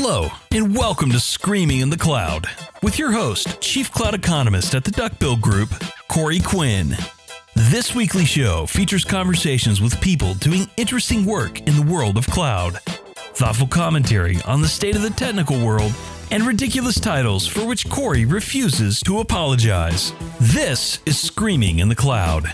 Hello, 0.00 0.30
and 0.52 0.76
welcome 0.76 1.10
to 1.10 1.18
Screaming 1.18 1.80
in 1.80 1.90
the 1.90 1.96
Cloud 1.96 2.46
with 2.84 3.00
your 3.00 3.10
host, 3.10 3.60
Chief 3.60 3.90
Cloud 3.90 4.14
Economist 4.14 4.76
at 4.76 4.84
the 4.84 4.92
Duckbill 4.92 5.38
Group, 5.38 5.70
Corey 6.06 6.38
Quinn. 6.38 6.96
This 7.56 7.96
weekly 7.96 8.24
show 8.24 8.64
features 8.66 9.04
conversations 9.04 9.80
with 9.80 10.00
people 10.00 10.34
doing 10.34 10.70
interesting 10.76 11.24
work 11.24 11.58
in 11.66 11.74
the 11.74 11.92
world 11.92 12.16
of 12.16 12.28
cloud, 12.28 12.78
thoughtful 13.34 13.66
commentary 13.66 14.38
on 14.46 14.62
the 14.62 14.68
state 14.68 14.94
of 14.94 15.02
the 15.02 15.10
technical 15.10 15.66
world, 15.66 15.92
and 16.30 16.44
ridiculous 16.44 17.00
titles 17.00 17.48
for 17.48 17.66
which 17.66 17.90
Corey 17.90 18.24
refuses 18.24 19.00
to 19.00 19.18
apologize. 19.18 20.12
This 20.40 21.00
is 21.06 21.18
Screaming 21.18 21.80
in 21.80 21.88
the 21.88 21.96
Cloud. 21.96 22.52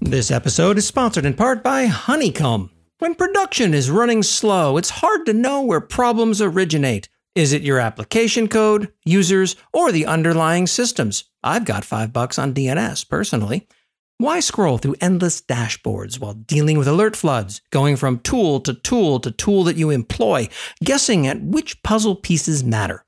This 0.00 0.30
episode 0.30 0.78
is 0.78 0.86
sponsored 0.86 1.26
in 1.26 1.34
part 1.34 1.64
by 1.64 1.86
Honeycomb. 1.86 2.70
When 2.98 3.14
production 3.14 3.74
is 3.74 3.90
running 3.90 4.22
slow, 4.22 4.78
it's 4.78 4.88
hard 4.88 5.26
to 5.26 5.34
know 5.34 5.60
where 5.60 5.82
problems 5.82 6.40
originate. 6.40 7.10
Is 7.34 7.52
it 7.52 7.60
your 7.60 7.78
application 7.78 8.48
code, 8.48 8.90
users, 9.04 9.54
or 9.70 9.92
the 9.92 10.06
underlying 10.06 10.66
systems? 10.66 11.24
I've 11.44 11.66
got 11.66 11.84
five 11.84 12.14
bucks 12.14 12.38
on 12.38 12.54
DNS 12.54 13.06
personally. 13.06 13.68
Why 14.16 14.40
scroll 14.40 14.78
through 14.78 14.96
endless 15.02 15.42
dashboards 15.42 16.18
while 16.18 16.32
dealing 16.32 16.78
with 16.78 16.88
alert 16.88 17.16
floods, 17.16 17.60
going 17.68 17.96
from 17.96 18.20
tool 18.20 18.60
to 18.60 18.72
tool 18.72 19.20
to 19.20 19.30
tool 19.30 19.64
that 19.64 19.76
you 19.76 19.90
employ, 19.90 20.48
guessing 20.82 21.26
at 21.26 21.42
which 21.42 21.82
puzzle 21.82 22.16
pieces 22.16 22.64
matter? 22.64 23.04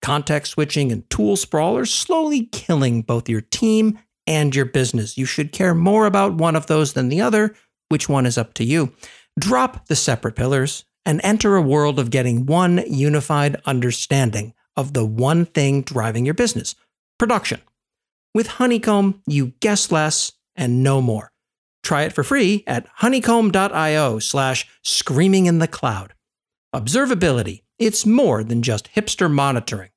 Context 0.00 0.52
switching 0.52 0.90
and 0.90 1.08
tool 1.10 1.36
sprawl 1.36 1.76
are 1.76 1.84
slowly 1.84 2.46
killing 2.52 3.02
both 3.02 3.28
your 3.28 3.42
team 3.42 3.98
and 4.26 4.56
your 4.56 4.64
business. 4.64 5.18
You 5.18 5.26
should 5.26 5.52
care 5.52 5.74
more 5.74 6.06
about 6.06 6.36
one 6.36 6.56
of 6.56 6.68
those 6.68 6.94
than 6.94 7.10
the 7.10 7.20
other. 7.20 7.54
Which 7.90 8.08
one 8.08 8.24
is 8.24 8.38
up 8.38 8.54
to 8.54 8.64
you? 8.64 8.94
Drop 9.38 9.86
the 9.86 9.96
separate 9.96 10.34
pillars 10.34 10.84
and 11.04 11.20
enter 11.22 11.56
a 11.56 11.62
world 11.62 11.98
of 11.98 12.10
getting 12.10 12.46
one 12.46 12.82
unified 12.86 13.56
understanding 13.66 14.54
of 14.76 14.92
the 14.92 15.04
one 15.04 15.44
thing 15.44 15.82
driving 15.82 16.24
your 16.24 16.34
business 16.34 16.74
production. 17.18 17.60
With 18.34 18.46
Honeycomb, 18.46 19.22
you 19.26 19.52
guess 19.60 19.90
less 19.90 20.32
and 20.54 20.82
know 20.82 21.00
more. 21.00 21.32
Try 21.82 22.02
it 22.02 22.12
for 22.12 22.24
free 22.24 22.64
at 22.66 22.88
honeycomb.io 22.96 24.18
slash 24.18 24.66
screaming 24.82 25.46
in 25.46 25.58
the 25.58 25.68
cloud. 25.68 26.14
Observability, 26.74 27.62
it's 27.78 28.04
more 28.04 28.42
than 28.42 28.62
just 28.62 28.92
hipster 28.94 29.30
monitoring. 29.30 29.90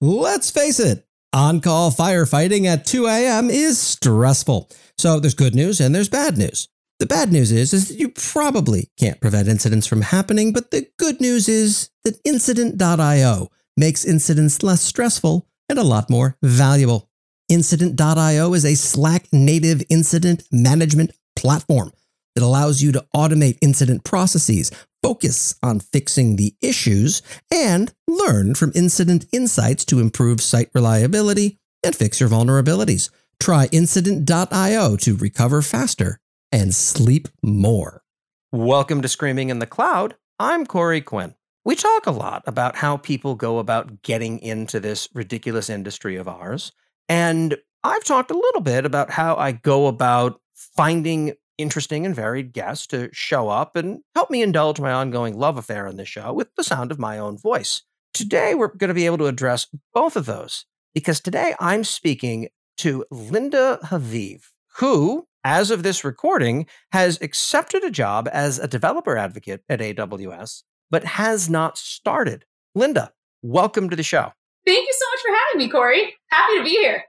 Let's 0.00 0.50
face 0.50 0.78
it, 0.78 1.06
on 1.32 1.60
call 1.60 1.90
firefighting 1.90 2.66
at 2.66 2.86
2 2.86 3.06
a.m. 3.06 3.50
is 3.50 3.80
stressful. 3.80 4.70
So 4.96 5.18
there's 5.18 5.34
good 5.34 5.54
news 5.54 5.80
and 5.80 5.94
there's 5.94 6.08
bad 6.08 6.38
news. 6.38 6.68
The 7.00 7.06
bad 7.06 7.32
news 7.32 7.50
is, 7.50 7.72
is 7.72 7.88
that 7.88 7.98
you 7.98 8.08
probably 8.10 8.90
can't 8.98 9.20
prevent 9.20 9.48
incidents 9.48 9.86
from 9.86 10.02
happening, 10.02 10.52
but 10.52 10.70
the 10.70 10.86
good 10.96 11.20
news 11.20 11.48
is 11.48 11.90
that 12.04 12.20
incident.io 12.24 13.48
makes 13.76 14.04
incidents 14.04 14.62
less 14.62 14.80
stressful 14.80 15.48
and 15.68 15.78
a 15.78 15.82
lot 15.82 16.08
more 16.08 16.36
valuable. 16.40 17.10
Incident.io 17.48 18.54
is 18.54 18.64
a 18.64 18.76
Slack 18.76 19.26
native 19.32 19.82
incident 19.90 20.44
management 20.52 21.10
platform 21.34 21.92
that 22.34 22.44
allows 22.44 22.80
you 22.80 22.92
to 22.92 23.04
automate 23.14 23.58
incident 23.60 24.04
processes, 24.04 24.70
focus 25.02 25.56
on 25.62 25.80
fixing 25.80 26.36
the 26.36 26.54
issues, 26.62 27.22
and 27.50 27.92
learn 28.06 28.54
from 28.54 28.72
incident 28.74 29.26
insights 29.32 29.84
to 29.84 30.00
improve 30.00 30.40
site 30.40 30.70
reliability 30.74 31.58
and 31.82 31.94
fix 31.94 32.20
your 32.20 32.28
vulnerabilities. 32.28 33.10
Try 33.40 33.68
incident.io 33.72 34.96
to 34.96 35.16
recover 35.16 35.60
faster 35.60 36.20
and 36.54 36.72
sleep 36.72 37.26
more. 37.42 38.04
Welcome 38.52 39.02
to 39.02 39.08
Screaming 39.08 39.50
in 39.50 39.58
the 39.58 39.66
Cloud. 39.66 40.14
I'm 40.38 40.66
Corey 40.66 41.00
Quinn. 41.00 41.34
We 41.64 41.74
talk 41.74 42.06
a 42.06 42.12
lot 42.12 42.44
about 42.46 42.76
how 42.76 42.96
people 42.96 43.34
go 43.34 43.58
about 43.58 44.02
getting 44.02 44.38
into 44.38 44.78
this 44.78 45.08
ridiculous 45.12 45.68
industry 45.68 46.14
of 46.14 46.28
ours. 46.28 46.70
And 47.08 47.56
I've 47.82 48.04
talked 48.04 48.30
a 48.30 48.38
little 48.38 48.60
bit 48.60 48.86
about 48.86 49.10
how 49.10 49.34
I 49.34 49.50
go 49.50 49.88
about 49.88 50.40
finding 50.54 51.32
interesting 51.58 52.06
and 52.06 52.14
varied 52.14 52.52
guests 52.52 52.86
to 52.86 53.08
show 53.12 53.48
up 53.48 53.74
and 53.74 54.02
help 54.14 54.30
me 54.30 54.40
indulge 54.40 54.78
my 54.78 54.92
ongoing 54.92 55.36
love 55.36 55.56
affair 55.56 55.88
on 55.88 55.96
this 55.96 56.08
show 56.08 56.32
with 56.32 56.54
the 56.54 56.62
sound 56.62 56.92
of 56.92 57.00
my 57.00 57.18
own 57.18 57.36
voice. 57.36 57.82
Today, 58.12 58.54
we're 58.54 58.68
going 58.68 58.88
to 58.88 58.94
be 58.94 59.06
able 59.06 59.18
to 59.18 59.26
address 59.26 59.66
both 59.92 60.14
of 60.14 60.26
those 60.26 60.66
because 60.94 61.18
today 61.18 61.56
I'm 61.58 61.82
speaking 61.82 62.46
to 62.76 63.04
Linda 63.10 63.80
Haviv, 63.82 64.42
who 64.76 65.26
as 65.44 65.70
of 65.70 65.82
this 65.82 66.04
recording, 66.04 66.66
has 66.92 67.20
accepted 67.22 67.84
a 67.84 67.90
job 67.90 68.28
as 68.32 68.58
a 68.58 68.66
developer 68.66 69.16
advocate 69.16 69.62
at 69.68 69.80
AWS, 69.80 70.62
but 70.90 71.04
has 71.04 71.48
not 71.48 71.78
started. 71.78 72.44
Linda, 72.74 73.12
welcome 73.42 73.90
to 73.90 73.96
the 73.96 74.02
show. 74.02 74.32
Thank 74.66 74.86
you 74.86 74.94
so 74.98 75.06
much 75.12 75.20
for 75.20 75.38
having 75.46 75.58
me, 75.58 75.70
Corey. 75.70 76.14
Happy 76.30 76.58
to 76.58 76.64
be 76.64 76.70
here. 76.70 77.04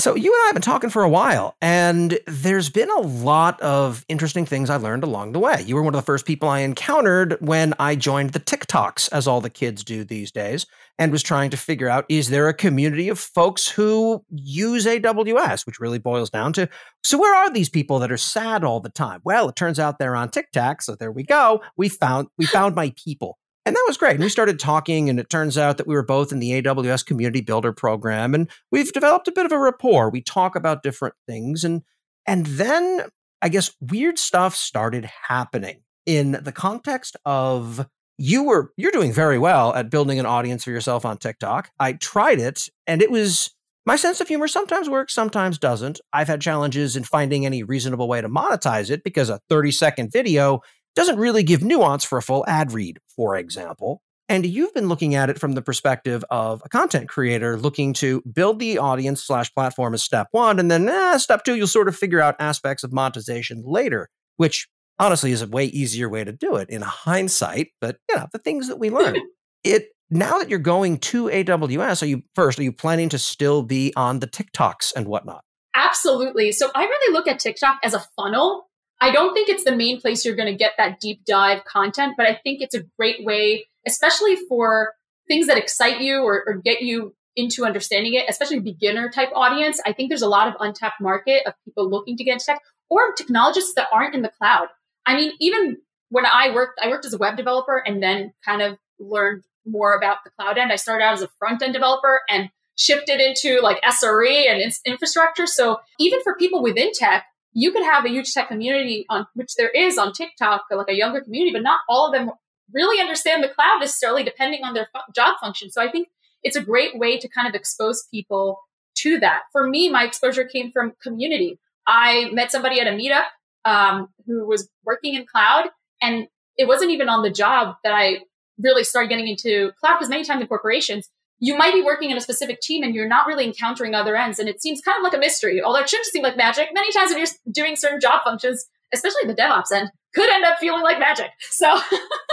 So, 0.00 0.14
you 0.14 0.32
and 0.32 0.42
I 0.44 0.46
have 0.46 0.54
been 0.54 0.62
talking 0.62 0.90
for 0.90 1.02
a 1.02 1.08
while, 1.08 1.56
and 1.60 2.20
there's 2.28 2.68
been 2.68 2.88
a 2.88 3.00
lot 3.00 3.60
of 3.60 4.04
interesting 4.08 4.46
things 4.46 4.70
I 4.70 4.76
learned 4.76 5.02
along 5.02 5.32
the 5.32 5.40
way. 5.40 5.60
You 5.66 5.74
were 5.74 5.82
one 5.82 5.92
of 5.92 5.98
the 5.98 6.06
first 6.06 6.24
people 6.24 6.48
I 6.48 6.60
encountered 6.60 7.36
when 7.40 7.74
I 7.80 7.96
joined 7.96 8.30
the 8.30 8.38
TikToks, 8.38 9.08
as 9.10 9.26
all 9.26 9.40
the 9.40 9.50
kids 9.50 9.82
do 9.82 10.04
these 10.04 10.30
days, 10.30 10.66
and 11.00 11.10
was 11.10 11.24
trying 11.24 11.50
to 11.50 11.56
figure 11.56 11.88
out 11.88 12.04
is 12.08 12.28
there 12.28 12.46
a 12.46 12.54
community 12.54 13.08
of 13.08 13.18
folks 13.18 13.66
who 13.66 14.24
use 14.30 14.86
AWS, 14.86 15.66
which 15.66 15.80
really 15.80 15.98
boils 15.98 16.30
down 16.30 16.52
to 16.52 16.68
so 17.02 17.18
where 17.18 17.34
are 17.34 17.50
these 17.50 17.68
people 17.68 17.98
that 18.00 18.12
are 18.12 18.16
sad 18.16 18.62
all 18.64 18.80
the 18.80 18.90
time? 18.90 19.20
Well, 19.24 19.48
it 19.48 19.56
turns 19.56 19.78
out 19.78 19.98
they're 19.98 20.14
on 20.16 20.28
TikTok, 20.30 20.82
so 20.82 20.94
there 20.94 21.10
we 21.10 21.24
go. 21.24 21.60
We 21.76 21.88
found 21.88 22.28
we 22.36 22.46
found 22.46 22.74
my 22.74 22.92
people. 23.02 23.37
And 23.68 23.76
that 23.76 23.84
was 23.86 23.98
great. 23.98 24.14
And 24.14 24.24
we 24.24 24.30
started 24.30 24.58
talking, 24.58 25.10
and 25.10 25.20
it 25.20 25.28
turns 25.28 25.58
out 25.58 25.76
that 25.76 25.86
we 25.86 25.94
were 25.94 26.02
both 26.02 26.32
in 26.32 26.38
the 26.38 26.62
AWS 26.62 27.04
Community 27.04 27.42
Builder 27.42 27.70
program, 27.70 28.34
and 28.34 28.48
we've 28.72 28.90
developed 28.94 29.28
a 29.28 29.32
bit 29.32 29.44
of 29.44 29.52
a 29.52 29.58
rapport. 29.58 30.08
We 30.08 30.22
talk 30.22 30.56
about 30.56 30.82
different 30.82 31.14
things, 31.26 31.64
and 31.64 31.82
and 32.24 32.46
then 32.46 33.02
I 33.42 33.50
guess 33.50 33.70
weird 33.78 34.18
stuff 34.18 34.56
started 34.56 35.10
happening 35.28 35.82
in 36.06 36.38
the 36.42 36.50
context 36.50 37.18
of 37.26 37.86
you 38.16 38.44
were 38.44 38.72
you're 38.78 38.90
doing 38.90 39.12
very 39.12 39.38
well 39.38 39.74
at 39.74 39.90
building 39.90 40.18
an 40.18 40.24
audience 40.24 40.64
for 40.64 40.70
yourself 40.70 41.04
on 41.04 41.18
TikTok. 41.18 41.70
I 41.78 41.92
tried 41.92 42.40
it, 42.40 42.70
and 42.86 43.02
it 43.02 43.10
was 43.10 43.50
my 43.84 43.96
sense 43.96 44.22
of 44.22 44.28
humor 44.28 44.48
sometimes 44.48 44.88
works, 44.88 45.12
sometimes 45.12 45.58
doesn't. 45.58 46.00
I've 46.14 46.28
had 46.28 46.40
challenges 46.40 46.96
in 46.96 47.04
finding 47.04 47.44
any 47.44 47.62
reasonable 47.64 48.08
way 48.08 48.22
to 48.22 48.30
monetize 48.30 48.90
it 48.90 49.04
because 49.04 49.28
a 49.28 49.40
30 49.50 49.72
second 49.72 50.10
video 50.10 50.62
doesn't 50.98 51.18
really 51.18 51.44
give 51.44 51.62
nuance 51.62 52.02
for 52.02 52.18
a 52.18 52.22
full 52.22 52.44
ad 52.48 52.72
read, 52.72 52.98
for 53.14 53.36
example. 53.36 54.02
And 54.28 54.44
you've 54.44 54.74
been 54.74 54.88
looking 54.88 55.14
at 55.14 55.30
it 55.30 55.38
from 55.38 55.52
the 55.52 55.62
perspective 55.62 56.24
of 56.28 56.60
a 56.64 56.68
content 56.68 57.08
creator 57.08 57.56
looking 57.56 57.94
to 57.94 58.20
build 58.22 58.58
the 58.58 58.78
audience 58.78 59.24
slash 59.24 59.54
platform 59.54 59.94
as 59.94 60.02
step 60.02 60.26
one. 60.32 60.58
And 60.58 60.68
then 60.70 60.88
eh, 60.88 61.16
step 61.18 61.44
two, 61.44 61.54
you'll 61.54 61.68
sort 61.68 61.86
of 61.86 61.96
figure 61.96 62.20
out 62.20 62.34
aspects 62.40 62.82
of 62.82 62.92
monetization 62.92 63.62
later, 63.64 64.08
which 64.38 64.68
honestly 64.98 65.30
is 65.30 65.40
a 65.40 65.46
way 65.46 65.66
easier 65.66 66.08
way 66.08 66.24
to 66.24 66.32
do 66.32 66.56
it 66.56 66.68
in 66.68 66.82
hindsight. 66.82 67.68
But 67.80 67.98
you 68.10 68.16
know, 68.16 68.26
the 68.32 68.38
things 68.38 68.66
that 68.66 68.80
we 68.80 68.90
learn. 68.90 69.16
it 69.64 69.90
now 70.10 70.38
that 70.38 70.50
you're 70.50 70.58
going 70.58 70.98
to 70.98 71.26
AWS, 71.26 72.02
are 72.02 72.06
you 72.06 72.22
first, 72.34 72.58
are 72.58 72.64
you 72.64 72.72
planning 72.72 73.08
to 73.10 73.18
still 73.18 73.62
be 73.62 73.92
on 73.94 74.18
the 74.18 74.26
TikToks 74.26 74.94
and 74.96 75.06
whatnot? 75.06 75.44
Absolutely. 75.74 76.50
So 76.50 76.70
I 76.74 76.84
really 76.84 77.12
look 77.12 77.28
at 77.28 77.38
TikTok 77.38 77.78
as 77.84 77.94
a 77.94 78.04
funnel 78.16 78.67
I 79.00 79.12
don't 79.12 79.32
think 79.32 79.48
it's 79.48 79.64
the 79.64 79.76
main 79.76 80.00
place 80.00 80.24
you're 80.24 80.36
going 80.36 80.52
to 80.52 80.58
get 80.58 80.72
that 80.76 81.00
deep 81.00 81.24
dive 81.24 81.64
content, 81.64 82.14
but 82.16 82.26
I 82.26 82.34
think 82.42 82.60
it's 82.60 82.74
a 82.74 82.82
great 82.98 83.24
way, 83.24 83.66
especially 83.86 84.36
for 84.48 84.92
things 85.28 85.46
that 85.46 85.58
excite 85.58 86.00
you 86.00 86.22
or, 86.22 86.42
or 86.46 86.54
get 86.54 86.82
you 86.82 87.14
into 87.36 87.64
understanding 87.64 88.14
it, 88.14 88.24
especially 88.28 88.58
beginner 88.58 89.08
type 89.10 89.30
audience. 89.34 89.80
I 89.86 89.92
think 89.92 90.08
there's 90.08 90.22
a 90.22 90.28
lot 90.28 90.48
of 90.48 90.54
untapped 90.58 91.00
market 91.00 91.46
of 91.46 91.54
people 91.64 91.88
looking 91.88 92.16
to 92.16 92.24
get 92.24 92.32
into 92.32 92.46
tech 92.46 92.60
or 92.90 93.12
technologists 93.12 93.74
that 93.74 93.86
aren't 93.92 94.14
in 94.14 94.22
the 94.22 94.32
cloud. 94.36 94.66
I 95.06 95.14
mean, 95.14 95.32
even 95.40 95.76
when 96.08 96.26
I 96.26 96.52
worked, 96.52 96.80
I 96.82 96.88
worked 96.88 97.04
as 97.04 97.14
a 97.14 97.18
web 97.18 97.36
developer 97.36 97.78
and 97.78 98.02
then 98.02 98.32
kind 98.44 98.62
of 98.62 98.78
learned 98.98 99.44
more 99.64 99.94
about 99.94 100.18
the 100.24 100.30
cloud 100.30 100.58
end. 100.58 100.72
I 100.72 100.76
started 100.76 101.04
out 101.04 101.14
as 101.14 101.22
a 101.22 101.28
front 101.38 101.62
end 101.62 101.74
developer 101.74 102.20
and 102.28 102.50
shifted 102.76 103.20
into 103.20 103.60
like 103.60 103.80
SRE 103.82 104.50
and 104.50 104.72
infrastructure. 104.84 105.46
So 105.46 105.78
even 105.98 106.20
for 106.22 106.34
people 106.36 106.62
within 106.62 106.90
tech, 106.92 107.26
you 107.52 107.72
could 107.72 107.82
have 107.82 108.04
a 108.04 108.08
huge 108.08 108.32
tech 108.32 108.48
community 108.48 109.06
on 109.08 109.26
which 109.34 109.54
there 109.54 109.70
is 109.70 109.98
on 109.98 110.12
TikTok, 110.12 110.64
like 110.70 110.88
a 110.88 110.94
younger 110.94 111.20
community, 111.20 111.52
but 111.52 111.62
not 111.62 111.80
all 111.88 112.06
of 112.06 112.12
them 112.12 112.30
really 112.72 113.00
understand 113.00 113.42
the 113.42 113.48
cloud 113.48 113.78
necessarily, 113.80 114.22
depending 114.22 114.62
on 114.64 114.74
their 114.74 114.88
fu- 114.92 115.12
job 115.14 115.36
function. 115.40 115.70
So 115.70 115.82
I 115.82 115.90
think 115.90 116.08
it's 116.42 116.56
a 116.56 116.62
great 116.62 116.98
way 116.98 117.18
to 117.18 117.28
kind 117.28 117.48
of 117.48 117.54
expose 117.54 118.06
people 118.10 118.60
to 118.98 119.18
that. 119.20 119.42
For 119.52 119.66
me, 119.66 119.88
my 119.88 120.04
exposure 120.04 120.44
came 120.44 120.70
from 120.70 120.92
community. 121.02 121.58
I 121.86 122.30
met 122.32 122.52
somebody 122.52 122.80
at 122.80 122.86
a 122.86 122.90
meetup 122.90 123.24
um, 123.64 124.08
who 124.26 124.46
was 124.46 124.68
working 124.84 125.14
in 125.14 125.26
cloud, 125.26 125.70
and 126.02 126.28
it 126.56 126.68
wasn't 126.68 126.90
even 126.90 127.08
on 127.08 127.22
the 127.22 127.30
job 127.30 127.76
that 127.84 127.94
I 127.94 128.18
really 128.58 128.84
started 128.84 129.08
getting 129.08 129.28
into 129.28 129.72
cloud 129.80 129.94
because 129.94 130.08
many 130.08 130.24
times 130.24 130.40
in 130.40 130.48
corporations, 130.48 131.08
you 131.40 131.56
might 131.56 131.72
be 131.72 131.82
working 131.82 132.10
in 132.10 132.16
a 132.16 132.20
specific 132.20 132.60
team 132.60 132.82
and 132.82 132.94
you're 132.94 133.08
not 133.08 133.26
really 133.26 133.44
encountering 133.44 133.94
other 133.94 134.16
ends. 134.16 134.38
And 134.38 134.48
it 134.48 134.60
seems 134.60 134.80
kind 134.80 134.96
of 134.98 135.04
like 135.04 135.14
a 135.14 135.18
mystery, 135.18 135.62
although 135.62 135.80
it 135.80 135.88
shouldn't 135.88 136.06
seem 136.06 136.22
like 136.22 136.36
magic. 136.36 136.68
Many 136.72 136.92
times 136.92 137.10
when 137.10 137.18
you're 137.18 137.52
doing 137.52 137.76
certain 137.76 138.00
job 138.00 138.22
functions, 138.24 138.66
especially 138.92 139.26
the 139.26 139.34
DevOps 139.34 139.72
end, 139.72 139.90
could 140.14 140.30
end 140.30 140.44
up 140.44 140.58
feeling 140.58 140.82
like 140.82 140.98
magic. 140.98 141.30
So, 141.50 141.78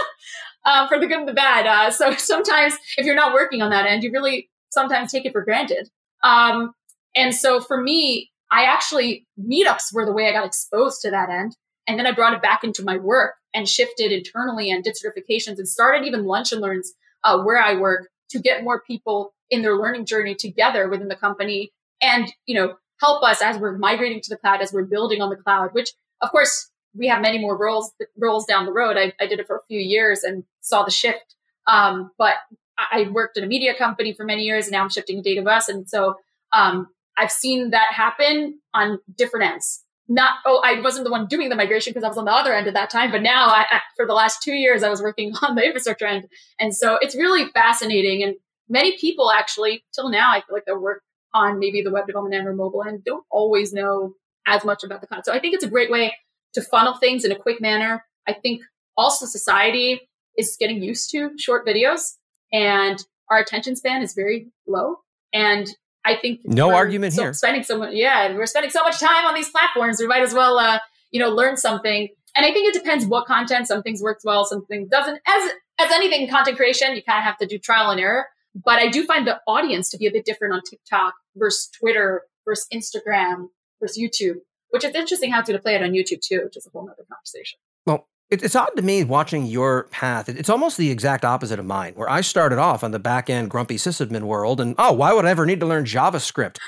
um, 0.64 0.88
for 0.88 0.98
the 0.98 1.06
good 1.06 1.20
and 1.20 1.28
the 1.28 1.32
bad. 1.32 1.66
Uh, 1.66 1.90
so 1.90 2.12
sometimes 2.14 2.74
if 2.96 3.06
you're 3.06 3.14
not 3.14 3.32
working 3.32 3.62
on 3.62 3.70
that 3.70 3.86
end, 3.86 4.02
you 4.02 4.10
really 4.10 4.48
sometimes 4.70 5.12
take 5.12 5.24
it 5.24 5.32
for 5.32 5.44
granted. 5.44 5.88
Um, 6.22 6.72
and 7.14 7.34
so 7.34 7.60
for 7.60 7.80
me, 7.80 8.30
I 8.50 8.64
actually 8.64 9.26
meetups 9.40 9.92
were 9.92 10.04
the 10.04 10.12
way 10.12 10.28
I 10.28 10.32
got 10.32 10.46
exposed 10.46 11.00
to 11.02 11.10
that 11.10 11.30
end. 11.30 11.56
And 11.86 11.98
then 11.98 12.06
I 12.06 12.12
brought 12.12 12.34
it 12.34 12.42
back 12.42 12.64
into 12.64 12.82
my 12.82 12.96
work 12.96 13.34
and 13.54 13.68
shifted 13.68 14.10
internally 14.10 14.70
and 14.70 14.82
did 14.82 14.96
certifications 14.96 15.58
and 15.58 15.68
started 15.68 16.04
even 16.04 16.24
lunch 16.24 16.50
and 16.52 16.60
learns 16.60 16.92
uh, 17.22 17.40
where 17.42 17.58
I 17.58 17.74
work 17.74 18.08
to 18.30 18.38
get 18.38 18.64
more 18.64 18.82
people 18.86 19.34
in 19.50 19.62
their 19.62 19.76
learning 19.76 20.06
journey 20.06 20.34
together 20.34 20.88
within 20.88 21.08
the 21.08 21.16
company 21.16 21.72
and, 22.00 22.32
you 22.46 22.54
know, 22.54 22.74
help 23.00 23.22
us 23.22 23.42
as 23.42 23.58
we're 23.58 23.76
migrating 23.76 24.20
to 24.20 24.30
the 24.30 24.36
cloud, 24.36 24.60
as 24.60 24.72
we're 24.72 24.84
building 24.84 25.20
on 25.22 25.30
the 25.30 25.36
cloud, 25.36 25.70
which 25.72 25.92
of 26.20 26.30
course 26.30 26.70
we 26.94 27.08
have 27.08 27.20
many 27.20 27.38
more 27.38 27.56
roles, 27.56 27.92
roles 28.18 28.46
down 28.46 28.64
the 28.64 28.72
road. 28.72 28.96
I, 28.96 29.12
I 29.20 29.26
did 29.26 29.38
it 29.38 29.46
for 29.46 29.56
a 29.56 29.62
few 29.68 29.78
years 29.78 30.22
and 30.22 30.44
saw 30.60 30.82
the 30.82 30.90
shift. 30.90 31.34
Um, 31.66 32.10
but 32.18 32.34
I 32.78 33.08
worked 33.12 33.36
in 33.36 33.44
a 33.44 33.46
media 33.46 33.74
company 33.76 34.12
for 34.12 34.24
many 34.24 34.42
years 34.42 34.66
and 34.66 34.72
now 34.72 34.82
I'm 34.82 34.90
shifting 34.90 35.22
to 35.22 35.28
AWS. 35.28 35.68
And 35.68 35.88
so, 35.88 36.16
um, 36.52 36.88
I've 37.16 37.32
seen 37.32 37.70
that 37.70 37.92
happen 37.92 38.60
on 38.74 38.98
different 39.16 39.50
ends. 39.52 39.82
Not, 40.08 40.34
oh, 40.44 40.62
I 40.64 40.80
wasn't 40.80 41.04
the 41.04 41.10
one 41.10 41.26
doing 41.26 41.48
the 41.48 41.56
migration 41.56 41.90
because 41.90 42.04
I 42.04 42.08
was 42.08 42.18
on 42.18 42.26
the 42.26 42.32
other 42.32 42.54
end 42.54 42.68
at 42.68 42.74
that 42.74 42.90
time, 42.90 43.10
but 43.10 43.22
now 43.22 43.48
I, 43.48 43.66
I, 43.70 43.80
for 43.96 44.06
the 44.06 44.14
last 44.14 44.40
two 44.40 44.52
years, 44.52 44.82
I 44.82 44.88
was 44.88 45.02
working 45.02 45.34
on 45.42 45.56
the 45.56 45.64
infrastructure 45.64 46.06
end. 46.06 46.28
And 46.60 46.74
so 46.74 46.96
it's 47.00 47.16
really 47.16 47.50
fascinating. 47.52 48.22
And 48.22 48.36
many 48.68 48.96
people 48.98 49.30
actually, 49.30 49.84
till 49.92 50.08
now, 50.08 50.30
I 50.30 50.42
feel 50.46 50.54
like 50.54 50.64
they 50.64 50.72
work 50.72 51.02
on 51.34 51.58
maybe 51.58 51.82
the 51.82 51.90
web 51.90 52.06
development 52.06 52.34
end 52.34 52.46
or 52.46 52.54
mobile 52.54 52.84
end 52.84 53.04
don't 53.04 53.24
always 53.30 53.72
know 53.72 54.14
as 54.46 54.64
much 54.64 54.84
about 54.84 55.00
the 55.00 55.06
cloud. 55.06 55.24
So 55.24 55.32
I 55.32 55.40
think 55.40 55.54
it's 55.54 55.64
a 55.64 55.68
great 55.68 55.90
way 55.90 56.14
to 56.54 56.62
funnel 56.62 56.94
things 56.94 57.24
in 57.24 57.32
a 57.32 57.36
quick 57.36 57.60
manner. 57.60 58.04
I 58.26 58.32
think 58.32 58.62
also 58.96 59.26
society 59.26 60.08
is 60.36 60.56
getting 60.58 60.82
used 60.82 61.10
to 61.10 61.30
short 61.38 61.66
videos 61.66 62.14
and 62.52 63.04
our 63.30 63.38
attention 63.38 63.76
span 63.76 64.02
is 64.02 64.14
very 64.14 64.48
low. 64.66 64.96
And 65.32 65.68
I 66.06 66.16
think 66.16 66.40
no 66.44 66.72
argument 66.72 67.14
so 67.14 67.22
here. 67.22 67.32
Spending 67.34 67.64
so 67.64 67.78
much, 67.78 67.92
yeah, 67.92 68.32
we're 68.34 68.46
spending 68.46 68.70
so 68.70 68.82
much 68.84 69.00
time 69.00 69.26
on 69.26 69.34
these 69.34 69.50
platforms. 69.50 69.98
We 69.98 70.06
might 70.06 70.22
as 70.22 70.32
well, 70.32 70.58
uh, 70.58 70.78
you 71.10 71.20
know, 71.20 71.28
learn 71.28 71.56
something. 71.56 72.08
And 72.36 72.46
I 72.46 72.52
think 72.52 72.74
it 72.74 72.78
depends 72.78 73.04
what 73.06 73.26
content. 73.26 73.66
Some 73.66 73.82
things 73.82 74.00
works 74.00 74.24
well, 74.24 74.44
some 74.44 74.64
things 74.66 74.88
doesn't. 74.88 75.20
As 75.26 75.50
as 75.78 75.90
anything 75.90 76.28
content 76.28 76.56
creation, 76.56 76.94
you 76.94 77.02
kind 77.02 77.18
of 77.18 77.24
have 77.24 77.38
to 77.38 77.46
do 77.46 77.58
trial 77.58 77.90
and 77.90 78.00
error. 78.00 78.26
But 78.54 78.78
I 78.78 78.88
do 78.88 79.04
find 79.04 79.26
the 79.26 79.40
audience 79.46 79.90
to 79.90 79.98
be 79.98 80.06
a 80.06 80.12
bit 80.12 80.24
different 80.24 80.54
on 80.54 80.62
TikTok 80.68 81.14
versus 81.36 81.68
Twitter 81.78 82.22
versus 82.46 82.66
Instagram 82.72 83.48
versus 83.80 83.98
YouTube, 83.98 84.36
which 84.70 84.84
is 84.84 84.94
interesting 84.94 85.32
how 85.32 85.42
to 85.42 85.58
play 85.58 85.74
it 85.74 85.82
on 85.82 85.90
YouTube 85.90 86.20
too, 86.20 86.40
which 86.44 86.56
is 86.56 86.66
a 86.66 86.70
whole 86.70 86.88
other 86.88 87.04
conversation. 87.10 87.58
Well, 87.84 88.08
it's 88.30 88.56
odd 88.56 88.70
to 88.76 88.82
me 88.82 89.04
watching 89.04 89.46
your 89.46 89.84
path. 89.84 90.28
It's 90.28 90.50
almost 90.50 90.76
the 90.76 90.90
exact 90.90 91.24
opposite 91.24 91.58
of 91.58 91.66
mine, 91.66 91.92
where 91.94 92.10
I 92.10 92.20
started 92.20 92.58
off 92.58 92.82
on 92.82 92.90
the 92.90 92.98
back 92.98 93.30
end 93.30 93.50
grumpy 93.50 93.76
sysadmin 93.76 94.22
world, 94.22 94.60
and 94.60 94.74
oh, 94.78 94.92
why 94.92 95.12
would 95.12 95.24
I 95.24 95.30
ever 95.30 95.46
need 95.46 95.60
to 95.60 95.66
learn 95.66 95.84
JavaScript? 95.84 96.58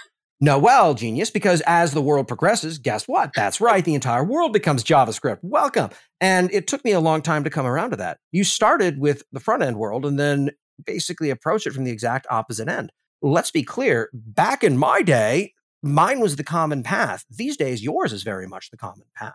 No, 0.41 0.57
well, 0.57 0.95
genius, 0.95 1.31
because 1.31 1.63
as 1.63 1.93
the 1.93 2.01
world 2.01 2.29
progresses, 2.29 2.79
guess 2.79 3.09
what? 3.09 3.33
That's 3.35 3.61
right, 3.61 3.85
the 3.85 3.97
entire 3.97 4.23
world 4.23 4.53
becomes 4.53 4.85
JavaScript. 4.85 5.39
Welcome. 5.43 5.91
And 6.21 6.53
it 6.53 6.69
took 6.69 6.85
me 6.85 6.93
a 6.93 7.01
long 7.01 7.23
time 7.23 7.43
to 7.43 7.51
come 7.51 7.67
around 7.67 7.91
to 7.91 7.97
that. 7.97 8.19
You 8.31 8.45
started 8.45 9.01
with 9.01 9.25
the 9.33 9.41
front 9.41 9.65
end 9.65 9.79
world 9.79 10.07
and 10.07 10.19
then 10.19 10.51
basically 10.87 11.31
approach 11.31 11.67
it 11.67 11.73
from 11.73 11.83
the 11.83 11.91
exact 11.91 12.25
opposite 12.31 12.69
end. 12.69 12.93
Let's 13.21 13.51
be 13.51 13.65
clear, 13.65 14.11
back 14.13 14.63
in 14.63 14.79
my 14.79 15.03
day, 15.03 15.55
mine 15.83 16.21
was 16.21 16.37
the 16.37 16.45
common 16.45 16.85
path. 16.85 17.25
These 17.29 17.57
days, 17.57 17.83
yours 17.83 18.13
is 18.13 18.23
very 18.23 18.47
much 18.47 18.71
the 18.71 18.77
common 18.77 19.07
path. 19.17 19.35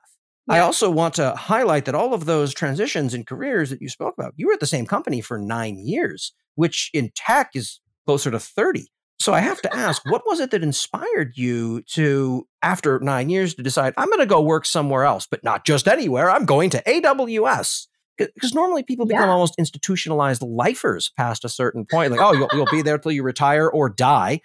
I 0.50 0.60
also 0.60 0.90
want 0.90 1.14
to 1.16 1.32
highlight 1.36 1.86
that 1.86 1.96
all 1.96 2.14
of 2.14 2.26
those 2.26 2.54
transitions 2.54 3.14
in 3.14 3.24
careers 3.24 3.70
that 3.70 3.82
you 3.82 3.90
spoke 3.90 4.16
about, 4.18 4.34
you 4.36 4.48
were 4.48 4.54
at 4.54 4.60
the 4.60 4.66
same 4.66 4.86
company 4.86 5.22
for 5.22 5.38
nine 5.38 5.78
years, 5.78 6.34
which 6.56 6.90
in 6.94 7.12
tech 7.16 7.52
is 7.54 7.80
closer 8.06 8.30
to 8.30 8.40
30. 8.40 8.88
So 9.20 9.34
I 9.34 9.40
have 9.40 9.62
to 9.62 9.74
ask, 9.76 10.02
what 10.06 10.24
was 10.26 10.40
it 10.40 10.52
that 10.52 10.64
inspired 10.64 11.38
you 11.38 11.82
to, 11.94 12.46
after 12.62 13.00
nine 13.00 13.30
years, 13.30 13.56
to 13.56 13.64
decide, 13.64 13.94
I'm 13.96 14.08
going 14.08 14.20
to 14.20 14.26
go 14.26 14.42
work 14.42 14.66
somewhere 14.66 15.06
else, 15.06 15.28
but 15.30 15.44
not 15.44 15.66
just 15.66 15.88
anywhere, 15.88 16.30
I'm 16.30 16.46
going 16.46 16.70
to 16.72 16.84
AWS? 16.84 17.88
Because 18.18 18.54
normally 18.54 18.84
people 18.84 19.06
become 19.08 19.24
yeah. 19.24 19.32
almost 19.34 19.56
institutionalized 19.58 20.44
lifers 20.44 21.12
past 21.18 21.46
a 21.46 21.50
certain 21.50 21.86
point, 21.86 22.12
like, 22.12 22.22
oh, 22.22 22.34
you'll, 22.34 22.50
you'll 22.54 22.68
be 22.70 22.84
there 22.84 23.00
till 23.00 23.12
you 23.12 23.24
retire 23.24 23.68
or 23.68 23.90
die. 23.90 24.42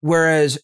Whereas 0.00 0.58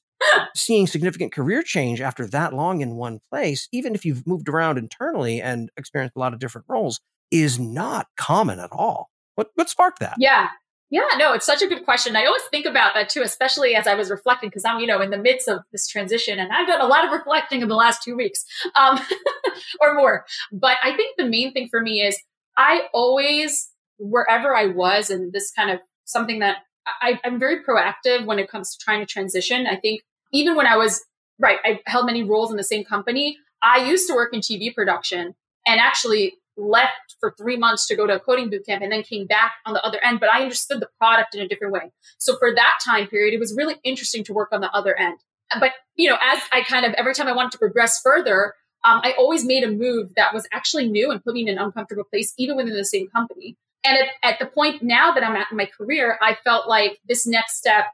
seeing 0.54 0.86
significant 0.86 1.32
career 1.32 1.62
change 1.62 2.00
after 2.00 2.26
that 2.28 2.52
long 2.52 2.80
in 2.80 2.96
one 2.96 3.20
place, 3.30 3.68
even 3.72 3.94
if 3.94 4.04
you've 4.04 4.26
moved 4.26 4.48
around 4.48 4.78
internally 4.78 5.40
and 5.40 5.70
experienced 5.76 6.16
a 6.16 6.18
lot 6.18 6.32
of 6.32 6.40
different 6.40 6.66
roles, 6.68 7.00
is 7.30 7.58
not 7.58 8.06
common 8.16 8.58
at 8.58 8.70
all. 8.72 9.10
What 9.34 9.50
what 9.54 9.68
sparked 9.68 10.00
that? 10.00 10.16
Yeah. 10.18 10.48
Yeah, 10.88 11.08
no, 11.16 11.32
it's 11.32 11.44
such 11.44 11.62
a 11.62 11.66
good 11.66 11.84
question. 11.84 12.14
I 12.14 12.26
always 12.26 12.44
think 12.52 12.64
about 12.64 12.94
that 12.94 13.08
too, 13.08 13.22
especially 13.22 13.74
as 13.74 13.88
I 13.88 13.94
was 13.94 14.08
reflecting, 14.08 14.50
because 14.50 14.64
I'm, 14.64 14.78
you 14.78 14.86
know, 14.86 15.00
in 15.00 15.10
the 15.10 15.18
midst 15.18 15.48
of 15.48 15.62
this 15.72 15.88
transition 15.88 16.38
and 16.38 16.52
I've 16.52 16.68
done 16.68 16.80
a 16.80 16.86
lot 16.86 17.04
of 17.04 17.10
reflecting 17.10 17.60
in 17.60 17.68
the 17.68 17.74
last 17.74 18.04
two 18.04 18.14
weeks 18.16 18.44
um, 18.76 19.00
or 19.80 19.94
more. 19.94 20.24
But 20.52 20.76
I 20.84 20.94
think 20.96 21.16
the 21.16 21.26
main 21.26 21.52
thing 21.52 21.66
for 21.68 21.80
me 21.80 22.02
is 22.02 22.16
I 22.56 22.82
always, 22.94 23.68
wherever 23.98 24.54
I 24.54 24.66
was, 24.66 25.10
and 25.10 25.32
this 25.32 25.50
kind 25.50 25.70
of 25.70 25.80
something 26.04 26.38
that 26.38 26.58
I, 26.86 27.20
I'm 27.24 27.38
very 27.38 27.62
proactive 27.64 28.24
when 28.26 28.38
it 28.38 28.48
comes 28.48 28.74
to 28.74 28.84
trying 28.84 29.00
to 29.00 29.06
transition. 29.06 29.66
I 29.66 29.76
think 29.76 30.02
even 30.32 30.54
when 30.54 30.66
I 30.66 30.76
was 30.76 31.04
right, 31.38 31.58
I 31.64 31.80
held 31.86 32.06
many 32.06 32.22
roles 32.22 32.50
in 32.50 32.56
the 32.56 32.64
same 32.64 32.84
company. 32.84 33.36
I 33.62 33.84
used 33.88 34.06
to 34.08 34.14
work 34.14 34.32
in 34.32 34.40
TV 34.40 34.74
production 34.74 35.34
and 35.66 35.80
actually 35.80 36.34
left 36.56 37.16
for 37.20 37.34
three 37.36 37.56
months 37.56 37.86
to 37.86 37.96
go 37.96 38.06
to 38.06 38.14
a 38.14 38.20
coding 38.20 38.50
bootcamp 38.50 38.82
and 38.82 38.90
then 38.90 39.02
came 39.02 39.26
back 39.26 39.52
on 39.66 39.74
the 39.74 39.84
other 39.84 40.02
end, 40.02 40.20
but 40.20 40.32
I 40.32 40.42
understood 40.42 40.80
the 40.80 40.88
product 40.98 41.34
in 41.34 41.42
a 41.42 41.48
different 41.48 41.72
way. 41.72 41.92
So 42.18 42.36
for 42.38 42.54
that 42.54 42.78
time 42.84 43.08
period, 43.08 43.34
it 43.34 43.40
was 43.40 43.54
really 43.54 43.76
interesting 43.84 44.24
to 44.24 44.32
work 44.32 44.48
on 44.52 44.60
the 44.60 44.70
other 44.70 44.98
end. 44.98 45.18
But, 45.60 45.72
you 45.94 46.08
know, 46.08 46.16
as 46.22 46.40
I 46.52 46.62
kind 46.62 46.86
of, 46.86 46.92
every 46.94 47.14
time 47.14 47.28
I 47.28 47.32
wanted 47.32 47.52
to 47.52 47.58
progress 47.58 48.00
further, 48.02 48.54
um, 48.84 49.00
I 49.02 49.14
always 49.18 49.44
made 49.44 49.64
a 49.64 49.70
move 49.70 50.14
that 50.16 50.32
was 50.32 50.46
actually 50.52 50.88
new 50.88 51.10
and 51.10 51.22
put 51.22 51.34
me 51.34 51.42
in 51.42 51.48
an 51.48 51.58
uncomfortable 51.58 52.04
place, 52.04 52.32
even 52.38 52.56
within 52.56 52.74
the 52.74 52.84
same 52.84 53.08
company. 53.08 53.56
And 53.86 53.98
at, 53.98 54.08
at 54.22 54.38
the 54.38 54.46
point 54.46 54.82
now 54.82 55.12
that 55.12 55.22
I'm 55.22 55.36
at 55.36 55.46
in 55.50 55.56
my 55.56 55.66
career, 55.66 56.18
I 56.20 56.36
felt 56.44 56.68
like 56.68 56.98
this 57.08 57.26
next 57.26 57.56
step 57.56 57.84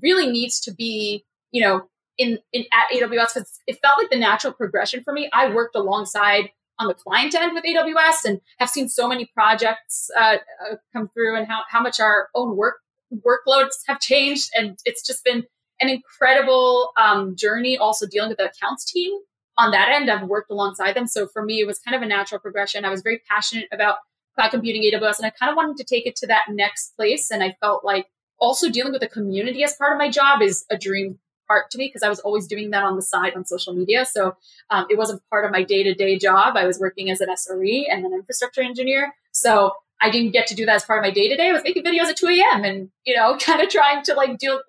really 0.00 0.30
needs 0.30 0.60
to 0.60 0.72
be, 0.72 1.24
you 1.50 1.62
know, 1.62 1.82
in, 2.18 2.38
in 2.52 2.64
at 2.72 2.96
AWS 2.96 3.34
because 3.34 3.60
it 3.66 3.78
felt 3.82 3.98
like 3.98 4.10
the 4.10 4.18
natural 4.18 4.52
progression 4.52 5.02
for 5.02 5.12
me. 5.12 5.28
I 5.32 5.52
worked 5.52 5.76
alongside 5.76 6.50
on 6.78 6.88
the 6.88 6.94
client 6.94 7.34
end 7.34 7.54
with 7.54 7.64
AWS 7.64 8.24
and 8.24 8.40
have 8.58 8.70
seen 8.70 8.88
so 8.88 9.08
many 9.08 9.30
projects 9.34 10.10
uh, 10.18 10.36
uh, 10.70 10.76
come 10.92 11.08
through 11.08 11.36
and 11.36 11.46
how, 11.46 11.62
how 11.68 11.80
much 11.80 12.00
our 12.00 12.28
own 12.34 12.56
work 12.56 12.76
workloads 13.26 13.74
have 13.86 14.00
changed. 14.00 14.50
And 14.56 14.78
it's 14.84 15.06
just 15.06 15.22
been 15.24 15.44
an 15.80 15.88
incredible 15.88 16.92
um, 16.96 17.36
journey 17.36 17.76
also 17.76 18.06
dealing 18.06 18.30
with 18.30 18.38
the 18.38 18.50
accounts 18.50 18.90
team. 18.90 19.12
On 19.58 19.70
that 19.72 19.90
end, 19.90 20.10
I've 20.10 20.28
worked 20.28 20.50
alongside 20.50 20.94
them. 20.94 21.06
So 21.06 21.26
for 21.26 21.42
me, 21.44 21.60
it 21.60 21.66
was 21.66 21.78
kind 21.78 21.94
of 21.94 22.02
a 22.02 22.06
natural 22.06 22.40
progression. 22.40 22.86
I 22.86 22.90
was 22.90 23.02
very 23.02 23.20
passionate 23.28 23.68
about 23.70 23.96
cloud 24.34 24.50
computing 24.50 24.82
AWS 24.82 25.18
and 25.18 25.26
I 25.26 25.30
kind 25.30 25.50
of 25.50 25.56
wanted 25.56 25.76
to 25.78 25.84
take 25.84 26.06
it 26.06 26.16
to 26.16 26.26
that 26.28 26.44
next 26.48 26.96
place. 26.96 27.30
And 27.30 27.42
I 27.42 27.56
felt 27.60 27.84
like 27.84 28.06
also 28.38 28.68
dealing 28.68 28.92
with 28.92 29.00
the 29.00 29.08
community 29.08 29.62
as 29.62 29.74
part 29.74 29.92
of 29.92 29.98
my 29.98 30.10
job 30.10 30.42
is 30.42 30.64
a 30.70 30.76
dream 30.76 31.18
part 31.46 31.70
to 31.70 31.78
me 31.78 31.88
because 31.88 32.02
I 32.02 32.08
was 32.08 32.20
always 32.20 32.46
doing 32.46 32.70
that 32.70 32.82
on 32.82 32.96
the 32.96 33.02
side 33.02 33.34
on 33.34 33.44
social 33.44 33.74
media. 33.74 34.04
So 34.04 34.36
um, 34.70 34.86
it 34.90 34.96
wasn't 34.96 35.22
part 35.30 35.44
of 35.44 35.50
my 35.52 35.62
day 35.62 35.82
to 35.82 35.94
day 35.94 36.18
job. 36.18 36.56
I 36.56 36.66
was 36.66 36.78
working 36.78 37.10
as 37.10 37.20
an 37.20 37.28
SRE 37.28 37.84
and 37.90 38.04
an 38.04 38.12
infrastructure 38.12 38.62
engineer. 38.62 39.14
So 39.32 39.72
I 40.00 40.10
didn't 40.10 40.32
get 40.32 40.46
to 40.48 40.54
do 40.54 40.66
that 40.66 40.76
as 40.76 40.84
part 40.84 40.98
of 40.98 41.02
my 41.02 41.12
day 41.12 41.28
to 41.28 41.36
day. 41.36 41.48
I 41.48 41.52
was 41.52 41.62
making 41.62 41.84
videos 41.84 42.06
at 42.06 42.16
2 42.16 42.26
a.m. 42.26 42.64
and, 42.64 42.90
you 43.04 43.14
know, 43.14 43.36
kind 43.40 43.60
of 43.60 43.68
trying 43.68 44.02
to 44.04 44.14
like 44.14 44.38
deal, 44.38 44.60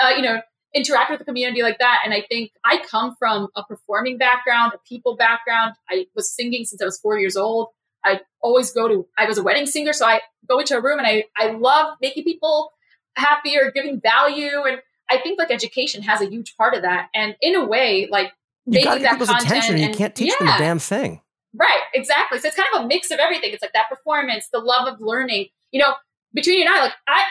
uh, 0.00 0.12
you 0.16 0.22
know, 0.22 0.40
interact 0.74 1.10
with 1.10 1.18
the 1.20 1.24
community 1.24 1.62
like 1.62 1.78
that. 1.78 2.00
And 2.04 2.12
I 2.12 2.22
think 2.28 2.50
I 2.64 2.78
come 2.78 3.14
from 3.18 3.48
a 3.56 3.62
performing 3.62 4.18
background, 4.18 4.72
a 4.74 4.78
people 4.86 5.16
background. 5.16 5.74
I 5.88 6.06
was 6.14 6.34
singing 6.34 6.64
since 6.64 6.82
I 6.82 6.84
was 6.84 6.98
four 6.98 7.18
years 7.18 7.36
old. 7.36 7.68
I 8.06 8.20
always 8.40 8.70
go 8.70 8.88
to, 8.88 9.06
I 9.18 9.26
was 9.26 9.38
a 9.38 9.42
wedding 9.42 9.66
singer. 9.66 9.92
So 9.92 10.06
I 10.06 10.20
go 10.48 10.58
into 10.58 10.76
a 10.76 10.80
room 10.80 10.98
and 10.98 11.06
I, 11.06 11.24
I 11.36 11.50
love 11.50 11.96
making 12.00 12.24
people 12.24 12.72
happy 13.16 13.58
or 13.58 13.70
giving 13.70 14.00
value. 14.00 14.62
And 14.66 14.80
I 15.10 15.18
think 15.18 15.38
like 15.38 15.50
education 15.50 16.02
has 16.02 16.20
a 16.20 16.26
huge 16.30 16.56
part 16.56 16.74
of 16.74 16.82
that. 16.82 17.08
And 17.14 17.36
in 17.40 17.54
a 17.54 17.64
way, 17.64 18.08
like 18.10 18.32
you 18.64 18.84
making 18.84 19.02
that 19.02 19.12
people's 19.12 19.30
attention, 19.30 19.76
and, 19.76 19.84
you 19.84 19.94
can't 19.94 20.14
teach 20.14 20.32
yeah, 20.40 20.46
them 20.46 20.54
a 20.54 20.58
damn 20.58 20.78
thing. 20.78 21.20
Right, 21.54 21.80
exactly. 21.94 22.38
So 22.38 22.48
it's 22.48 22.56
kind 22.56 22.68
of 22.74 22.84
a 22.84 22.86
mix 22.86 23.10
of 23.10 23.18
everything. 23.18 23.50
It's 23.52 23.62
like 23.62 23.72
that 23.72 23.88
performance, 23.88 24.48
the 24.52 24.58
love 24.58 24.92
of 24.92 25.00
learning. 25.00 25.46
You 25.72 25.80
know, 25.80 25.94
between 26.32 26.58
you 26.58 26.66
and 26.66 26.74
I, 26.74 26.82
like 26.82 26.92
I, 27.08 27.22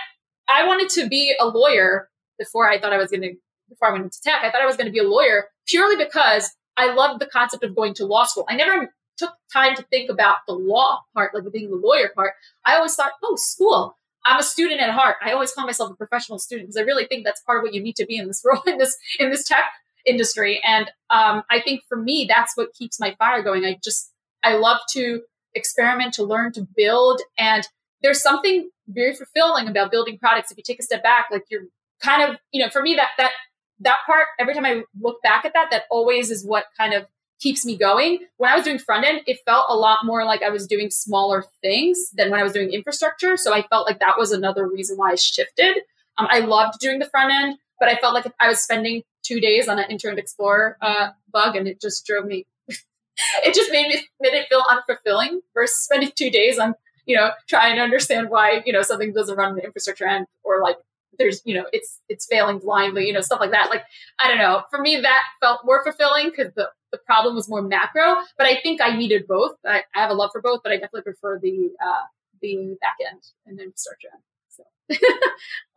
I 0.49 0.67
wanted 0.67 0.89
to 0.89 1.07
be 1.07 1.35
a 1.39 1.45
lawyer 1.45 2.09
before 2.37 2.69
I 2.69 2.79
thought 2.79 2.93
I 2.93 2.97
was 2.97 3.11
going 3.11 3.21
to. 3.21 3.33
Before 3.67 3.87
I 3.87 3.91
went 3.93 4.03
into 4.03 4.21
tech, 4.21 4.43
I 4.43 4.51
thought 4.51 4.61
I 4.61 4.67
was 4.67 4.77
going 4.77 4.85
to 4.85 4.91
be 4.91 4.99
a 4.99 5.09
lawyer 5.09 5.45
purely 5.67 5.95
because 5.95 6.51
I 6.77 6.93
loved 6.93 7.19
the 7.19 7.25
concept 7.25 7.63
of 7.63 7.75
going 7.75 7.95
to 7.95 8.05
law 8.05 8.25
school. 8.25 8.45
I 8.47 8.55
never 8.55 8.93
took 9.17 9.33
time 9.51 9.75
to 9.75 9.83
think 9.83 10.09
about 10.09 10.37
the 10.47 10.53
law 10.53 11.01
part, 11.13 11.33
like 11.33 11.43
being 11.51 11.69
the 11.69 11.77
lawyer 11.77 12.09
part. 12.13 12.33
I 12.65 12.75
always 12.75 12.95
thought, 12.95 13.11
oh, 13.23 13.35
school. 13.35 13.97
I'm 14.27 14.39
a 14.39 14.43
student 14.43 14.81
at 14.81 14.89
heart. 14.89 15.17
I 15.23 15.33
always 15.33 15.51
call 15.51 15.67
myself 15.67 15.91
a 15.91 15.95
professional 15.95 16.39
student 16.39 16.67
because 16.67 16.77
I 16.77 16.81
really 16.81 17.05
think 17.05 17.25
that's 17.25 17.41
part 17.41 17.59
of 17.59 17.63
what 17.63 17.75
you 17.75 17.83
need 17.83 17.95
to 17.97 18.07
be 18.07 18.17
in 18.17 18.27
this 18.27 18.41
role 18.45 18.61
in 18.65 18.77
this 18.77 18.97
in 19.19 19.29
this 19.29 19.47
tech 19.47 19.65
industry. 20.05 20.61
And 20.63 20.87
um, 21.09 21.43
I 21.49 21.61
think 21.61 21.81
for 21.87 21.97
me, 21.97 22.25
that's 22.27 22.57
what 22.57 22.73
keeps 22.73 22.99
my 22.99 23.15
fire 23.19 23.43
going. 23.43 23.65
I 23.65 23.77
just 23.83 24.11
I 24.43 24.55
love 24.57 24.79
to 24.91 25.21
experiment, 25.55 26.13
to 26.15 26.23
learn, 26.23 26.51
to 26.53 26.67
build. 26.75 27.21
And 27.37 27.67
there's 28.01 28.21
something 28.21 28.69
very 28.87 29.15
fulfilling 29.15 29.67
about 29.67 29.89
building 29.89 30.19
products. 30.19 30.51
If 30.51 30.57
you 30.57 30.63
take 30.63 30.79
a 30.79 30.83
step 30.83 31.01
back, 31.01 31.27
like 31.31 31.45
you're 31.49 31.63
kind 32.01 32.21
of, 32.21 32.37
you 32.51 32.63
know, 32.63 32.69
for 32.69 32.81
me, 32.81 32.95
that, 32.95 33.11
that, 33.17 33.31
that 33.79 33.97
part, 34.05 34.27
every 34.39 34.53
time 34.53 34.65
I 34.65 34.83
look 35.01 35.21
back 35.23 35.45
at 35.45 35.53
that, 35.53 35.69
that 35.71 35.83
always 35.89 36.29
is 36.29 36.45
what 36.45 36.65
kind 36.77 36.93
of 36.93 37.05
keeps 37.39 37.65
me 37.65 37.77
going. 37.77 38.19
When 38.37 38.49
I 38.49 38.55
was 38.55 38.63
doing 38.63 38.79
front 38.79 39.05
end, 39.05 39.21
it 39.27 39.39
felt 39.45 39.65
a 39.69 39.75
lot 39.75 39.99
more 40.03 40.25
like 40.25 40.41
I 40.41 40.49
was 40.49 40.67
doing 40.67 40.89
smaller 40.89 41.43
things 41.61 42.09
than 42.13 42.31
when 42.31 42.39
I 42.39 42.43
was 42.43 42.53
doing 42.53 42.71
infrastructure. 42.71 43.37
So 43.37 43.53
I 43.53 43.63
felt 43.63 43.85
like 43.85 43.99
that 43.99 44.17
was 44.17 44.31
another 44.31 44.67
reason 44.67 44.97
why 44.97 45.11
I 45.11 45.15
shifted. 45.15 45.77
Um, 46.17 46.27
I 46.29 46.39
loved 46.39 46.79
doing 46.79 46.99
the 46.99 47.09
front 47.09 47.31
end, 47.31 47.57
but 47.79 47.89
I 47.89 47.95
felt 47.95 48.13
like 48.13 48.25
if 48.25 48.31
I 48.39 48.47
was 48.47 48.61
spending 48.61 49.03
two 49.23 49.39
days 49.39 49.67
on 49.67 49.79
an 49.79 49.89
Internet 49.89 50.19
Explorer 50.19 50.77
uh, 50.81 51.09
bug, 51.31 51.55
and 51.55 51.67
it 51.67 51.81
just 51.81 52.05
drove 52.05 52.25
me. 52.25 52.45
it 52.69 53.53
just 53.53 53.71
made 53.71 53.87
me 53.87 54.07
made 54.19 54.33
it 54.33 54.47
feel 54.47 54.63
unfulfilling 54.63 55.39
versus 55.53 55.77
spending 55.83 56.11
two 56.15 56.29
days 56.29 56.57
on 56.57 56.75
you 57.05 57.15
know 57.15 57.31
trying 57.49 57.75
to 57.75 57.81
understand 57.81 58.29
why 58.29 58.61
you 58.65 58.73
know 58.73 58.81
something 58.81 59.13
doesn't 59.13 59.37
run 59.37 59.51
in 59.51 59.55
the 59.55 59.63
infrastructure 59.63 60.07
end 60.07 60.27
or 60.43 60.61
like 60.61 60.77
there's 61.17 61.41
you 61.45 61.55
know 61.55 61.65
it's 61.71 62.01
it's 62.09 62.25
failing 62.25 62.59
blindly 62.59 63.07
you 63.07 63.13
know 63.13 63.21
stuff 63.21 63.39
like 63.39 63.51
that. 63.51 63.69
Like 63.69 63.83
i 64.19 64.27
don't 64.27 64.37
know. 64.37 64.63
For 64.69 64.79
me 64.79 64.99
that 65.01 65.21
felt 65.41 65.61
more 65.65 65.83
fulfilling 65.83 66.29
because 66.29 66.53
the 66.55 66.69
the 66.91 66.99
problem 67.05 67.35
was 67.35 67.49
more 67.49 67.61
macro 67.61 68.15
but 68.37 68.47
i 68.47 68.59
think 68.61 68.81
i 68.81 68.95
needed 68.95 69.27
both. 69.27 69.55
I, 69.65 69.83
I 69.93 70.01
have 70.01 70.09
a 70.09 70.13
love 70.13 70.29
for 70.31 70.41
both 70.41 70.61
but 70.63 70.71
i 70.71 70.75
definitely 70.75 71.01
prefer 71.01 71.39
the 71.41 71.71
uh 71.83 72.05
the 72.41 72.77
back 72.81 72.95
end 73.11 73.21
and 73.45 73.57
then 73.57 73.65
infrastructure 73.65 74.09
end 74.13 74.23
So. 74.49 74.63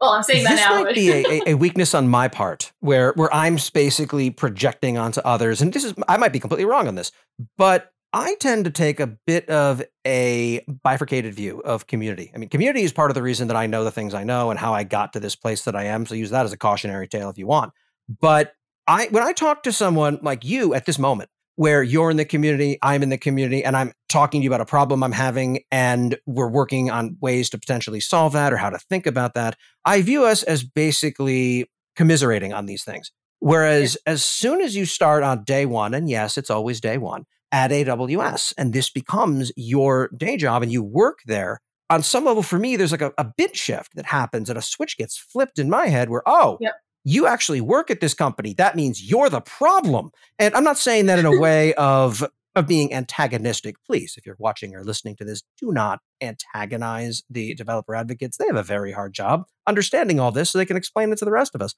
Well, 0.01 0.11
I'm 0.11 0.23
saying 0.23 0.45
that 0.45 0.51
this 0.51 0.61
now. 0.61 0.85
might 0.85 0.95
be 0.95 1.11
a, 1.11 1.51
a, 1.51 1.55
weakness 1.55 1.93
on 1.93 2.07
my 2.07 2.29
part, 2.29 2.71
where 2.79 3.13
where 3.15 3.35
I'm 3.35 3.59
basically 3.75 4.31
projecting 4.31 4.97
onto 4.97 5.21
others, 5.23 5.61
and 5.61 5.73
this 5.73 5.83
is 5.83 5.93
I 6.07 6.17
might 6.17 6.33
be 6.33 6.39
completely 6.39 6.67
wrong 6.67 6.87
on 6.87 6.95
this, 6.95 7.11
but 7.57 7.93
I 8.13 8.37
tend 8.37 8.65
to 8.65 8.71
take 8.71 9.01
a 9.01 9.07
bit 9.07 9.49
of 9.51 9.83
a 10.07 10.65
bifurcated 10.83 11.35
view 11.35 11.61
of 11.61 11.87
community. 11.87 12.31
I 12.35 12.39
mean, 12.39 12.49
community 12.49 12.83
is 12.83 12.93
part 12.93 13.11
of 13.11 13.15
the 13.15 13.23
reason 13.23 13.49
that 13.49 13.57
I 13.57 13.67
know 13.67 13.85
the 13.85 13.91
things 13.91 14.15
I 14.15 14.25
know 14.25 14.51
and 14.51 14.59
how 14.59 14.73
I 14.73 14.85
got 14.85 15.13
to 15.13 15.21
this 15.21 15.37
place 15.37 15.65
that 15.65 15.77
I 15.77 15.85
am. 15.85 16.07
So 16.07 16.15
use 16.15 16.31
that 16.31 16.47
as 16.47 16.53
a 16.53 16.57
cautionary 16.57 17.07
tale 17.07 17.29
if 17.29 17.37
you 17.37 17.47
want. 17.47 17.73
But 18.09 18.55
I 18.87 19.09
when 19.11 19.23
I 19.23 19.33
talk 19.33 19.63
to 19.65 19.73
someone 19.73 20.21
like 20.23 20.45
you 20.45 20.73
at 20.73 20.87
this 20.87 20.99
moment, 20.99 21.29
where 21.57 21.83
you're 21.83 22.11
in 22.11 22.17
the 22.17 22.25
community, 22.25 22.79
I'm 22.83 23.03
in 23.03 23.09
the 23.11 23.19
community, 23.19 23.65
and 23.65 23.77
I'm 23.77 23.93
talking 24.09 24.41
to 24.41 24.45
you 24.45 24.49
about 24.49 24.61
a 24.61 24.65
problem 24.65 25.03
I'm 25.03 25.13
having, 25.13 25.65
and 25.71 26.17
we're 26.25 26.49
working 26.49 26.89
on 26.89 27.17
ways 27.21 27.51
to 27.51 27.59
potentially 27.59 28.01
solve 28.01 28.33
that 28.35 28.53
or 28.53 28.57
how 28.57 28.71
to 28.71 28.79
think 28.79 29.07
about 29.07 29.35
that. 29.35 29.57
I 29.85 30.01
view 30.01 30.25
us 30.25 30.45
as 30.45 30.63
basically 30.63 31.69
commiserating 31.97 32.53
on 32.53 32.67
these 32.67 32.85
things. 32.85 33.11
Whereas 33.41 33.97
yeah. 34.07 34.13
as 34.13 34.25
soon 34.25 34.63
as 34.63 34.77
you 34.77 34.87
start 34.87 35.25
on 35.25 35.45
day 35.45 35.67
one, 35.67 35.95
and 35.95 36.09
yes, 36.09 36.39
it's 36.39 36.49
always 36.49 36.81
day 36.81 36.97
one 36.97 37.27
at 37.53 37.71
AWS, 37.71 38.55
and 38.59 38.73
this 38.73 38.91
becomes 38.91 39.53
your 39.57 40.09
day 40.17 40.37
job 40.37 40.63
and 40.63 40.71
you 40.73 40.83
work 40.83 41.21
there, 41.27 41.61
on 41.91 42.03
some 42.03 42.27
level 42.27 42.43
for 42.43 42.59
me, 42.59 42.77
there's 42.77 42.93
like 42.93 43.01
a, 43.01 43.13
a 43.17 43.25
bit 43.25 43.57
shift 43.57 43.95
that 43.95 44.07
happens 44.07 44.51
and 44.51 44.59
a 44.59 44.63
switch 44.63 44.99
gets 44.99 45.17
flipped 45.17 45.59
in 45.59 45.71
my 45.71 45.87
head 45.87 46.11
where, 46.11 46.23
oh, 46.27 46.59
yep 46.61 46.75
you 47.05 47.27
actually 47.27 47.61
work 47.63 47.91
at 47.91 48.01
this 48.01 48.13
company. 48.13 48.53
That 48.55 48.77
means 48.77 49.09
you're 49.09 49.31
the 49.31 49.41
problem. 49.41 50.11
And 50.39 50.55
I'm 50.55 50.65
not 50.65 50.77
saying 50.77 51.07
that 51.07 51.19
in 51.19 51.25
a 51.25 51.41
way 51.41 51.73
of 51.75 52.23
of 52.55 52.67
being 52.67 52.93
antagonistic. 52.93 53.77
Please, 53.87 54.15
if 54.17 54.27
you're 54.27 54.37
watching 54.39 54.75
or 54.75 54.83
listening 54.83 55.17
to 55.17 55.25
this, 55.25 55.43
do 55.59 55.73
not 55.73 56.01
antagonize 56.21 57.23
the 57.31 57.55
developer 57.55 57.95
advocates. 57.95 58.37
They 58.37 58.47
have 58.47 58.57
a 58.57 58.63
very 58.63 58.93
hard 58.93 59.15
job 59.15 59.45
understanding 59.67 60.19
all 60.19 60.33
this 60.33 60.51
so 60.51 60.59
they 60.59 60.67
can 60.67 60.77
explain 60.77 61.13
it 61.13 61.19
to 61.19 61.25
the 61.25 61.31
rest 61.31 61.55
of 61.55 61.63
us. 61.63 61.75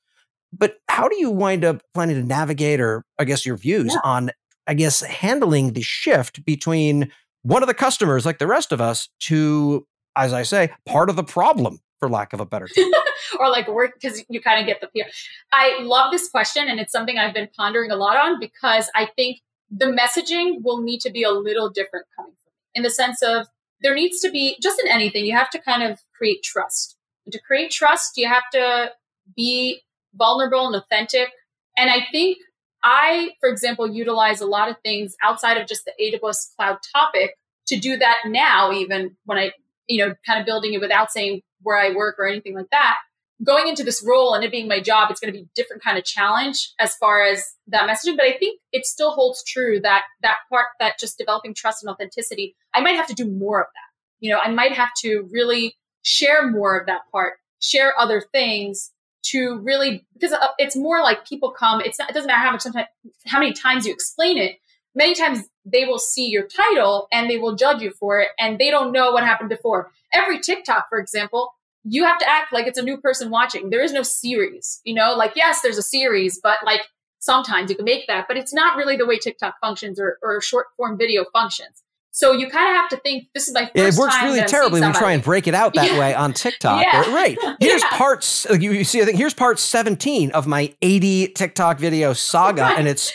But 0.53 0.79
how 0.89 1.09
do 1.09 1.17
you 1.17 1.31
wind 1.31 1.65
up 1.65 1.83
planning 1.95 2.17
to 2.17 2.27
navigate, 2.27 2.81
or 2.81 3.05
I 3.19 3.25
guess 3.25 3.47
your 3.47 3.57
views 3.57 3.93
yeah. 3.93 4.01
on, 4.03 4.31
I 4.67 4.75
guess, 4.75 5.01
handling 5.01 5.73
the 5.73 5.83
shift 5.83 6.45
between 6.45 7.11
one 7.43 7.63
of 7.63 7.67
the 7.67 7.75
customers, 7.75 8.27
like 8.27 8.39
the 8.39 8.47
rest 8.47 8.73
of 8.73 8.81
us, 8.81 9.09
to, 9.21 9.87
as 10.17 10.33
I 10.33 10.43
say, 10.43 10.71
part 10.87 11.11
of 11.11 11.17
the 11.17 11.25
problem 11.25 11.81
for 11.99 12.09
lack 12.09 12.33
of 12.33 12.41
a 12.41 12.47
better 12.47 12.69
term. 12.69 12.91
or 13.39 13.51
like 13.51 13.69
work 13.69 13.93
because 14.01 14.25
you 14.29 14.41
kind 14.41 14.61
of 14.61 14.67
get 14.67 14.81
the 14.81 14.89
fear. 14.89 15.07
I 15.53 15.81
love 15.83 16.13
this 16.13 16.29
question 16.29 16.69
and 16.69 16.81
it's 16.81 16.93
something 16.93 17.19
I've 17.19 17.35
been 17.35 17.49
pondering 17.57 17.91
a 17.91 17.97
lot 17.97 18.17
on 18.17 18.41
because 18.41 18.91
I 18.95 19.09
think 19.17 19.41
the 19.71 19.87
messaging 19.87 20.63
will 20.63 20.83
need 20.83 21.01
to 21.03 21.11
be 21.11 21.23
a 21.23 21.31
little 21.31 21.69
different 21.69 22.07
coming 22.17 22.33
from 22.43 22.53
in 22.75 22.83
the 22.83 22.91
sense 22.91 23.23
of 23.23 23.47
there 23.83 23.95
needs 23.95 24.21
to 24.21 24.31
be 24.31 24.57
just 24.61 24.81
in 24.81 24.89
anything, 24.89 25.25
you 25.25 25.35
have 25.35 25.51
to 25.51 25.59
kind 25.59 25.83
of 25.83 26.01
create 26.17 26.43
trust. 26.43 26.97
And 27.27 27.33
to 27.33 27.41
create 27.41 27.71
trust, 27.71 28.17
you 28.17 28.29
have 28.29 28.45
to 28.53 28.91
be 29.37 29.83
vulnerable 30.15 30.67
and 30.67 30.77
authentic. 30.77 31.29
And 31.77 31.91
I 31.91 32.07
think 32.13 32.39
I, 32.83 33.33
for 33.41 33.49
example, 33.49 33.93
utilize 33.93 34.41
a 34.41 34.47
lot 34.47 34.69
of 34.69 34.77
things 34.83 35.15
outside 35.23 35.57
of 35.57 35.67
just 35.67 35.85
the 35.85 35.93
AWS 36.01 36.57
cloud 36.57 36.79
topic 36.95 37.37
to 37.67 37.79
do 37.79 37.97
that 37.99 38.19
now, 38.27 38.73
even 38.73 39.17
when 39.25 39.39
I, 39.39 39.53
you 39.87 40.05
know, 40.05 40.15
kind 40.27 40.41
of 40.41 40.47
building 40.47 40.73
it 40.73 40.81
without 40.81 41.11
saying 41.11 41.43
where 41.63 41.79
I 41.79 41.95
work 41.95 42.17
or 42.19 42.27
anything 42.27 42.55
like 42.55 42.71
that. 42.71 42.97
Going 43.43 43.69
into 43.69 43.85
this 43.85 44.05
role 44.07 44.35
and 44.35 44.45
it 44.45 44.51
being 44.51 44.69
my 44.69 44.81
job, 44.81 45.11
it's 45.11 45.21
going 45.21 45.33
to 45.33 45.39
be 45.39 45.45
a 45.45 45.51
different 45.55 45.83
kind 45.83 45.97
of 45.97 46.05
challenge 46.05 46.73
as 46.79 46.95
far 46.97 47.23
as 47.23 47.55
that 47.69 47.89
messaging. 47.89 48.17
But 48.17 48.27
I 48.27 48.37
think 48.39 48.61
it 48.73 48.85
still 48.85 49.13
holds 49.13 49.43
true 49.45 49.81
that 49.81 50.05
that 50.23 50.39
part, 50.51 50.67
that 50.79 50.99
just 50.99 51.17
developing 51.17 51.55
trust 51.55 51.83
and 51.83 51.91
authenticity, 51.91 52.55
I 52.75 52.81
might 52.81 52.97
have 52.97 53.07
to 53.07 53.15
do 53.15 53.31
more 53.31 53.61
of 53.61 53.67
that. 53.67 53.91
You 54.21 54.31
know, 54.31 54.39
I 54.39 54.51
might 54.51 54.73
have 54.73 54.91
to 55.03 55.27
really 55.33 55.77
share 56.03 56.51
more 56.51 56.79
of 56.79 56.87
that 56.87 57.03
part, 57.11 57.35
share 57.61 57.99
other 57.99 58.23
things 58.33 58.91
to 59.23 59.59
really 59.59 60.07
because 60.15 60.33
uh, 60.33 60.49
it's 60.59 60.77
more 60.77 61.03
like 61.03 61.27
people 61.27 61.51
come. 61.51 61.81
It's 61.81 61.99
not. 61.99 62.11
It 62.11 62.15
doesn't 62.15 62.29
matter 62.29 62.41
how 62.41 62.53
much 62.53 62.63
sometimes 62.63 62.89
how 63.27 63.39
many 63.39 63.53
times 63.53 63.87
you 63.87 63.93
explain 63.93 64.39
it. 64.39 64.57
Many 64.95 65.15
times 65.15 65.45
they 65.65 65.85
will 65.85 65.99
see 65.99 66.29
your 66.29 66.47
title 66.47 67.07
and 67.13 67.31
they 67.31 67.37
will 67.37 67.55
judge 67.55 67.81
you 67.81 67.93
for 67.93 68.21
it, 68.21 68.29
and 68.39 68.59
they 68.59 68.71
don't 68.71 68.93
know 68.93 69.13
what 69.13 69.25
happened 69.25 69.51
before 69.51 69.91
every 70.13 70.41
TikTok, 70.41 70.89
for 70.89 70.99
example, 70.99 71.55
you 71.85 72.05
have 72.05 72.19
to 72.19 72.29
act 72.29 72.53
like 72.53 72.67
it's 72.67 72.79
a 72.79 72.83
new 72.83 72.99
person 72.99 73.31
watching. 73.31 73.71
There 73.71 73.83
is 73.83 73.93
no 73.93 74.03
series, 74.03 74.81
you 74.85 74.95
know, 74.95 75.15
like, 75.15 75.33
yes, 75.37 75.61
there's 75.63 75.79
a 75.79 75.83
series, 75.83 76.41
but 76.43 76.59
like 76.65 76.83
sometimes 77.19 77.71
you 77.71 77.77
can 77.77 77.85
make 77.85 78.07
that, 78.07 78.27
but 78.29 78.37
it's 78.37 78.53
not 78.53 78.77
really 78.77 78.97
the 78.97 79.07
way 79.07 79.19
TikTok 79.19 79.55
functions 79.61 79.99
or, 79.99 80.19
or 80.23 80.41
short 80.41 80.67
form 80.77 80.99
video 80.99 81.25
functions. 81.33 81.83
So 82.21 82.33
you 82.33 82.51
kind 82.51 82.69
of 82.69 82.77
have 82.77 82.91
to 82.91 82.99
think 82.99 83.29
this 83.33 83.49
is 83.49 83.55
my 83.55 83.71
first 83.75 83.97
It 83.97 83.99
works 83.99 84.15
really 84.23 84.43
terribly 84.43 84.83
when 84.83 84.91
you 84.91 84.95
try 84.95 85.13
and 85.13 85.23
break 85.23 85.47
it 85.47 85.55
out 85.55 85.73
that 85.73 85.93
yeah. 85.93 85.99
way 85.99 86.15
on 86.15 86.35
TikTok. 86.35 86.85
Yeah. 86.91 87.15
Right. 87.15 87.39
Here's 87.61 87.83
yeah. 87.83 87.97
parts 87.97 88.47
you, 88.51 88.73
you 88.73 88.85
see 88.85 89.01
I 89.01 89.05
think 89.05 89.17
here's 89.17 89.35
part 89.35 89.59
17 89.59 90.31
of 90.33 90.47
my 90.47 90.75
80 90.83 91.29
TikTok 91.29 91.79
video 91.79 92.13
saga 92.13 92.65
and 92.65 92.87
it's 92.87 93.13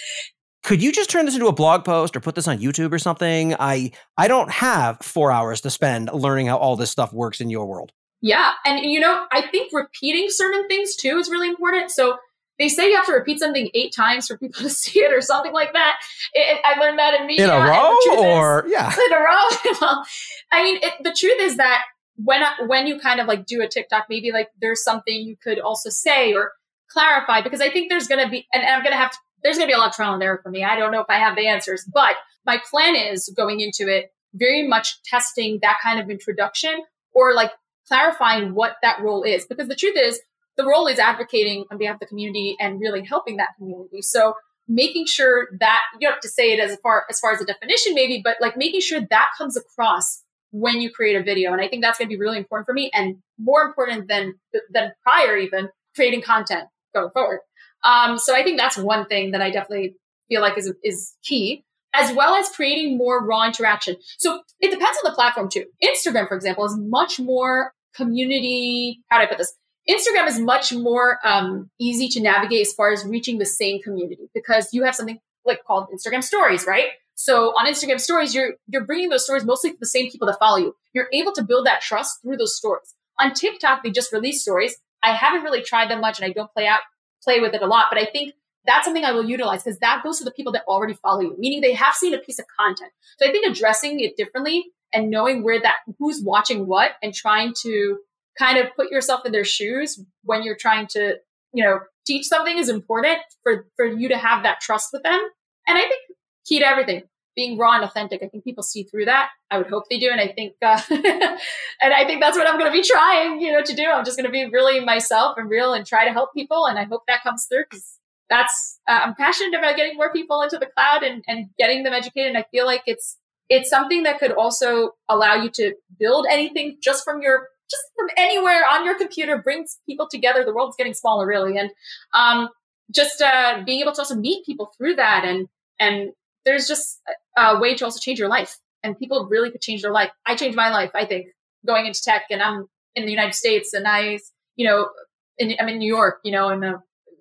could 0.64 0.82
you 0.82 0.92
just 0.92 1.10
turn 1.10 1.26
this 1.26 1.36
into 1.36 1.48
a 1.48 1.52
blog 1.52 1.86
post 1.86 2.16
or 2.16 2.20
put 2.20 2.34
this 2.34 2.48
on 2.48 2.58
YouTube 2.58 2.92
or 2.92 3.00
something? 3.00 3.56
I 3.60 3.92
I 4.18 4.28
don't 4.28 4.52
have 4.52 4.98
4 5.02 5.32
hours 5.32 5.62
to 5.62 5.70
spend 5.70 6.10
learning 6.12 6.48
how 6.48 6.58
all 6.58 6.76
this 6.76 6.90
stuff 6.90 7.14
works 7.14 7.40
in 7.42 7.50
your 7.52 7.68
world. 7.68 7.92
Yeah, 8.22 8.54
and 8.66 8.84
you 8.84 9.00
know, 9.00 9.26
I 9.32 9.44
think 9.52 9.72
repeating 9.72 10.28
certain 10.30 10.68
things 10.68 10.96
too 10.96 11.18
is 11.18 11.30
really 11.30 11.50
important. 11.50 11.92
So 11.92 12.18
they 12.58 12.70
say 12.70 12.90
you 12.90 12.96
have 12.96 13.06
to 13.08 13.14
repeat 13.14 13.40
something 13.40 13.70
eight 13.74 13.94
times 13.94 14.28
for 14.28 14.38
people 14.38 14.62
to 14.64 14.70
see 14.70 15.00
it 15.00 15.14
or 15.14 15.22
something 15.22 15.54
like 15.54 15.74
that. 15.74 15.96
It, 16.34 16.60
I 16.64 16.80
learned 16.80 17.00
that 17.00 17.20
in 17.20 17.28
media. 17.28 17.46
In 17.46 17.52
a 17.52 17.70
row, 17.70 17.96
or 18.18 18.66
is, 18.66 18.72
yeah, 18.72 18.94
in 18.94 19.14
a 19.14 19.18
row. 19.18 19.74
well, 19.82 20.06
I 20.52 20.64
mean, 20.64 20.80
it, 20.82 20.94
the 21.04 21.14
truth 21.14 21.40
is 21.40 21.58
that 21.58 21.84
when 22.18 22.42
when 22.68 22.88
you 22.88 23.00
kind 23.00 23.20
of 23.20 23.28
like 23.28 23.46
do 23.46 23.62
a 23.62 23.68
TikTok, 23.68 24.06
maybe 24.10 24.32
like 24.32 24.50
there's 24.62 24.84
something 24.84 25.16
you 25.16 25.36
could 25.36 25.60
also 25.60 25.90
say 25.90 26.34
or 26.34 26.54
clarify 26.88 27.42
because 27.42 27.62
I 27.62 27.70
think 27.70 27.90
there's 27.90 28.08
going 28.08 28.24
to 28.24 28.30
be, 28.30 28.48
and, 28.54 28.64
and 28.64 28.74
I'm 28.74 28.82
going 28.82 28.94
to 28.94 28.98
have 28.98 29.12
to 29.12 29.18
there's 29.44 29.58
going 29.58 29.68
to 29.68 29.72
be 29.72 29.76
a 29.76 29.78
lot 29.78 29.90
of 29.90 29.96
trial 29.96 30.16
and 30.16 30.24
error 30.24 30.40
for 30.42 30.50
me. 30.50 30.64
I 30.64 30.76
don't 30.76 30.92
know 30.92 31.02
if 31.02 31.10
I 31.10 31.20
have 31.20 31.36
the 31.36 31.48
answers, 31.48 31.88
but 31.94 32.16
my 32.48 32.60
plan 32.70 32.96
is 32.96 33.32
going 33.38 33.60
into 33.60 33.88
it 33.88 34.12
very 34.34 34.68
much 34.68 35.04
testing 35.04 35.60
that 35.62 35.78
kind 35.84 36.00
of 36.00 36.10
introduction 36.10 36.84
or 37.14 37.34
like 37.34 37.52
clarifying 37.88 38.56
what 38.56 38.78
that 38.82 39.02
role 39.02 39.22
is. 39.22 39.46
Because 39.46 39.68
the 39.68 39.76
truth 39.76 39.98
is, 39.98 40.20
the 40.58 40.66
role 40.66 40.88
is 40.88 41.00
advocating 41.00 41.66
on 41.72 41.78
behalf 41.78 41.96
of 41.96 42.00
the 42.02 42.06
community 42.06 42.56
and 42.60 42.80
really 42.80 43.04
helping 43.04 43.38
that 43.38 43.50
community. 43.58 44.02
So 44.02 44.34
making 44.68 45.06
sure 45.06 45.48
that 45.60 45.82
you 46.00 46.10
have 46.10 46.20
to 46.22 46.30
say 46.30 46.54
it 46.54 46.60
as 46.60 46.78
far 46.82 47.06
as 47.10 47.20
far 47.20 47.34
as 47.34 47.42
a 47.42 47.46
definition, 47.46 47.94
maybe, 47.94 48.22
but 48.24 48.38
like 48.42 48.58
making 48.58 48.82
sure 48.82 49.02
that 49.10 49.30
comes 49.38 49.58
across 49.58 50.24
when 50.52 50.80
you 50.82 50.90
create 50.90 51.16
a 51.16 51.24
video. 51.24 51.52
And 51.52 51.62
I 51.62 51.68
think 51.68 51.84
that's 51.84 51.98
going 51.98 52.08
to 52.08 52.16
be 52.16 52.20
really 52.20 52.38
important 52.38 52.66
for 52.66 52.74
me 52.74 52.90
and 52.94 53.18
more 53.38 53.64
important 53.64 54.08
than 54.08 54.36
than 54.72 54.94
prior 55.04 55.38
even 55.38 55.70
creating 55.96 56.22
content 56.22 56.66
going 56.94 57.10
forward. 57.12 57.40
Um, 57.84 58.18
so 58.18 58.36
I 58.36 58.44
think 58.44 58.58
that's 58.58 58.78
one 58.78 59.06
thing 59.06 59.32
that 59.32 59.42
I 59.42 59.52
definitely 59.52 59.96
feel 60.28 60.42
like 60.42 60.58
is, 60.58 60.74
is 60.84 61.14
key, 61.24 61.64
as 61.94 62.16
well 62.16 62.36
as 62.36 62.50
creating 62.50 62.98
more 62.98 63.24
raw 63.24 63.46
interaction. 63.46 63.96
So 64.18 64.42
it 64.60 64.72
depends 64.72 64.98
on 65.04 65.12
the 65.12 65.16
platform 65.16 65.50
too. 65.50 65.66
Instagram, 65.84 66.28
for 66.28 66.36
example, 66.36 66.66
is 66.66 66.76
much 66.78 67.20
more 67.20 67.74
community. 67.96 69.02
How 69.10 69.20
do 69.20 69.26
I 69.26 69.28
put 69.28 69.38
this? 69.38 69.54
Instagram 69.90 70.28
is 70.28 70.40
much 70.40 70.74
more 70.74 71.20
um, 71.24 71.70
easy 71.80 72.08
to 72.10 72.22
navigate 72.22 72.62
as 72.62 72.74
far 72.74 72.92
as 72.92 73.06
reaching 73.06 73.38
the 73.38 73.46
same 73.46 73.82
community 73.82 74.30
because 74.34 74.70
you 74.74 74.84
have 74.84 74.96
something 74.96 75.20
like 75.46 75.64
called 75.64 75.88
Instagram 75.94 76.24
Stories, 76.24 76.66
right? 76.66 76.88
So 77.14 77.50
on 77.52 77.66
Instagram 77.68 78.00
Stories, 78.00 78.34
you're 78.36 78.56
you're 78.68 78.84
bringing 78.84 79.10
those 79.10 79.24
stories 79.24 79.46
mostly 79.46 79.72
to 79.72 79.78
the 79.80 79.86
same 79.86 80.12
people 80.12 80.28
that 80.28 80.40
follow 80.40 80.58
you. 80.58 80.76
You're 80.94 81.10
able 81.14 81.32
to 81.34 81.44
build 81.44 81.66
that 81.66 81.82
trust 81.82 82.22
through 82.22 82.38
those 82.38 82.58
stories. 82.58 82.94
On 83.20 83.34
TikTok, 83.34 83.84
they 83.84 83.92
just 83.92 84.12
released 84.12 84.42
stories. 84.42 84.76
I 85.02 85.14
haven't 85.14 85.44
really 85.44 85.62
tried 85.62 85.90
them 85.90 86.02
much, 86.02 86.20
and 86.20 86.30
I 86.30 86.34
don't 86.34 86.52
play 86.52 86.68
out 86.68 86.82
play 87.24 87.40
with 87.40 87.54
it 87.54 87.62
a 87.62 87.68
lot. 87.68 87.86
But 87.90 88.00
I 88.00 88.06
think 88.06 88.34
that's 88.66 88.86
something 88.86 89.06
I 89.06 89.12
will 89.12 89.30
utilize 89.30 89.64
because 89.64 89.80
that 89.80 90.02
goes 90.04 90.18
to 90.18 90.24
the 90.24 90.32
people 90.32 90.52
that 90.54 90.64
already 90.68 90.96
follow 90.96 91.22
you, 91.22 91.36
meaning 91.38 91.62
they 91.62 91.74
have 91.74 91.94
seen 91.94 92.14
a 92.14 92.18
piece 92.18 92.40
of 92.40 92.46
content. 92.60 92.92
So 93.18 93.28
I 93.28 93.32
think 93.32 93.46
addressing 93.46 94.00
it 94.00 94.18
differently 94.18 94.66
and 94.92 95.10
knowing 95.10 95.44
where 95.44 95.62
that 95.62 95.76
who's 96.00 96.22
watching 96.22 96.66
what 96.68 96.92
and 97.04 97.14
trying 97.14 97.54
to 97.62 98.00
kind 98.38 98.58
of 98.58 98.68
put 98.76 98.92
yourself 98.92 99.26
in 99.26 99.32
their 99.32 99.46
shoes 99.46 100.00
when 100.24 100.44
you're 100.44 100.58
trying 100.58 100.88
to, 100.88 101.16
you 101.54 101.64
know, 101.64 101.80
teach 102.06 102.26
something 102.26 102.58
is 102.58 102.70
important 102.70 103.20
for 103.44 103.68
for 103.76 103.86
you 103.86 104.10
to 104.10 104.18
have 104.18 104.44
that 104.44 104.62
trust 104.62 104.90
with 104.94 105.04
them. 105.04 105.20
And 105.68 105.78
I 105.78 105.82
think 105.82 106.02
key 106.46 106.60
to 106.60 106.68
everything, 106.68 107.04
being 107.36 107.58
raw 107.58 107.76
and 107.76 107.84
authentic. 107.84 108.22
I 108.24 108.28
think 108.28 108.44
people 108.44 108.64
see 108.64 108.84
through 108.84 109.06
that. 109.06 109.30
I 109.50 109.58
would 109.58 109.68
hope 109.68 109.86
they 109.90 110.00
do, 110.00 110.10
and 110.12 110.22
I 110.22 110.28
think, 110.28 110.54
uh, 110.62 110.80
and 110.90 111.94
I 111.94 112.06
think 112.06 112.22
that's 112.22 112.38
what 112.38 112.48
I'm 112.48 112.60
going 112.60 112.72
to 112.72 112.78
be 112.78 112.88
trying, 112.88 113.42
you 113.42 113.52
know, 113.52 113.62
to 113.64 113.76
do. 113.76 113.86
I'm 113.86 114.06
just 114.06 114.18
going 114.18 114.26
to 114.26 114.32
be 114.32 114.46
really 114.46 114.80
myself 114.84 115.38
and 115.38 115.50
real 115.50 115.74
and 115.74 115.86
try 115.86 116.06
to 116.06 116.12
help 116.12 116.34
people, 116.34 116.66
and 116.66 116.80
I 116.80 116.84
hope 116.84 117.04
that 117.08 117.24
comes 117.24 117.46
through 117.46 117.64
because 117.70 118.00
that's 118.30 118.80
uh, 118.88 119.02
I'm 119.04 119.16
passionate 119.16 119.58
about 119.58 119.76
getting 119.76 119.98
more 119.98 120.12
people 120.12 120.42
into 120.42 120.58
the 120.58 120.68
cloud 120.68 121.04
and 121.04 121.24
and 121.28 121.50
getting 121.58 121.84
them 121.84 121.94
educated. 121.94 122.30
And 122.30 122.38
I 122.38 122.46
feel 122.52 122.66
like 122.66 122.84
it's 122.86 123.18
it's 123.50 123.70
something 123.70 124.04
that 124.04 124.20
could 124.20 124.32
also 124.32 124.92
allow 125.08 125.36
you 125.36 125.50
to 125.52 125.76
build 126.00 126.26
anything 126.30 126.78
just 126.82 127.04
from 127.04 127.22
your 127.22 127.50
just 127.70 127.84
from 127.98 128.08
anywhere 128.18 128.64
on 128.72 128.86
your 128.86 128.98
computer 128.98 129.42
brings 129.42 129.80
people 129.86 130.08
together. 130.10 130.44
The 130.44 130.54
world's 130.54 130.76
getting 130.78 130.94
smaller 130.94 131.26
really. 131.26 131.58
And 131.58 131.72
um, 132.14 132.50
just 132.92 133.22
uh, 133.22 133.64
being 133.66 133.82
able 133.82 133.94
to 133.94 134.02
also 134.02 134.16
meet 134.16 134.46
people 134.46 134.72
through 134.78 134.96
that 134.96 135.26
and 135.26 135.48
and 135.80 136.12
there's 136.46 136.68
just 136.68 137.02
a 137.38 137.60
way 137.60 137.76
to 137.76 137.86
also 137.86 138.00
change 138.00 138.20
your 138.20 138.30
life. 138.30 138.58
And 138.84 138.98
people 138.98 139.28
really 139.30 139.50
could 139.50 139.62
change 139.62 139.82
their 139.82 139.92
life. 139.92 140.12
I 140.28 140.36
changed 140.36 140.56
my 140.56 140.70
life 140.70 140.92
i 140.94 141.06
think 141.06 141.28
going 141.66 141.86
into 141.86 142.02
tech 142.02 142.24
and 142.30 142.42
i'm 142.42 142.68
in 142.96 143.06
the 143.06 143.12
united 143.12 143.34
states 143.34 143.74
and 143.74 143.88
i 143.88 144.20
you 144.56 144.68
know 144.68 144.90
in, 145.38 145.56
i'm 145.60 145.68
in 145.68 145.80
new 145.80 145.94
york 145.94 146.20
you 146.24 146.32
know 146.32 146.50
and 146.50 146.64
uh, 146.64 146.78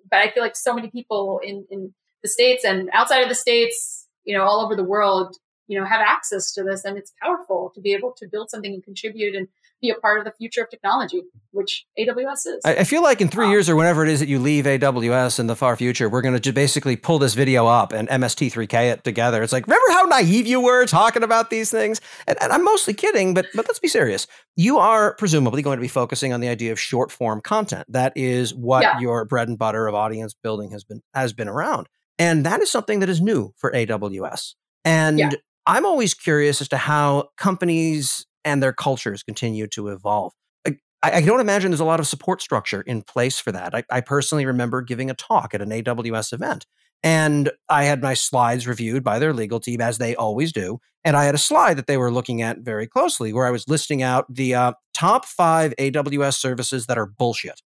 but 0.09 0.19
i 0.19 0.29
feel 0.29 0.43
like 0.43 0.55
so 0.55 0.73
many 0.73 0.89
people 0.89 1.39
in 1.43 1.65
in 1.69 1.93
the 2.23 2.29
states 2.29 2.63
and 2.63 2.89
outside 2.93 3.21
of 3.21 3.29
the 3.29 3.35
states 3.35 4.07
you 4.23 4.35
know 4.35 4.43
all 4.43 4.63
over 4.63 4.75
the 4.75 4.83
world 4.83 5.35
you 5.67 5.79
know 5.79 5.85
have 5.85 6.01
access 6.01 6.53
to 6.53 6.63
this 6.63 6.85
and 6.85 6.97
it's 6.97 7.11
powerful 7.21 7.71
to 7.75 7.81
be 7.81 7.93
able 7.93 8.11
to 8.17 8.27
build 8.27 8.49
something 8.49 8.73
and 8.73 8.83
contribute 8.83 9.35
and 9.35 9.47
be 9.81 9.89
a 9.89 9.95
part 9.95 10.19
of 10.19 10.25
the 10.25 10.31
future 10.31 10.61
of 10.61 10.69
technology 10.69 11.21
which 11.51 11.85
aws 11.99 12.45
is. 12.45 12.61
I, 12.63 12.77
I 12.77 12.83
feel 12.83 13.01
like 13.01 13.21
in 13.21 13.27
three 13.27 13.45
um, 13.45 13.51
years 13.51 13.69
or 13.69 13.75
whenever 13.75 14.03
it 14.03 14.09
is 14.09 14.19
that 14.19 14.29
you 14.29 14.39
leave 14.39 14.65
aws 14.65 15.39
in 15.39 15.47
the 15.47 15.55
far 15.55 15.75
future 15.75 16.09
we're 16.09 16.21
going 16.21 16.39
to 16.39 16.53
basically 16.53 16.95
pull 16.95 17.19
this 17.19 17.33
video 17.33 17.67
up 17.67 17.91
and 17.93 18.07
mst3k 18.07 18.91
it 18.91 19.03
together. 19.03 19.43
It's 19.43 19.53
like 19.53 19.67
remember 19.67 19.91
how 19.91 20.03
naive 20.03 20.47
you 20.47 20.61
were 20.61 20.85
talking 20.85 21.23
about 21.23 21.49
these 21.49 21.71
things? 21.71 22.01
And, 22.27 22.41
and 22.41 22.51
i'm 22.51 22.63
mostly 22.63 22.93
kidding 22.93 23.33
but 23.33 23.47
but 23.53 23.67
let's 23.67 23.79
be 23.79 23.87
serious. 23.87 24.27
You 24.55 24.77
are 24.77 25.15
presumably 25.15 25.61
going 25.61 25.77
to 25.77 25.81
be 25.81 25.87
focusing 25.87 26.33
on 26.33 26.39
the 26.39 26.47
idea 26.47 26.71
of 26.71 26.79
short 26.79 27.11
form 27.11 27.41
content. 27.41 27.85
That 27.89 28.13
is 28.15 28.53
what 28.53 28.83
yeah. 28.83 28.99
your 28.99 29.25
bread 29.25 29.47
and 29.47 29.57
butter 29.57 29.87
of 29.87 29.95
audience 29.95 30.33
building 30.33 30.71
has 30.71 30.83
been 30.83 31.01
has 31.13 31.33
been 31.33 31.47
around. 31.47 31.87
And 32.17 32.45
that 32.45 32.61
is 32.61 32.71
something 32.71 32.99
that 32.99 33.09
is 33.09 33.19
new 33.19 33.53
for 33.57 33.71
aws 33.71 34.53
and 34.85 35.19
yeah. 35.19 35.31
I'm 35.67 35.85
always 35.85 36.13
curious 36.13 36.61
as 36.61 36.67
to 36.69 36.77
how 36.77 37.29
companies 37.37 38.25
and 38.43 38.61
their 38.61 38.73
cultures 38.73 39.23
continue 39.23 39.67
to 39.67 39.89
evolve. 39.89 40.33
I, 41.05 41.17
I 41.17 41.21
don't 41.21 41.39
imagine 41.39 41.71
there's 41.71 41.79
a 41.79 41.85
lot 41.85 41.99
of 41.99 42.07
support 42.07 42.41
structure 42.41 42.81
in 42.81 43.03
place 43.03 43.39
for 43.39 43.51
that. 43.51 43.75
I, 43.75 43.83
I 43.91 44.01
personally 44.01 44.45
remember 44.45 44.81
giving 44.81 45.09
a 45.09 45.13
talk 45.13 45.53
at 45.53 45.61
an 45.61 45.69
AWS 45.69 46.33
event, 46.33 46.65
and 47.03 47.51
I 47.69 47.83
had 47.83 48.01
my 48.01 48.15
slides 48.15 48.67
reviewed 48.67 49.03
by 49.03 49.19
their 49.19 49.33
legal 49.33 49.59
team, 49.59 49.81
as 49.81 49.99
they 49.99 50.15
always 50.15 50.51
do. 50.51 50.79
And 51.03 51.15
I 51.15 51.25
had 51.25 51.35
a 51.35 51.39
slide 51.39 51.77
that 51.77 51.85
they 51.85 51.97
were 51.97 52.11
looking 52.11 52.41
at 52.41 52.59
very 52.59 52.87
closely 52.87 53.31
where 53.31 53.45
I 53.45 53.51
was 53.51 53.67
listing 53.67 54.01
out 54.01 54.25
the 54.33 54.55
uh, 54.55 54.73
top 54.95 55.25
five 55.25 55.75
AWS 55.77 56.39
services 56.39 56.87
that 56.87 56.97
are 56.97 57.05
bullshit. 57.05 57.61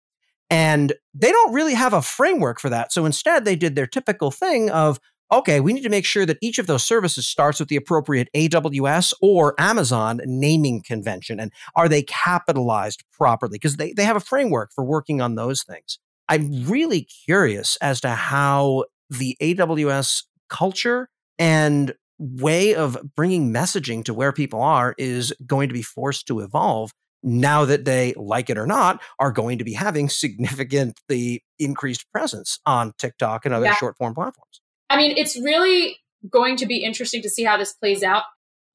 And 0.49 0.93
they 1.13 1.31
don't 1.31 1.53
really 1.53 1.75
have 1.75 1.93
a 1.93 2.01
framework 2.01 2.59
for 2.59 2.69
that. 2.69 2.91
So 2.91 3.05
instead, 3.05 3.45
they 3.45 3.55
did 3.55 3.75
their 3.75 3.85
typical 3.85 4.31
thing 4.31 4.71
of, 4.71 4.99
okay, 5.31 5.60
we 5.60 5.74
need 5.74 5.84
to 5.84 5.89
make 5.89 6.05
sure 6.05 6.25
that 6.25 6.38
each 6.41 6.60
of 6.60 6.67
those 6.67 6.84
services 6.84 7.27
starts 7.27 7.60
with 7.60 7.69
the 7.69 7.75
appropriate 7.75 8.29
AWS 8.36 9.13
or 9.22 9.55
Amazon 9.60 10.22
naming 10.25 10.81
convention. 10.81 11.39
And 11.39 11.51
are 11.75 11.89
they 11.89 12.04
capitalized 12.04 13.04
properly? 13.12 13.56
Because 13.56 13.78
they, 13.78 13.93
they 13.93 14.04
have 14.04 14.15
a 14.15 14.21
framework 14.21 14.71
for 14.73 14.84
working 14.84 15.21
on 15.21 15.36
those 15.36 15.63
things. 15.63 15.99
I'm 16.30 16.65
really 16.65 17.08
curious 17.25 17.78
as 17.82 18.01
to 18.01 18.10
how 18.10 18.86
the 19.10 19.38
AWS 19.41 20.23
culture 20.49 21.10
and 21.39 21.93
way 22.19 22.73
of 22.75 22.97
bringing 23.15 23.54
messaging 23.54 24.04
to 24.06 24.13
where 24.13 24.34
people 24.34 24.62
are 24.62 24.95
is 24.97 25.34
going 25.45 25.69
to 25.69 25.73
be 25.73 25.82
forced 25.82 26.28
to 26.28 26.39
evolve 26.39 26.91
now 27.23 27.65
that 27.65 27.86
they, 27.86 28.13
like 28.15 28.49
it 28.49 28.58
or 28.58 28.65
not, 28.65 29.01
are 29.19 29.32
going 29.32 29.58
to 29.58 29.63
be 29.63 29.73
having 29.73 30.10
significantly 30.10 31.43
increased 31.60 32.10
presence 32.12 32.60
on 32.65 32.93
TikTok 32.97 33.45
and 33.45 33.54
other 33.54 33.65
yeah. 33.65 33.75
short 33.75 33.97
form 33.97 34.13
platforms. 34.13 34.62
I 34.89 34.97
mean, 34.97 35.17
it's 35.17 35.38
really 35.38 35.97
going 36.30 36.58
to 36.58 36.65
be 36.65 36.84
interesting 36.84 37.21
to 37.21 37.30
see 37.30 37.43
how 37.43 37.58
this 37.58 37.73
plays 37.73 38.04
out. 38.04 38.23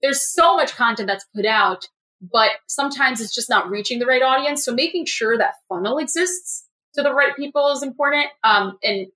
There's 0.03 0.21
so 0.21 0.57
much 0.57 0.75
content 0.75 1.07
that's 1.07 1.27
put 1.35 1.47
out, 1.47 1.87
but 2.21 2.51
sometimes 2.67 3.21
it's 3.21 3.35
just 3.35 3.51
not 3.51 3.71
reaching 3.71 3.99
the 3.99 4.07
right 4.07 4.23
audience. 4.23 4.65
So 4.65 4.75
making 4.75 5.07
sure 5.07 5.39
that 5.39 5.55
funnel 5.69 5.99
exists 5.99 6.67
to 6.95 7.03
the 7.03 7.15
right 7.15 7.35
people 7.37 7.71
is 7.71 7.83
important 7.83 8.27
um, 8.45 8.79
and 8.83 9.07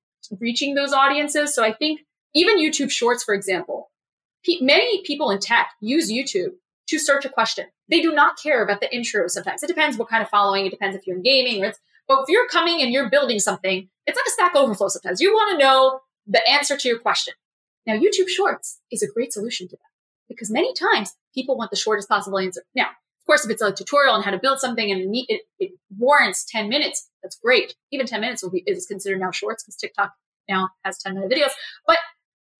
reaching 0.41 0.75
those 0.75 0.93
audiences. 0.93 1.55
So 1.55 1.65
I 1.65 1.73
think 1.73 2.01
even 2.35 2.59
YouTube 2.59 2.91
Shorts, 2.91 3.25
for 3.25 3.35
example, 3.35 3.91
pe- 4.45 4.61
many 4.61 5.03
people 5.03 5.31
in 5.31 5.39
tech 5.39 5.71
use 5.81 6.11
YouTube 6.11 6.53
to 6.89 6.99
search 6.99 7.25
a 7.25 7.29
question. 7.29 7.67
They 7.89 8.01
do 8.01 8.13
not 8.13 8.39
care 8.41 8.63
about 8.63 8.81
the 8.81 8.95
intro 8.95 9.27
sometimes. 9.29 9.63
It 9.63 9.69
depends 9.69 9.97
what 9.97 10.09
kind 10.09 10.23
of 10.23 10.29
following. 10.29 10.67
It 10.67 10.71
depends 10.71 10.97
if 10.97 11.07
you're 11.07 11.17
in 11.17 11.23
gaming 11.23 11.63
or 11.63 11.69
it's, 11.69 11.79
but 12.09 12.23
if 12.23 12.29
you're 12.29 12.49
coming 12.49 12.81
and 12.81 12.93
you're 12.93 13.11
building 13.11 13.41
something, 13.41 13.89
it's 14.07 14.17
like 14.17 14.27
a 14.27 14.31
Stack 14.31 14.55
Overflow 14.55 14.89
sometimes. 14.89 15.21
You 15.21 15.33
want 15.33 15.59
to 15.59 15.65
know 15.65 16.01
the 16.27 16.47
answer 16.49 16.77
to 16.77 16.89
your 16.89 16.99
question. 16.99 17.35
Now, 17.87 17.95
YouTube 17.95 18.29
Shorts 18.29 18.81
is 18.91 19.03
a 19.03 19.13
great 19.13 19.33
solution 19.33 19.69
to 19.69 19.77
that 19.77 20.29
because 20.29 20.51
many 20.51 20.73
times 20.75 21.15
people 21.35 21.57
want 21.57 21.71
the 21.71 21.77
shortest 21.77 22.09
possible 22.09 22.39
answer. 22.39 22.63
Now, 22.75 22.87
of 22.87 23.27
course, 23.27 23.45
if 23.45 23.51
it's 23.51 23.63
a 23.63 23.73
tutorial 23.73 24.15
on 24.15 24.23
how 24.23 24.31
to 24.31 24.39
build 24.39 24.61
something 24.61 24.91
and 24.91 25.15
it, 25.29 25.43
it 25.59 25.73
warrants 25.97 26.45
10 26.45 26.69
minutes, 26.69 27.09
that's 27.23 27.37
great. 27.37 27.75
Even 27.93 28.07
10 28.07 28.21
minutes 28.21 28.43
will 28.43 28.51
be, 28.51 28.63
is 28.67 28.87
considered 28.87 29.21
now 29.21 29.31
shorts 29.31 29.65
because 29.65 29.77
TikTok 29.77 30.13
now 30.49 30.71
has 30.85 30.99
10 30.99 31.15
minute 31.15 31.31
videos. 31.31 31.51
But 31.87 31.99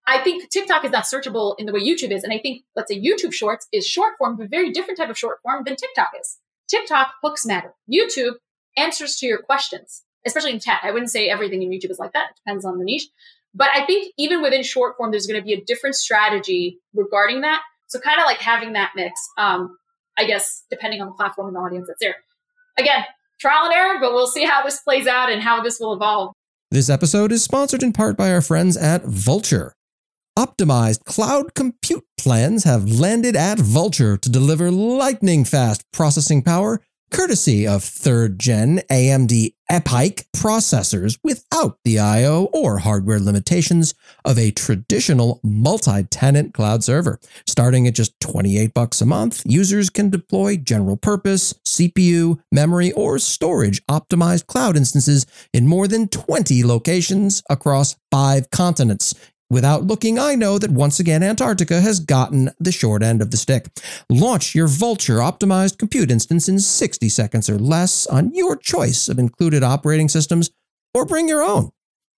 I 0.07 0.23
think 0.23 0.49
TikTok 0.51 0.85
is 0.85 0.93
not 0.93 1.05
searchable 1.05 1.57
in 1.59 1.67
the 1.67 1.73
way 1.73 1.81
YouTube 1.81 2.13
is. 2.13 2.23
And 2.23 2.33
I 2.33 2.39
think, 2.39 2.63
let's 2.77 2.91
say 2.91 3.01
YouTube 3.01 3.33
Shorts 3.33 3.67
is 3.73 3.87
short 3.87 4.15
form, 4.19 4.37
but 4.37 4.51
very 4.51 4.71
different 4.71 4.99
type 4.99 5.11
of 5.11 5.19
short 5.19 5.41
form 5.43 5.65
than 5.65 5.75
TikTok 5.77 6.13
is. 6.21 6.39
TikTok 6.69 7.15
hooks 7.23 7.45
matter. 7.45 7.75
YouTube 7.93 8.35
answers 8.77 9.17
to 9.17 9.27
your 9.27 9.43
questions, 9.43 10.03
especially 10.25 10.53
in 10.53 10.61
tech. 10.61 10.81
I 10.85 10.93
wouldn't 10.93 11.11
say 11.11 11.29
everything 11.29 11.63
in 11.63 11.71
YouTube 11.71 11.91
is 11.91 11.99
like 11.99 12.13
that. 12.13 12.31
It 12.31 12.37
depends 12.45 12.65
on 12.65 12.79
the 12.79 12.85
niche. 12.85 13.09
But 13.57 13.69
I 13.75 13.87
think 13.87 14.13
even 14.19 14.43
within 14.43 14.63
short 14.63 14.97
form, 14.97 15.11
there's 15.11 15.27
going 15.27 15.41
to 15.41 15.45
be 15.45 15.55
a 15.55 15.65
different 15.65 15.97
strategy 15.97 16.79
regarding 16.95 17.41
that. 17.41 17.63
So 17.87 17.99
kind 17.99 18.21
of 18.21 18.27
like 18.27 18.39
having 18.39 18.75
that 18.75 18.93
mix, 18.95 19.19
um, 19.39 19.77
I 20.19 20.27
guess, 20.27 20.65
depending 20.71 21.01
on 21.01 21.09
the 21.09 21.15
platform 21.15 21.49
and 21.49 21.57
the 21.57 21.61
audience 21.61 21.87
that's 21.89 22.01
there. 22.01 22.17
Again, 22.79 23.05
trial 23.41 23.65
and 23.65 23.73
error, 23.73 23.99
but 24.01 24.13
we'll 24.13 24.27
see 24.27 24.45
how 24.45 24.63
this 24.63 24.81
plays 24.81 25.07
out 25.07 25.31
and 25.33 25.43
how 25.43 25.63
this 25.63 25.81
will 25.81 25.95
evolve. 25.95 26.33
This 26.71 26.91
episode 26.91 27.33
is 27.33 27.43
sponsored 27.43 27.83
in 27.83 27.93
part 27.93 28.17
by 28.17 28.31
our 28.31 28.43
friends 28.43 28.77
at 28.77 29.05
Vultr. 29.05 29.71
Optimized 30.39 31.05
cloud 31.05 31.55
compute 31.55 32.05
plans 32.19 32.65
have 32.65 32.91
landed 32.91 33.37
at 33.37 33.57
Vultr 33.57 34.21
to 34.21 34.29
deliver 34.29 34.71
lightning 34.71 35.47
fast 35.47 35.83
processing 35.93 36.43
power 36.43 36.83
courtesy 37.11 37.67
of 37.67 37.83
third 37.83 38.39
gen 38.39 38.81
AMD 38.91 39.53
EPYC 39.71 40.25
processors 40.37 41.19
without 41.25 41.79
the 41.85 41.99
I/O 41.99 42.49
or 42.53 42.79
hardware 42.79 43.19
limitations 43.19 43.95
of 44.25 44.39
a 44.39 44.53
traditional 44.53 45.41
multi-tenant 45.43 46.55
cloud 46.55 46.85
server. 46.85 47.19
Starting 47.47 47.87
at 47.87 47.95
just 47.95 48.19
28 48.21 48.73
bucks 48.75 49.01
a 49.01 49.07
month, 49.07 49.43
users 49.45 49.91
can 49.91 50.09
deploy 50.09 50.57
general 50.57 50.97
purpose, 50.97 51.53
CPU, 51.67 52.39
memory, 52.53 52.93
or 52.93 53.19
storage 53.19 53.85
optimized 53.87 54.47
cloud 54.47 54.77
instances 54.77 55.27
in 55.53 55.67
more 55.67 55.89
than 55.89 56.07
20 56.09 56.63
locations 56.63 57.43
across 57.51 57.97
5 58.13 58.51
continents, 58.51 59.15
Without 59.49 59.85
looking, 59.85 60.19
I 60.19 60.35
know 60.35 60.59
that 60.59 60.73
once 60.73 60.99
again 60.99 61.23
Antarctica 61.23 61.81
has 61.81 62.01
gotten 62.01 62.51
the 62.59 62.73
short 62.73 63.05
end 63.05 63.23
of 63.23 63.31
the 63.31 63.37
stick. 63.37 63.69
Launch 64.11 64.57
your 64.57 64.67
Vultr 64.67 65.21
optimized 65.21 65.79
compute 65.79 66.11
instance 66.11 66.49
in 66.49 66.59
60 66.59 67.09
seconds 67.09 67.49
or 67.49 67.57
less 67.57 68.09
on 68.09 68.35
your 68.35 68.57
choice 68.57 69.09
of 69.09 69.21
included 69.21 69.63
operating 69.63 70.09
systems, 70.09 70.51
or 70.93 71.05
bring 71.05 71.29
your 71.29 71.45
own. 71.45 71.71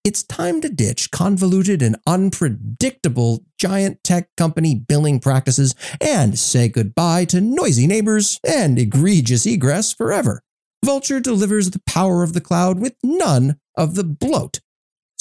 It's 0.05 0.23
time 0.23 0.61
to 0.61 0.69
ditch 0.69 1.11
convoluted 1.11 1.81
and 1.81 1.97
unpredictable 2.07 3.43
giant 3.59 4.05
tech 4.05 4.29
company 4.37 4.73
billing 4.73 5.19
practices 5.19 5.75
and 5.99 6.39
say 6.39 6.69
goodbye 6.69 7.25
to 7.25 7.41
noisy 7.41 7.87
neighbors 7.87 8.39
and 8.47 8.79
egregious 8.79 9.45
egress 9.45 9.91
forever. 9.91 10.43
Vultr 10.85 11.21
delivers 11.21 11.71
the 11.71 11.81
power 11.85 12.23
of 12.23 12.31
the 12.31 12.39
cloud 12.39 12.79
with 12.79 12.95
none 13.03 13.59
of 13.75 13.95
the 13.95 14.05
bloat 14.05 14.61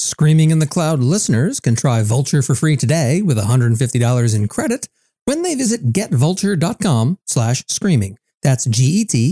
Screaming 0.07 0.51
in 0.51 0.59
the 0.59 0.67
Cloud 0.67 0.99
listeners 0.99 1.59
can 1.59 1.75
try 1.75 2.01
Vultr 2.01 2.45
for 2.45 2.53
free 2.53 2.77
today 2.77 3.21
with 3.23 3.37
$150 3.37 4.35
in 4.35 4.47
credit 4.47 4.87
when 5.25 5.41
they 5.41 5.55
visit 5.55 5.91
getvultr.com 5.91 7.17
slash 7.25 7.63
screaming. 7.67 8.19
That's 8.43 8.65
G-E-T-V-U-L-T-R 8.65 9.31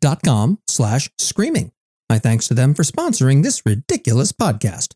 dot 0.00 0.22
com 0.24 0.58
slash 0.66 1.10
screaming. 1.16 1.70
My 2.10 2.18
thanks 2.18 2.48
to 2.48 2.54
them 2.54 2.74
for 2.74 2.82
sponsoring 2.82 3.44
this 3.44 3.64
ridiculous 3.64 4.32
podcast. 4.32 4.94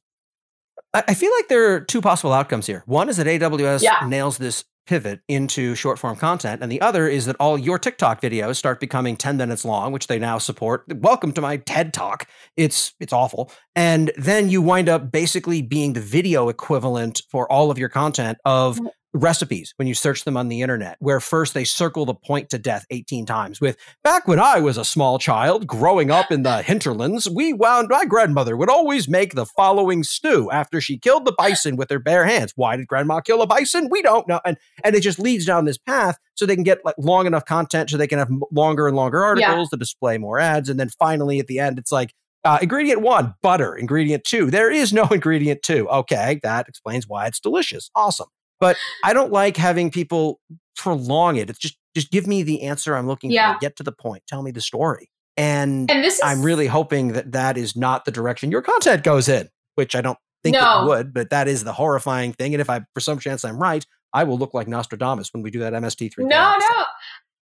I 0.95 1.15
feel 1.15 1.31
like 1.39 1.49
there 1.49 1.73
are 1.73 1.81
two 1.81 2.01
possible 2.03 2.33
outcomes 2.35 2.67
here. 2.67 2.83
One 2.87 3.09
is 3.09 3.17
that 3.19 3.27
AWS 3.29 3.83
Yeah. 3.83 4.07
nails 4.07 4.37
this 4.37 4.65
pivot 4.87 5.21
into 5.29 5.75
short 5.75 5.99
form 5.99 6.17
content, 6.17 6.63
and 6.63 6.71
the 6.71 6.81
other 6.81 7.07
is 7.09 7.27
that 7.27 7.37
all 7.39 7.57
your 7.59 7.79
TikTok 7.79 8.21
videos 8.21 8.57
start 8.57 8.81
becoming 8.81 9.17
10 9.17 9.37
minutes 9.37 9.65
long, 9.65 9.93
which 9.93 10.07
they 10.07 10.19
now 10.19 10.39
support. 10.39 10.85
Welcome 10.95 11.33
to 11.33 11.41
my 11.41 11.59
TED 11.59 11.93
Talk. 11.93 12.27
It's 12.57 12.93
it's 13.01 13.13
awful. 13.13 13.51
And 13.77 14.13
then 14.17 14.51
you 14.51 14.63
wind 14.63 14.89
up 14.89 15.13
basically 15.13 15.63
being 15.63 15.93
the 15.93 16.01
video 16.01 16.49
equivalent 16.49 17.23
for 17.31 17.51
all 17.51 17.71
of 17.71 17.79
your 17.79 17.89
content 17.89 18.39
of 18.45 18.79
Mhm. 18.79 18.91
Recipes 19.15 19.75
when 19.77 19.89
you 19.89 19.95
search 19.95 20.25
them 20.25 20.37
on 20.37 20.49
the 20.49 20.63
internet, 20.63 20.97
where 21.01 21.21
first 21.21 21.55
they 21.55 21.65
circle 21.65 22.07
the 22.07 22.15
point 22.15 22.51
to 22.51 22.59
death 22.59 22.87
18 22.91 23.27
times 23.27 23.61
with 23.61 23.77
back 24.03 24.27
when 24.27 24.41
I 24.41 24.61
was 24.61 24.77
a 24.77 24.85
small 24.85 25.19
child 25.19 25.67
growing 25.67 26.11
up 26.11 26.31
in 26.31 26.43
the 26.43 26.63
hinterlands, 26.63 27.29
we 27.29 27.53
wound 27.53 27.89
my 27.91 28.05
grandmother 28.05 28.57
would 28.57 28.71
always 28.71 29.09
make 29.09 29.35
the 29.35 29.47
following 29.47 30.03
stew 30.03 30.51
after 30.51 30.81
she 30.81 30.99
killed 30.99 31.25
the 31.25 31.35
bison 31.37 31.77
with 31.77 31.91
her 31.91 31.99
bare 31.99 32.25
hands. 32.25 32.53
Why 32.57 32.77
did 32.77 32.87
grandma 32.87 33.21
kill 33.21 33.43
a 33.43 33.47
bison? 33.47 33.89
We 33.91 34.03
don't 34.03 34.27
know. 34.29 34.41
And 34.45 34.57
and 34.85 34.95
it 34.95 35.01
just 35.01 35.19
leads 35.19 35.45
down 35.45 35.65
this 35.65 35.79
path 35.79 36.19
so 36.35 36.47
they 36.47 36.55
can 36.55 36.65
get 36.65 36.85
like 36.85 36.97
long 36.99 37.27
enough 37.27 37.45
content 37.45 37.91
so 37.91 37.97
they 37.97 38.07
can 38.07 38.19
have 38.19 38.31
longer 38.51 38.89
and 38.89 38.97
longer 38.97 39.23
articles 39.23 39.71
to 39.71 39.77
display 39.77 40.19
more 40.19 40.39
ads. 40.39 40.69
And 40.69 40.81
then 40.81 40.89
finally 40.89 41.39
at 41.39 41.47
the 41.47 41.59
end, 41.59 41.79
it's 41.79 41.93
like 41.93 42.15
uh, 42.45 42.59
ingredient 42.61 43.01
one, 43.01 43.35
butter. 43.43 43.75
Ingredient 43.75 44.25
two, 44.25 44.51
there 44.51 44.71
is 44.71 44.93
no 44.93 45.05
ingredient 45.11 45.63
two. 45.63 45.89
Okay, 45.89 46.41
that 46.43 46.69
explains 46.69 47.07
why 47.07 47.27
it's 47.27 47.41
delicious. 47.41 47.91
Awesome. 47.95 48.29
But 48.63 48.77
I 49.05 49.13
don't 49.13 49.33
like 49.33 49.57
having 49.57 49.91
people 49.91 50.41
prolong 50.77 51.37
it. 51.37 51.51
It's 51.51 51.59
just 51.59 51.77
just 51.95 52.11
give 52.11 52.27
me 52.27 52.43
the 52.43 52.63
answer 52.63 52.97
I'm 52.97 53.07
looking 53.07 53.31
Yeah. 53.31 53.55
for. 53.55 53.59
Get 53.61 53.77
to 53.77 53.83
the 53.83 53.93
point. 53.93 54.23
Tell 54.27 54.43
me 54.43 54.51
the 54.53 54.63
story. 54.63 55.11
And, 55.37 55.91
And 55.91 56.03
this 56.03 56.15
is 56.15 56.21
I'm 56.25 56.43
really 56.43 56.67
hoping 56.67 57.13
that 57.13 57.33
that 57.33 57.59
is 57.59 57.75
not 57.77 58.05
the 58.07 58.11
direction 58.11 58.51
your 58.51 58.63
content 58.63 59.03
goes 59.03 59.29
in, 59.29 59.49
which 59.75 59.95
I 59.95 60.01
don't 60.01 60.17
think 60.43 60.55
No. 60.55 60.85
it 60.85 60.89
would. 60.89 61.13
But 61.13 61.29
that 61.31 61.49
is 61.49 61.65
the 61.65 61.73
horrifying 61.75 62.33
thing. 62.33 62.55
And 62.55 62.61
if 62.63 62.71
I, 62.71 62.81
for 62.95 63.01
some 63.01 63.19
chance, 63.19 63.45
I'm 63.45 63.59
right, 63.59 63.85
I 64.15 64.25
will 64.25 64.39
look 64.39 64.55
like 64.55 64.69
Nostradamus 64.69 65.35
when 65.35 65.43
we 65.43 65.51
do 65.51 65.59
that 65.61 65.73
MST3. 65.75 66.15
No, 66.19 66.55
no. 66.59 66.85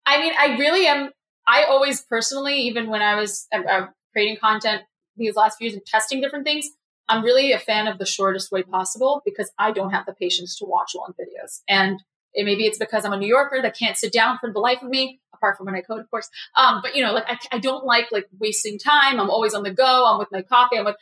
I 0.07 0.19
mean, 0.19 0.33
I 0.39 0.57
really 0.57 0.87
am. 0.87 1.11
I 1.47 1.65
always 1.65 2.01
personally, 2.09 2.55
even 2.61 2.89
when 2.89 3.01
I 3.01 3.15
was 3.15 3.45
uh, 3.53 3.59
uh, 3.69 3.87
creating 4.13 4.37
content 4.37 4.81
these 5.17 5.35
last 5.35 5.57
few 5.57 5.65
years 5.65 5.73
and 5.75 5.85
testing 5.85 6.21
different 6.21 6.45
things, 6.45 6.65
I'm 7.09 7.23
really 7.23 7.51
a 7.51 7.59
fan 7.59 7.87
of 7.87 7.97
the 7.97 8.05
shortest 8.05 8.51
way 8.51 8.63
possible 8.63 9.21
because 9.25 9.51
I 9.57 9.71
don't 9.71 9.89
have 9.89 10.05
the 10.05 10.13
patience 10.13 10.57
to 10.59 10.65
watch 10.65 10.91
long 10.95 11.13
videos. 11.19 11.61
And 11.67 11.99
it, 12.33 12.45
maybe 12.45 12.65
it's 12.65 12.77
because 12.77 13.03
I'm 13.03 13.13
a 13.13 13.17
New 13.17 13.27
Yorker 13.27 13.61
that 13.61 13.77
can't 13.77 13.97
sit 13.97 14.13
down 14.13 14.37
for 14.39 14.53
the 14.53 14.59
life 14.59 14.83
of 14.83 14.89
me, 14.89 15.19
apart 15.33 15.57
from 15.57 15.65
when 15.65 15.75
I 15.75 15.81
code, 15.81 15.99
of 15.99 16.09
course. 16.11 16.29
Um, 16.55 16.81
but 16.83 16.95
you 16.95 17.03
know, 17.03 17.11
like 17.11 17.25
I, 17.27 17.37
I 17.51 17.59
don't 17.59 17.83
like 17.83 18.11
like 18.11 18.27
wasting 18.39 18.77
time. 18.77 19.19
I'm 19.19 19.31
always 19.31 19.55
on 19.55 19.63
the 19.63 19.73
go. 19.73 20.05
I'm 20.05 20.19
with 20.19 20.29
my 20.31 20.43
coffee. 20.43 20.77
I'm 20.77 20.85
with. 20.85 20.97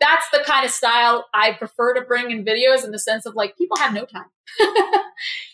That's 0.00 0.28
the 0.32 0.42
kind 0.44 0.64
of 0.64 0.72
style 0.72 1.26
I 1.32 1.52
prefer 1.52 1.94
to 1.94 2.00
bring 2.00 2.30
in 2.30 2.44
videos 2.44 2.84
in 2.84 2.90
the 2.90 2.98
sense 2.98 3.26
of 3.26 3.34
like 3.34 3.56
people 3.56 3.76
have 3.76 3.92
no 3.92 4.04
time. 4.04 4.26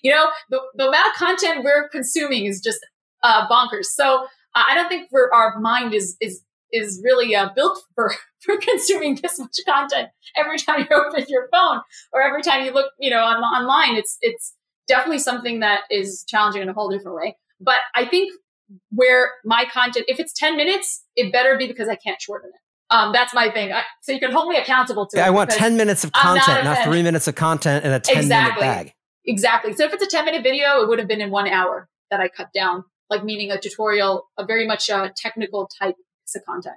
you 0.03 0.11
know, 0.11 0.29
the, 0.49 0.61
the 0.75 0.89
amount 0.89 1.09
of 1.09 1.15
content 1.15 1.65
we're 1.65 1.89
consuming 1.89 2.47
is 2.47 2.63
just 2.63 2.79
uh, 3.23 3.47
bonkers. 3.49 3.87
So 3.87 4.27
I 4.55 4.75
don't 4.75 4.89
think 4.89 5.11
our 5.35 5.59
mind 5.59 5.93
is 5.93 6.17
is 6.21 6.43
is 6.73 7.01
really 7.05 7.35
uh, 7.35 7.49
built 7.55 7.83
for 7.95 8.13
for 8.41 8.57
consuming 8.57 9.19
this 9.23 9.39
much 9.39 9.57
content 9.67 10.09
every 10.37 10.59
time 10.59 10.87
you 10.89 10.97
open 10.97 11.25
your 11.29 11.49
phone 11.51 11.81
or 12.13 12.23
every 12.23 12.43
time 12.43 12.65
you 12.65 12.73
look, 12.73 12.93
you 12.99 13.11
know, 13.11 13.23
on, 13.23 13.37
online. 13.37 13.97
It's 13.97 14.17
it's 14.21 14.55
definitely 14.87 15.19
something 15.19 15.61
that 15.61 15.81
is 15.91 16.25
challenging 16.27 16.63
in 16.63 16.69
a 16.69 16.73
whole 16.73 16.91
different 16.91 17.17
way. 17.17 17.37
But 17.61 17.79
I 17.95 18.05
think 18.07 18.33
where 18.91 19.31
my 19.45 19.65
content, 19.73 20.07
if 20.09 20.21
it's 20.21 20.33
ten 20.33 20.57
minutes, 20.57 21.05
it 21.17 21.33
better 21.33 21.57
be 21.57 21.67
because 21.67 21.89
I 21.89 21.97
can't 21.97 22.21
shorten 22.21 22.51
it. 22.55 22.61
Um, 22.91 23.13
that's 23.13 23.35
my 23.35 23.51
thing. 23.51 23.73
I, 23.73 23.83
so 24.03 24.13
you 24.13 24.21
can 24.21 24.33
hold 24.33 24.49
me 24.49 24.57
accountable 24.57 25.07
to 25.09 25.19
it. 25.19 25.21
I 25.21 25.31
want 25.31 25.51
10 25.51 25.77
minutes 25.77 26.05
of 26.05 26.11
I'm 26.15 26.37
not 26.37 26.47
content, 26.47 26.65
not, 26.65 26.85
three 26.85 27.03
minutes 27.03 27.29
of 27.29 27.35
content 27.35 27.85
in 27.85 27.93
a 27.93 28.01
10 28.01 28.17
Exactly. 28.17 28.45
minute 28.45 28.61
bag. 28.61 28.95
Exactly. 29.27 29.75
So 29.75 29.85
if 29.85 29.93
it's 29.93 30.03
a 30.03 30.07
10 30.07 30.25
minute 30.25 30.43
video, 30.43 30.81
it 30.81 30.89
would 30.89 30.99
have 30.99 31.09
been 31.09 31.21
in 31.21 31.31
one 31.31 31.49
hour 31.49 31.89
that 32.11 32.21
I 32.21 32.29
cut 32.29 32.49
down, 32.55 32.85
like 33.11 33.25
meaning 33.25 33.51
a 33.51 33.61
tutorial, 33.61 34.25
a 34.39 34.47
very 34.47 34.67
much 34.67 34.89
uh, 34.89 35.11
technical 35.17 35.69
type 35.79 35.97
piece 36.29 36.41
of 36.41 36.47
content. 36.47 36.77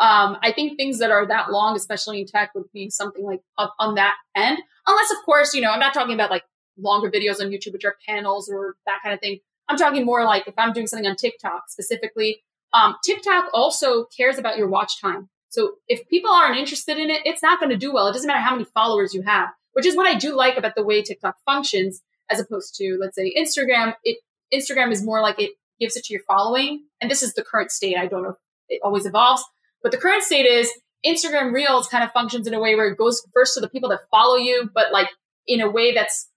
Um, 0.00 0.36
I 0.42 0.52
think 0.52 0.76
things 0.76 0.98
that 0.98 1.10
are 1.10 1.26
that 1.26 1.50
long, 1.50 1.74
especially 1.76 2.20
in 2.20 2.26
tech, 2.26 2.54
would 2.54 2.70
be 2.72 2.88
something 2.90 3.24
like 3.24 3.40
on, 3.56 3.68
on 3.78 3.94
that 3.96 4.14
end. 4.36 4.58
Unless, 4.86 5.10
of 5.10 5.18
course, 5.24 5.54
you 5.54 5.60
know, 5.60 5.70
I'm 5.70 5.80
not 5.80 5.92
talking 5.92 6.14
about 6.14 6.30
like 6.30 6.44
longer 6.78 7.10
videos 7.10 7.40
on 7.40 7.50
YouTube, 7.50 7.72
which 7.72 7.84
are 7.84 7.96
panels 8.06 8.48
or 8.48 8.76
that 8.86 9.00
kind 9.02 9.12
of 9.12 9.20
thing. 9.20 9.38
I'm 9.68 9.76
talking 9.76 10.04
more 10.04 10.24
like 10.24 10.46
if 10.46 10.54
I'm 10.56 10.72
doing 10.72 10.86
something 10.86 11.08
on 11.08 11.16
TikTok 11.16 11.64
specifically. 11.68 12.42
Um, 12.72 12.94
TikTok 13.04 13.46
also 13.52 14.04
cares 14.16 14.38
about 14.38 14.56
your 14.56 14.68
watch 14.68 15.00
time. 15.00 15.28
So 15.48 15.74
if 15.88 16.06
people 16.08 16.30
aren't 16.30 16.58
interested 16.58 16.98
in 16.98 17.10
it, 17.10 17.22
it's 17.24 17.42
not 17.42 17.58
going 17.58 17.70
to 17.70 17.76
do 17.76 17.92
well. 17.92 18.06
It 18.06 18.12
doesn't 18.12 18.28
matter 18.28 18.40
how 18.40 18.52
many 18.52 18.66
followers 18.66 19.14
you 19.14 19.22
have, 19.22 19.48
which 19.72 19.86
is 19.86 19.96
what 19.96 20.06
I 20.06 20.14
do 20.14 20.36
like 20.36 20.56
about 20.56 20.74
the 20.76 20.84
way 20.84 21.02
TikTok 21.02 21.36
functions, 21.44 22.02
as 22.30 22.38
opposed 22.38 22.76
to 22.76 22.98
let's 23.00 23.16
say 23.16 23.34
Instagram. 23.36 23.94
It 24.04 24.18
Instagram 24.54 24.92
is 24.92 25.02
more 25.02 25.20
like 25.22 25.40
it 25.40 25.52
gives 25.80 25.96
it 25.96 26.04
to 26.04 26.12
your 26.12 26.22
following, 26.22 26.84
and 27.00 27.10
this 27.10 27.22
is 27.22 27.34
the 27.34 27.42
current 27.42 27.72
state. 27.72 27.96
I 27.96 28.06
don't 28.06 28.22
know 28.22 28.36
it 28.68 28.80
always 28.84 29.06
evolves, 29.06 29.44
but 29.82 29.92
the 29.92 29.98
current 29.98 30.22
state 30.22 30.46
is 30.46 30.70
Instagram 31.06 31.52
Reels 31.52 31.88
kind 31.88 32.02
of 32.02 32.12
functions 32.12 32.46
in 32.46 32.54
a 32.54 32.60
way 32.60 32.74
where 32.74 32.88
it 32.88 32.98
goes 32.98 33.22
first 33.32 33.54
to 33.54 33.60
the 33.60 33.68
people 33.68 33.88
that 33.90 34.00
follow 34.10 34.36
you, 34.36 34.68
but 34.74 34.92
like 34.92 35.08
in 35.46 35.60
a 35.60 35.70
way 35.70 35.94
that's 35.94 36.28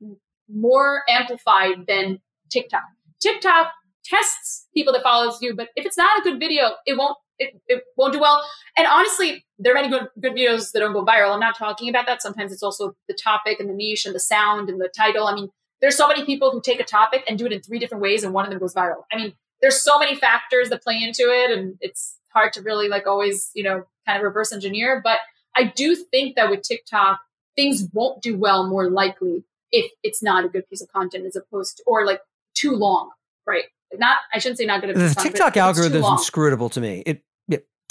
more 0.50 1.04
amplified 1.10 1.86
than 1.88 2.20
TikTok. 2.50 2.84
TikTok 3.22 3.72
tests 4.04 4.68
people 4.74 4.94
that 4.94 5.04
follows 5.04 5.40
you, 5.42 5.56
but 5.56 5.70
if 5.76 5.86
it's 5.86 5.98
not 5.98 6.20
a 6.20 6.24
good 6.24 6.40
video, 6.40 6.72
it 6.86 6.98
won't 6.98 7.18
it, 7.40 7.60
it 7.68 7.84
won't 7.98 8.14
do 8.14 8.20
well. 8.20 8.46
And 8.78 8.86
honestly, 8.86 9.44
there 9.58 9.74
are 9.74 9.76
many 9.76 9.90
good 9.90 10.08
good 10.20 10.34
videos 10.34 10.72
that 10.72 10.80
don't 10.80 10.94
go 10.94 11.04
viral. 11.04 11.34
I'm 11.34 11.40
not 11.40 11.58
talking 11.58 11.90
about 11.90 12.06
that. 12.06 12.22
Sometimes 12.22 12.52
it's 12.52 12.64
also 12.64 12.96
the 13.08 13.16
topic 13.16 13.60
and 13.60 13.68
the 13.68 13.74
niche 13.74 14.06
and 14.06 14.14
the 14.14 14.20
sound 14.20 14.70
and 14.70 14.80
the 14.80 14.90
title. 14.96 15.28
I 15.28 15.34
mean, 15.34 15.50
there's 15.82 15.98
so 15.98 16.08
many 16.08 16.24
people 16.26 16.52
who 16.52 16.62
take 16.62 16.80
a 16.80 16.84
topic 16.84 17.24
and 17.28 17.40
do 17.40 17.46
it 17.46 17.52
in 17.52 17.62
three 17.62 17.80
different 17.80 18.04
ways, 18.04 18.24
and 18.24 18.34
one 18.34 18.46
of 18.46 18.52
them 18.52 18.60
goes 18.60 18.76
viral. 18.76 19.04
I 19.12 19.18
mean, 19.18 19.34
there's 19.62 19.82
so 19.82 19.98
many 19.98 20.16
factors 20.16 20.70
that 20.70 20.84
play 20.84 21.02
into 21.02 21.24
it, 21.24 21.58
and 21.58 21.78
it's 21.82 22.18
hard 22.34 22.54
to 22.54 22.62
really 22.62 22.88
like 22.88 23.08
always, 23.08 23.52
you 23.54 23.64
know, 23.64 23.86
kind 24.06 24.18
of 24.18 24.24
reverse 24.24 24.52
engineer. 24.52 25.02
But 25.04 25.20
I 25.56 25.66
do 25.66 25.96
think 25.96 26.36
that 26.36 26.50
with 26.50 26.62
TikTok, 26.62 27.20
things 27.56 27.88
won't 27.94 28.22
do 28.22 28.38
well 28.38 28.68
more 28.68 28.90
likely 28.90 29.44
if 29.72 29.92
it's 30.04 30.22
not 30.22 30.46
a 30.46 30.50
good 30.50 30.68
piece 30.70 30.82
of 30.82 30.92
content 30.92 31.26
as 31.26 31.36
opposed 31.36 31.78
to 31.78 31.84
or 31.86 32.06
like 32.06 32.22
too 32.54 32.72
long, 32.72 33.12
right? 33.46 33.66
Not 33.94 34.18
I 34.34 34.40
shouldn't 34.40 34.58
say 34.58 34.66
not 34.66 34.82
good 34.82 34.92
at 34.92 34.96
The 34.96 35.02
piece 35.02 35.12
of 35.12 35.18
content, 35.18 35.36
TikTok 35.36 35.54
but 35.54 35.60
if 35.60 35.70
it's 35.70 35.78
too 35.78 35.84
algorithm 35.84 36.04
is 36.04 36.20
inscrutable 36.20 36.70
to 36.70 36.82
me. 36.82 37.04
It 37.06 37.24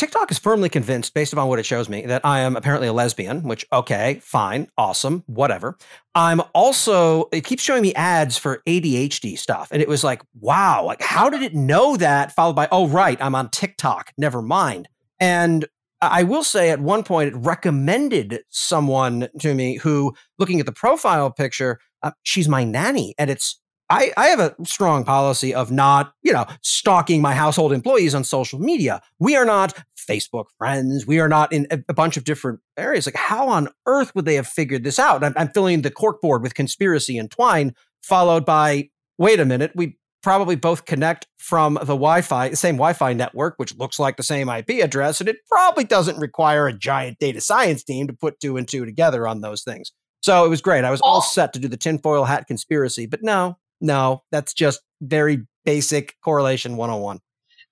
TikTok 0.01 0.31
is 0.31 0.39
firmly 0.39 0.71
convinced, 0.71 1.13
based 1.13 1.35
upon 1.35 1.49
what 1.49 1.59
it 1.59 1.67
shows 1.67 1.91
me, 1.91 2.07
that 2.07 2.25
I 2.25 2.41
am 2.41 2.57
apparently 2.57 2.89
a 2.89 2.93
lesbian. 2.95 3.43
Which 3.43 3.67
okay, 3.71 4.19
fine, 4.23 4.69
awesome, 4.79 5.25
whatever. 5.27 5.77
I'm 6.15 6.41
also. 6.55 7.29
It 7.33 7.45
keeps 7.45 7.63
showing 7.63 7.83
me 7.83 7.93
ads 7.93 8.39
for 8.39 8.63
ADHD 8.67 9.37
stuff, 9.37 9.69
and 9.71 9.83
it 9.83 9.89
was 9.89 10.03
like, 10.03 10.23
wow, 10.41 10.83
like 10.87 11.03
how 11.03 11.29
did 11.29 11.43
it 11.43 11.55
know 11.55 11.99
that? 11.99 12.33
Followed 12.33 12.57
by, 12.57 12.67
oh 12.73 12.89
right, 12.89 13.21
I'm 13.21 13.35
on 13.35 13.51
TikTok. 13.51 14.15
Never 14.17 14.41
mind. 14.41 14.89
And 15.21 15.67
I 16.01 16.23
will 16.23 16.45
say, 16.45 16.71
at 16.71 16.81
one 16.81 17.03
point, 17.03 17.35
it 17.35 17.37
recommended 17.37 18.41
someone 18.49 19.29
to 19.41 19.53
me 19.53 19.77
who, 19.77 20.15
looking 20.39 20.61
at 20.61 20.65
the 20.65 20.73
profile 20.73 21.31
picture, 21.31 21.79
uh, 22.03 22.13
she's 22.23 22.49
my 22.49 22.65
nanny, 22.65 23.15
and 23.19 23.29
it's 23.29 23.61
I, 23.91 24.13
I 24.17 24.29
have 24.29 24.39
a 24.39 24.55
strong 24.65 25.05
policy 25.05 25.53
of 25.53 25.71
not, 25.73 26.15
you 26.23 26.33
know, 26.33 26.47
stalking 26.63 27.21
my 27.21 27.35
household 27.35 27.73
employees 27.73 28.15
on 28.15 28.23
social 28.23 28.61
media. 28.61 29.03
We 29.19 29.35
are 29.37 29.45
not 29.45 29.77
Facebook 29.99 30.47
friends. 30.59 31.07
We 31.07 31.19
are 31.19 31.29
not 31.29 31.53
in 31.53 31.67
a, 31.71 31.81
a 31.89 31.95
bunch 31.95 32.17
of 32.17 32.25
different 32.25 32.61
areas. 32.77 33.07
Like, 33.07 33.17
how 33.17 33.49
on 33.49 33.69
earth 33.87 34.15
would 34.15 34.25
they 34.25 34.37
have 34.37 34.47
figured 34.47 34.85
this 34.85 34.99
out? 34.99 35.25
I'm, 35.25 35.35
I'm 35.37 35.49
filling 35.49 35.83
the 35.83 35.91
corkboard 35.91 36.43
with 36.43 36.55
conspiracy 36.55 37.19
and 37.19 37.31
twine, 37.31 37.75
followed 38.03 38.47
by, 38.47 38.91
wait 39.19 39.41
a 39.41 39.45
minute, 39.45 39.73
we 39.75 39.99
probably 40.23 40.55
both 40.55 40.85
connect 40.85 41.27
from 41.39 41.75
the 41.75 41.87
Wi-Fi, 41.87 42.51
the 42.51 42.57
same 42.57 42.77
Wi-Fi 42.77 43.13
network, 43.15 43.55
which 43.57 43.77
looks 43.77 43.99
like 43.99 44.17
the 44.17 44.23
same 44.23 44.49
IP 44.49 44.71
address, 44.85 45.19
and 45.21 45.29
it 45.29 45.39
probably 45.49 45.85
doesn't 45.85 46.19
require 46.19 46.67
a 46.69 46.73
giant 46.73 47.19
data 47.19 47.41
science 47.41 47.83
team 47.83 48.07
to 48.07 48.13
put 48.13 48.39
two 48.39 48.57
and 48.57 48.69
two 48.69 48.85
together 48.85 49.27
on 49.27 49.41
those 49.41 49.63
things. 49.63 49.93
So 50.23 50.45
it 50.45 50.49
was 50.49 50.61
great. 50.61 50.85
I 50.85 50.91
was 50.91 51.01
all 51.01 51.15
All- 51.15 51.23
set 51.23 51.55
to 51.55 51.59
do 51.59 51.69
the 51.69 51.77
tinfoil 51.79 52.25
hat 52.25 52.47
conspiracy, 52.47 53.07
but 53.07 53.23
no, 53.23 53.57
no, 53.81 54.23
that's 54.31 54.53
just 54.55 54.81
very 55.01 55.47
basic 55.65 56.17
correlation 56.23 56.77
101. 56.77 57.21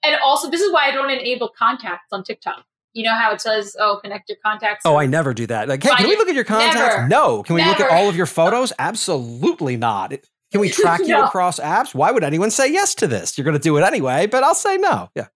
And 0.05 0.17
also, 0.25 0.49
this 0.51 0.61
is 0.61 0.73
why 0.73 0.87
I 0.89 0.91
don't 0.93 1.11
enable 1.11 1.49
contacts 1.49 2.07
on 2.13 2.23
TikTok. 2.25 2.65
You 2.95 3.05
know 3.05 3.15
how 3.15 3.33
it 3.33 3.41
says, 3.41 3.77
"Oh, 3.79 3.99
connect 4.03 4.29
your 4.29 4.39
contacts." 4.45 4.83
Oh, 4.87 4.97
I 4.97 5.07
never 5.07 5.35
do 5.35 5.47
that. 5.49 5.69
Like, 5.69 5.83
hey, 5.83 5.91
can 5.97 6.09
we 6.09 6.17
look 6.17 6.29
at 6.29 6.35
your 6.35 6.45
contacts? 6.45 6.75
never. 6.97 7.09
No. 7.09 7.43
Can 7.43 7.55
we 7.55 7.65
look 7.65 7.81
at 7.81 7.91
all 7.91 8.09
of 8.09 8.17
your 8.17 8.27
photos? 8.27 8.73
Absolutely 8.79 9.77
not. 9.77 10.13
Can 10.53 10.61
we 10.61 10.71
track 10.71 11.01
you 11.01 11.09
No. 11.09 11.25
across 11.27 11.61
apps? 11.61 11.95
Why 11.95 12.11
would 12.11 12.25
anyone 12.25 12.51
say 12.51 12.73
yes 12.73 12.95
to 12.97 13.07
this? 13.07 13.37
You're 13.37 13.45
going 13.45 13.57
to 13.57 13.63
do 13.63 13.77
it 13.77 13.83
anyway, 13.83 14.27
but 14.27 14.43
I'll 14.43 14.55
say 14.55 14.79
no. 14.79 15.11
Yeah. 15.15 15.27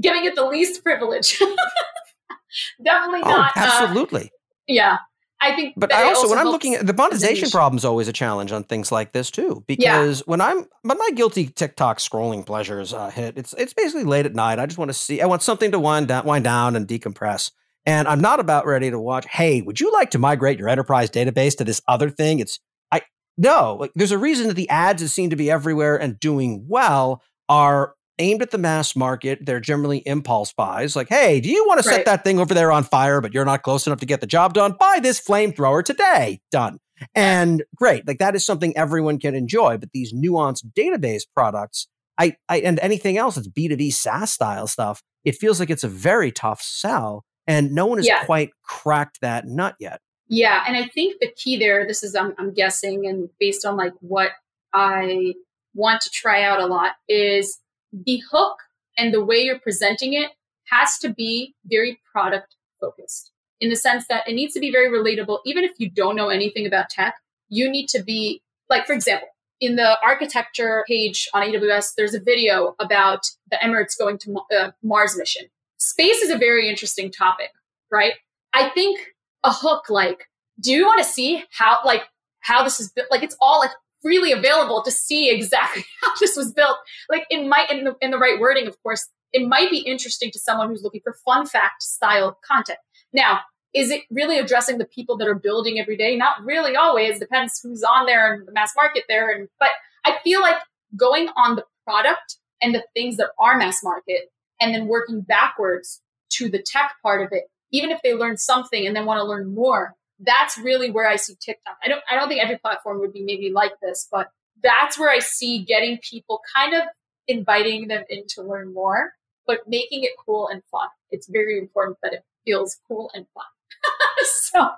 giving 0.00 0.24
it 0.24 0.34
the 0.36 0.44
least 0.46 0.82
privilege. 0.84 1.38
Definitely 2.84 3.20
Oh, 3.24 3.30
not. 3.30 3.56
uh, 3.56 3.60
absolutely. 3.60 4.30
yeah. 4.66 4.98
I 5.42 5.56
think, 5.56 5.74
but 5.76 5.92
I 5.92 6.04
also, 6.04 6.22
also 6.22 6.30
when 6.30 6.38
I'm 6.38 6.52
looking 6.52 6.74
at 6.74 6.86
the 6.86 6.92
monetization 6.92 7.50
problem 7.50 7.76
is 7.76 7.84
always 7.84 8.06
a 8.06 8.12
challenge 8.12 8.52
on 8.52 8.62
things 8.62 8.92
like 8.92 9.12
this 9.12 9.28
too, 9.28 9.64
because 9.66 10.20
yeah. 10.20 10.24
when 10.26 10.40
I'm 10.40 10.66
when 10.82 10.98
my 10.98 11.10
guilty 11.16 11.48
TikTok 11.48 11.98
scrolling 11.98 12.46
pleasures 12.46 12.94
uh, 12.94 13.10
hit, 13.10 13.36
it's 13.36 13.52
it's 13.58 13.74
basically 13.74 14.04
late 14.04 14.24
at 14.24 14.36
night. 14.36 14.60
I 14.60 14.66
just 14.66 14.78
want 14.78 14.90
to 14.90 14.94
see, 14.94 15.20
I 15.20 15.26
want 15.26 15.42
something 15.42 15.72
to 15.72 15.80
wind 15.80 16.08
down, 16.08 16.24
wind 16.24 16.44
down 16.44 16.76
and 16.76 16.86
decompress. 16.86 17.50
And 17.84 18.06
I'm 18.06 18.20
not 18.20 18.38
about 18.38 18.66
ready 18.66 18.90
to 18.90 19.00
watch. 19.00 19.26
Hey, 19.28 19.62
would 19.62 19.80
you 19.80 19.92
like 19.92 20.10
to 20.12 20.18
migrate 20.18 20.60
your 20.60 20.68
enterprise 20.68 21.10
database 21.10 21.56
to 21.56 21.64
this 21.64 21.82
other 21.88 22.08
thing? 22.08 22.38
It's 22.38 22.60
I 22.92 23.02
no, 23.36 23.76
like 23.80 23.90
there's 23.96 24.12
a 24.12 24.18
reason 24.18 24.46
that 24.46 24.54
the 24.54 24.68
ads 24.68 25.02
that 25.02 25.08
seem 25.08 25.30
to 25.30 25.36
be 25.36 25.50
everywhere 25.50 26.00
and 26.00 26.20
doing 26.20 26.66
well 26.68 27.20
are 27.48 27.94
aimed 28.18 28.42
at 28.42 28.50
the 28.50 28.58
mass 28.58 28.94
market. 28.94 29.40
They're 29.42 29.60
generally 29.60 29.98
impulse 29.98 30.52
buys. 30.52 30.96
Like, 30.96 31.08
hey, 31.08 31.40
do 31.40 31.48
you 31.48 31.64
want 31.66 31.78
to 31.78 31.84
set 31.84 31.96
right. 31.96 32.04
that 32.06 32.24
thing 32.24 32.38
over 32.38 32.54
there 32.54 32.72
on 32.72 32.84
fire, 32.84 33.20
but 33.20 33.34
you're 33.34 33.44
not 33.44 33.62
close 33.62 33.86
enough 33.86 34.00
to 34.00 34.06
get 34.06 34.20
the 34.20 34.26
job 34.26 34.54
done? 34.54 34.76
Buy 34.78 35.00
this 35.02 35.20
flamethrower 35.20 35.84
today. 35.84 36.40
Done. 36.50 36.78
And 37.14 37.64
great. 37.74 38.06
Like 38.06 38.18
that 38.18 38.34
is 38.34 38.44
something 38.44 38.76
everyone 38.76 39.18
can 39.18 39.34
enjoy. 39.34 39.78
But 39.78 39.90
these 39.92 40.12
nuanced 40.12 40.64
database 40.76 41.22
products, 41.34 41.88
I, 42.18 42.36
I 42.48 42.60
and 42.60 42.78
anything 42.80 43.18
else 43.18 43.36
that's 43.36 43.48
B2B 43.48 43.92
SaaS 43.92 44.32
style 44.32 44.66
stuff, 44.66 45.02
it 45.24 45.36
feels 45.36 45.58
like 45.58 45.70
it's 45.70 45.84
a 45.84 45.88
very 45.88 46.30
tough 46.30 46.62
sell. 46.62 47.24
And 47.46 47.72
no 47.72 47.86
one 47.86 47.98
has 47.98 48.06
yeah. 48.06 48.24
quite 48.24 48.50
cracked 48.62 49.20
that 49.20 49.46
nut 49.46 49.74
yet. 49.80 50.00
Yeah. 50.28 50.62
And 50.66 50.76
I 50.76 50.86
think 50.86 51.16
the 51.20 51.32
key 51.36 51.58
there, 51.58 51.86
this 51.86 52.02
is 52.02 52.14
I'm, 52.14 52.34
I'm 52.38 52.54
guessing 52.54 53.06
and 53.06 53.28
based 53.40 53.66
on 53.66 53.76
like 53.76 53.92
what 54.00 54.30
I 54.72 55.34
want 55.74 56.02
to 56.02 56.10
try 56.10 56.42
out 56.42 56.60
a 56.60 56.66
lot 56.66 56.92
is 57.08 57.58
the 57.92 58.22
hook 58.30 58.56
and 58.96 59.12
the 59.12 59.24
way 59.24 59.38
you're 59.38 59.58
presenting 59.58 60.14
it 60.14 60.30
has 60.70 60.98
to 60.98 61.12
be 61.12 61.54
very 61.66 62.00
product 62.10 62.56
focused 62.80 63.30
in 63.60 63.70
the 63.70 63.76
sense 63.76 64.06
that 64.08 64.28
it 64.28 64.34
needs 64.34 64.54
to 64.54 64.60
be 64.60 64.72
very 64.72 64.88
relatable. 64.88 65.38
Even 65.46 65.64
if 65.64 65.72
you 65.78 65.88
don't 65.88 66.16
know 66.16 66.28
anything 66.28 66.66
about 66.66 66.90
tech, 66.90 67.14
you 67.48 67.70
need 67.70 67.88
to 67.88 68.02
be 68.02 68.42
like, 68.68 68.86
for 68.86 68.92
example, 68.92 69.28
in 69.60 69.76
the 69.76 69.96
architecture 70.02 70.84
page 70.88 71.28
on 71.32 71.42
AWS, 71.46 71.92
there's 71.96 72.14
a 72.14 72.20
video 72.20 72.74
about 72.80 73.30
the 73.50 73.56
Emirates 73.62 73.96
going 73.96 74.18
to 74.18 74.40
uh, 74.52 74.70
Mars 74.82 75.16
mission. 75.16 75.46
Space 75.76 76.16
is 76.16 76.30
a 76.30 76.36
very 76.36 76.68
interesting 76.68 77.12
topic, 77.12 77.50
right? 77.90 78.14
I 78.52 78.70
think 78.70 78.98
a 79.44 79.52
hook 79.52 79.88
like, 79.88 80.26
do 80.60 80.72
you 80.72 80.84
want 80.84 80.98
to 80.98 81.08
see 81.08 81.44
how 81.56 81.78
like 81.84 82.02
how 82.40 82.64
this 82.64 82.80
is 82.80 82.90
built? 82.90 83.08
Like 83.10 83.22
it's 83.22 83.36
all 83.40 83.60
like 83.60 83.70
freely 84.02 84.32
available 84.32 84.82
to 84.82 84.90
see 84.90 85.30
exactly 85.30 85.84
how 86.02 86.12
this 86.20 86.36
was 86.36 86.52
built. 86.52 86.76
Like 87.08 87.26
it 87.30 87.46
might, 87.46 87.70
in 87.70 87.84
the, 87.84 87.96
in 88.00 88.10
the 88.10 88.18
right 88.18 88.38
wording, 88.38 88.66
of 88.66 88.80
course, 88.82 89.08
it 89.32 89.46
might 89.46 89.70
be 89.70 89.78
interesting 89.78 90.30
to 90.32 90.38
someone 90.38 90.68
who's 90.68 90.82
looking 90.82 91.00
for 91.02 91.16
fun 91.24 91.46
fact 91.46 91.82
style 91.82 92.38
content. 92.46 92.78
Now, 93.12 93.40
is 93.74 93.90
it 93.90 94.02
really 94.10 94.38
addressing 94.38 94.78
the 94.78 94.84
people 94.84 95.16
that 95.16 95.28
are 95.28 95.34
building 95.34 95.78
every 95.80 95.96
day? 95.96 96.16
Not 96.16 96.44
really 96.44 96.76
always. 96.76 97.18
Depends 97.18 97.60
who's 97.62 97.82
on 97.82 98.06
there 98.06 98.34
and 98.34 98.46
the 98.46 98.52
mass 98.52 98.72
market 98.76 99.04
there. 99.08 99.30
And 99.30 99.48
but 99.58 99.70
I 100.04 100.18
feel 100.22 100.42
like 100.42 100.56
going 100.96 101.28
on 101.36 101.56
the 101.56 101.64
product 101.84 102.36
and 102.60 102.74
the 102.74 102.84
things 102.94 103.16
that 103.16 103.30
are 103.38 103.56
mass 103.56 103.82
market 103.82 104.30
and 104.60 104.74
then 104.74 104.86
working 104.86 105.22
backwards 105.22 106.02
to 106.30 106.48
the 106.48 106.62
tech 106.62 106.92
part 107.02 107.24
of 107.24 107.28
it, 107.32 107.44
even 107.72 107.90
if 107.90 108.00
they 108.02 108.14
learn 108.14 108.36
something 108.36 108.86
and 108.86 108.94
then 108.94 109.06
want 109.06 109.18
to 109.18 109.24
learn 109.24 109.54
more, 109.54 109.94
that's 110.20 110.58
really 110.58 110.90
where 110.90 111.08
I 111.08 111.16
see 111.16 111.34
TikTok. 111.40 111.76
I 111.84 111.88
don't 111.88 112.02
I 112.10 112.16
don't 112.16 112.28
think 112.28 112.42
every 112.42 112.58
platform 112.58 113.00
would 113.00 113.12
be 113.12 113.22
maybe 113.22 113.50
like 113.52 113.72
this, 113.80 114.08
but 114.10 114.30
that's 114.62 114.98
where 114.98 115.10
I 115.10 115.18
see 115.18 115.64
getting 115.64 115.98
people 115.98 116.40
kind 116.54 116.74
of 116.74 116.82
inviting 117.28 117.88
them 117.88 118.04
in 118.08 118.24
to 118.28 118.42
learn 118.42 118.72
more, 118.72 119.14
but 119.46 119.60
making 119.66 120.04
it 120.04 120.12
cool 120.24 120.48
and 120.48 120.62
fun. 120.70 120.88
It's 121.10 121.28
very 121.28 121.58
important 121.58 121.98
that 122.02 122.12
it 122.12 122.24
feels 122.44 122.78
cool 122.88 123.10
and 123.14 123.26
fun. 123.34 123.44
so, 124.24 124.68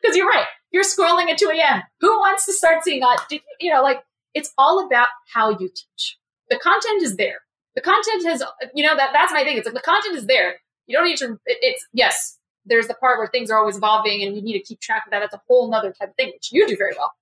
because 0.00 0.16
you're 0.16 0.28
right, 0.28 0.46
you're 0.70 0.84
scrolling 0.84 1.28
at 1.30 1.38
2 1.38 1.50
a.m. 1.54 1.82
Who 2.00 2.18
wants 2.18 2.46
to 2.46 2.52
start 2.52 2.84
seeing 2.84 3.00
that? 3.00 3.26
You 3.60 3.72
know, 3.72 3.82
like 3.82 4.02
it's 4.34 4.52
all 4.58 4.84
about 4.84 5.08
how 5.32 5.50
you 5.50 5.68
teach. 5.68 6.18
The 6.50 6.58
content 6.58 7.02
is 7.02 7.16
there. 7.16 7.40
The 7.74 7.80
content 7.80 8.24
has, 8.24 8.42
you 8.74 8.84
know, 8.84 8.96
that 8.96 9.10
that's 9.12 9.32
my 9.32 9.44
thing. 9.44 9.56
It's 9.56 9.66
like 9.66 9.74
the 9.74 9.80
content 9.80 10.16
is 10.16 10.26
there. 10.26 10.56
You 10.86 10.96
don't 10.96 11.06
need 11.06 11.18
to. 11.18 11.38
It, 11.46 11.58
it's 11.60 11.86
yes, 11.92 12.38
there's 12.66 12.88
the 12.88 12.94
part 12.94 13.18
where 13.18 13.28
things 13.28 13.50
are 13.50 13.58
always 13.58 13.76
evolving 13.76 14.22
and 14.22 14.36
you 14.36 14.42
need 14.42 14.54
to 14.54 14.60
keep 14.60 14.80
track 14.80 15.04
of 15.06 15.10
that. 15.12 15.20
That's 15.20 15.34
a 15.34 15.40
whole 15.48 15.70
nother 15.70 15.92
type 15.92 16.10
of 16.10 16.16
thing, 16.16 16.32
which 16.34 16.50
you 16.52 16.66
do 16.66 16.76
very 16.76 16.92
well. 16.96 17.12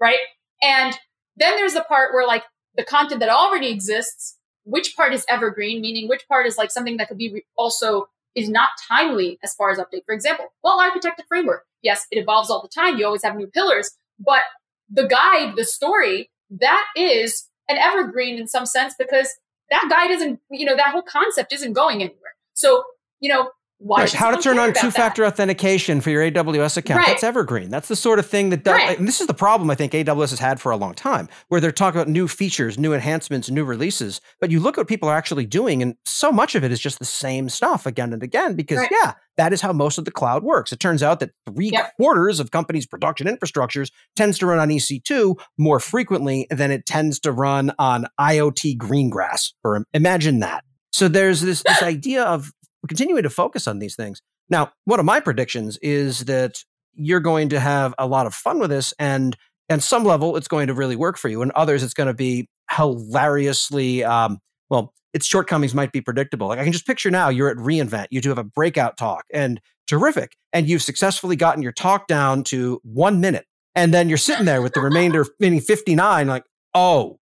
Right. 0.00 0.18
And 0.62 0.94
then 1.36 1.56
there's 1.56 1.74
the 1.74 1.82
part 1.82 2.12
where 2.12 2.26
like 2.26 2.44
the 2.76 2.84
content 2.84 3.20
that 3.20 3.30
already 3.30 3.70
exists, 3.70 4.36
which 4.64 4.94
part 4.96 5.12
is 5.12 5.24
evergreen, 5.28 5.80
meaning 5.80 6.08
which 6.08 6.26
part 6.28 6.46
is 6.46 6.58
like 6.58 6.70
something 6.70 6.98
that 6.98 7.08
could 7.08 7.18
be 7.18 7.32
re- 7.32 7.44
also 7.56 8.08
is 8.34 8.48
not 8.48 8.70
timely 8.88 9.38
as 9.42 9.54
far 9.54 9.70
as 9.70 9.78
update. 9.78 10.04
For 10.06 10.14
example, 10.14 10.46
well 10.62 10.78
architected 10.78 11.26
framework. 11.28 11.64
Yes, 11.82 12.06
it 12.10 12.18
evolves 12.18 12.50
all 12.50 12.62
the 12.62 12.68
time. 12.68 12.98
You 12.98 13.06
always 13.06 13.22
have 13.22 13.36
new 13.36 13.46
pillars, 13.46 13.90
but 14.18 14.42
the 14.90 15.06
guide, 15.06 15.54
the 15.56 15.64
story, 15.64 16.30
that 16.50 16.86
is 16.96 17.48
an 17.68 17.78
evergreen 17.78 18.38
in 18.38 18.48
some 18.48 18.66
sense 18.66 18.94
because 18.98 19.34
that 19.70 19.86
guide 19.88 20.10
isn't, 20.10 20.40
you 20.50 20.66
know, 20.66 20.76
that 20.76 20.90
whole 20.90 21.02
concept 21.02 21.52
isn't 21.52 21.72
going 21.72 22.02
anywhere. 22.02 22.34
So, 22.54 22.84
you 23.20 23.28
know, 23.28 23.50
why 23.80 24.02
right. 24.02 24.12
How 24.12 24.30
to 24.30 24.40
turn 24.40 24.58
on 24.58 24.74
two-factor 24.74 25.24
authentication 25.24 26.02
for 26.02 26.10
your 26.10 26.30
AWS 26.30 26.76
account. 26.76 26.98
Right. 26.98 27.06
That's 27.06 27.24
evergreen. 27.24 27.70
That's 27.70 27.88
the 27.88 27.96
sort 27.96 28.18
of 28.18 28.26
thing 28.26 28.50
that 28.50 28.62
does. 28.62 28.74
Right. 28.74 28.98
And 28.98 29.08
this 29.08 29.22
is 29.22 29.26
the 29.26 29.34
problem 29.34 29.70
I 29.70 29.74
think 29.74 29.92
AWS 29.92 30.30
has 30.30 30.38
had 30.38 30.60
for 30.60 30.70
a 30.70 30.76
long 30.76 30.92
time, 30.92 31.30
where 31.48 31.62
they're 31.62 31.72
talking 31.72 31.98
about 31.98 32.10
new 32.10 32.28
features, 32.28 32.78
new 32.78 32.92
enhancements, 32.92 33.48
new 33.48 33.64
releases. 33.64 34.20
But 34.38 34.50
you 34.50 34.60
look 34.60 34.76
at 34.76 34.82
what 34.82 34.88
people 34.88 35.08
are 35.08 35.16
actually 35.16 35.46
doing, 35.46 35.80
and 35.80 35.96
so 36.04 36.30
much 36.30 36.54
of 36.54 36.62
it 36.62 36.70
is 36.70 36.78
just 36.78 36.98
the 36.98 37.06
same 37.06 37.48
stuff 37.48 37.86
again 37.86 38.12
and 38.12 38.22
again. 38.22 38.54
Because 38.54 38.86
yeah, 38.90 39.14
that 39.38 39.54
is 39.54 39.62
how 39.62 39.72
most 39.72 39.96
of 39.96 40.04
the 40.04 40.10
cloud 40.10 40.42
works. 40.42 40.72
It 40.72 40.78
turns 40.78 41.02
out 41.02 41.20
that 41.20 41.30
three 41.46 41.70
yep. 41.70 41.96
quarters 41.96 42.38
of 42.38 42.50
companies' 42.50 42.86
production 42.86 43.26
infrastructures 43.26 43.90
tends 44.14 44.38
to 44.40 44.46
run 44.46 44.58
on 44.58 44.68
EC2 44.68 45.40
more 45.56 45.80
frequently 45.80 46.46
than 46.50 46.70
it 46.70 46.84
tends 46.84 47.18
to 47.20 47.32
run 47.32 47.72
on 47.78 48.06
IoT 48.20 48.76
greengrass. 48.76 49.52
Or 49.64 49.86
imagine 49.94 50.40
that. 50.40 50.64
So 50.92 51.08
there's 51.08 51.40
this 51.40 51.62
this 51.62 51.82
idea 51.82 52.24
of 52.24 52.52
we're 52.82 52.88
continuing 52.88 53.22
to 53.22 53.30
focus 53.30 53.66
on 53.66 53.78
these 53.78 53.96
things. 53.96 54.22
Now, 54.48 54.72
one 54.84 55.00
of 55.00 55.06
my 55.06 55.20
predictions 55.20 55.78
is 55.78 56.20
that 56.24 56.64
you're 56.94 57.20
going 57.20 57.48
to 57.50 57.60
have 57.60 57.94
a 57.98 58.06
lot 58.06 58.26
of 58.26 58.34
fun 58.34 58.58
with 58.58 58.70
this 58.70 58.92
and 58.98 59.36
and 59.68 59.82
some 59.82 60.02
level 60.04 60.36
it's 60.36 60.48
going 60.48 60.66
to 60.66 60.74
really 60.74 60.96
work 60.96 61.16
for 61.16 61.28
you 61.28 61.42
and 61.42 61.52
others 61.52 61.82
it's 61.82 61.94
going 61.94 62.08
to 62.08 62.14
be 62.14 62.48
hilariously 62.70 64.04
um, 64.04 64.38
well 64.68 64.92
its 65.12 65.26
shortcomings 65.26 65.74
might 65.74 65.92
be 65.92 66.00
predictable 66.00 66.48
like 66.48 66.58
i 66.58 66.64
can 66.64 66.72
just 66.72 66.86
picture 66.86 67.10
now 67.10 67.28
you're 67.28 67.48
at 67.48 67.56
reinvent 67.56 68.06
you 68.10 68.20
do 68.20 68.28
have 68.28 68.38
a 68.38 68.44
breakout 68.44 68.96
talk 68.96 69.24
and 69.32 69.60
terrific 69.86 70.36
and 70.52 70.68
you've 70.68 70.82
successfully 70.82 71.36
gotten 71.36 71.62
your 71.62 71.72
talk 71.72 72.06
down 72.06 72.42
to 72.42 72.80
one 72.82 73.20
minute 73.20 73.46
and 73.74 73.94
then 73.94 74.08
you're 74.08 74.18
sitting 74.18 74.44
there 74.44 74.62
with 74.62 74.74
the 74.74 74.80
remainder 74.80 75.24
meaning 75.38 75.60
59 75.60 76.26
like 76.26 76.44
oh 76.74 77.18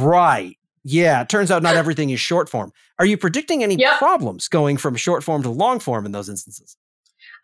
right 0.00 0.56
yeah, 0.82 1.20
it 1.22 1.28
turns 1.28 1.50
out 1.50 1.62
not 1.62 1.76
everything 1.76 2.10
is 2.10 2.20
short 2.20 2.48
form. 2.48 2.72
Are 2.98 3.04
you 3.04 3.16
predicting 3.16 3.62
any 3.62 3.76
yep. 3.76 3.98
problems 3.98 4.48
going 4.48 4.76
from 4.76 4.96
short 4.96 5.22
form 5.22 5.42
to 5.42 5.50
long 5.50 5.78
form 5.78 6.06
in 6.06 6.12
those 6.12 6.28
instances? 6.28 6.76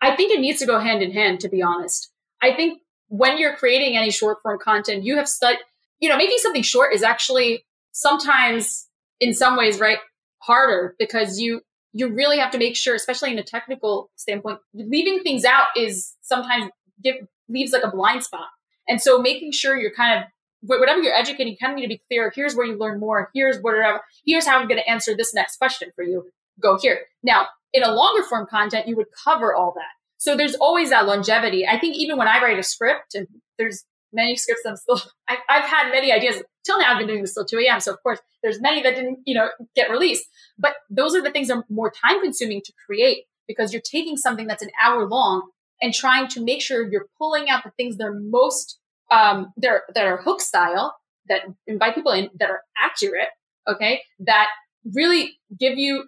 I 0.01 0.16
think 0.16 0.33
it 0.33 0.40
needs 0.40 0.59
to 0.61 0.66
go 0.66 0.79
hand 0.79 1.03
in 1.03 1.12
hand, 1.12 1.40
to 1.40 1.49
be 1.49 1.62
honest. 1.62 2.11
I 2.42 2.55
think 2.55 2.81
when 3.09 3.38
you're 3.38 3.57
creating 3.57 3.96
any 3.96 4.11
short 4.11 4.38
form 4.42 4.59
content, 4.59 5.05
you 5.05 5.16
have 5.16 5.29
studied, 5.29 5.61
you 6.01 6.09
know, 6.09 6.16
making 6.16 6.38
something 6.38 6.62
short 6.62 6.94
is 6.94 7.03
actually 7.03 7.64
sometimes 7.92 8.88
in 9.20 9.35
some 9.35 9.57
ways, 9.57 9.81
right, 9.81 9.99
harder 10.38 10.94
because 10.99 11.40
you, 11.40 11.62
you 11.92 12.12
really 12.12 12.38
have 12.38 12.51
to 12.51 12.59
make 12.59 12.77
sure, 12.77 12.94
especially 12.94 13.33
in 13.33 13.38
a 13.38 13.42
technical 13.42 14.11
standpoint, 14.16 14.59
leaving 14.75 15.22
things 15.22 15.44
out 15.44 15.66
is 15.77 16.14
sometimes 16.20 16.70
give, 17.03 17.16
leaves 17.49 17.72
like 17.72 17.83
a 17.83 17.90
blind 17.90 18.22
spot. 18.22 18.49
And 18.88 19.01
so 19.01 19.20
making 19.20 19.53
sure 19.53 19.77
you're 19.77 19.94
kind 19.94 20.20
of 20.20 20.31
whatever 20.62 21.00
you're 21.00 21.14
educating, 21.14 21.52
you 21.52 21.58
kind 21.58 21.72
of 21.72 21.76
need 21.76 21.82
to 21.82 21.88
be 21.88 22.02
clear. 22.08 22.32
Here's 22.34 22.54
where 22.54 22.66
you 22.66 22.78
learn 22.78 23.00
more. 23.00 23.30
Here's 23.34 23.58
whatever. 23.60 24.00
Here's 24.24 24.46
how 24.46 24.58
I'm 24.58 24.68
going 24.68 24.80
to 24.80 24.88
answer 24.88 25.16
this 25.16 25.34
next 25.34 25.56
question 25.56 25.90
for 25.94 26.02
you. 26.04 26.24
Go 26.60 26.78
here. 26.78 27.00
Now, 27.22 27.46
in 27.72 27.82
a 27.82 27.92
longer 27.92 28.22
form 28.22 28.46
content, 28.46 28.88
you 28.88 28.96
would 28.96 29.06
cover 29.24 29.54
all 29.54 29.72
that. 29.74 29.96
So 30.18 30.36
there's 30.36 30.54
always 30.54 30.90
that 30.90 31.06
longevity. 31.06 31.66
I 31.66 31.78
think 31.78 31.96
even 31.96 32.16
when 32.16 32.28
I 32.28 32.42
write 32.42 32.58
a 32.58 32.62
script, 32.62 33.14
and 33.14 33.26
there's 33.58 33.84
many 34.12 34.36
scripts 34.36 34.62
I'm 34.66 34.76
still, 34.76 35.00
I've, 35.28 35.38
I've 35.48 35.64
had 35.64 35.90
many 35.90 36.12
ideas. 36.12 36.42
Till 36.64 36.78
now, 36.78 36.92
I've 36.92 36.98
been 36.98 37.06
doing 37.06 37.20
this 37.20 37.34
till 37.34 37.44
2 37.44 37.58
a.m. 37.58 37.80
So 37.80 37.92
of 37.92 38.02
course, 38.02 38.18
there's 38.42 38.60
many 38.60 38.82
that 38.82 38.94
didn't, 38.94 39.20
you 39.26 39.34
know, 39.34 39.48
get 39.74 39.90
released. 39.90 40.24
But 40.58 40.74
those 40.90 41.14
are 41.14 41.22
the 41.22 41.30
things 41.30 41.48
that 41.48 41.58
are 41.58 41.64
more 41.68 41.90
time 41.90 42.22
consuming 42.22 42.62
to 42.64 42.72
create 42.86 43.24
because 43.46 43.72
you're 43.72 43.82
taking 43.82 44.16
something 44.16 44.46
that's 44.46 44.62
an 44.62 44.70
hour 44.82 45.06
long 45.06 45.50
and 45.80 45.92
trying 45.92 46.28
to 46.28 46.42
make 46.42 46.62
sure 46.62 46.90
you're 46.90 47.06
pulling 47.18 47.48
out 47.50 47.62
the 47.62 47.70
things 47.76 47.98
that 47.98 48.04
are 48.04 48.18
most 48.18 48.78
um, 49.10 49.52
that 49.56 49.68
are, 49.68 49.82
that 49.94 50.06
are 50.06 50.16
hook 50.16 50.40
style 50.40 50.96
that 51.28 51.42
invite 51.66 51.94
people 51.94 52.12
in 52.12 52.30
that 52.38 52.50
are 52.50 52.62
accurate. 52.82 53.28
Okay, 53.68 54.02
that 54.20 54.48
really 54.94 55.38
give 55.58 55.76
you 55.76 56.04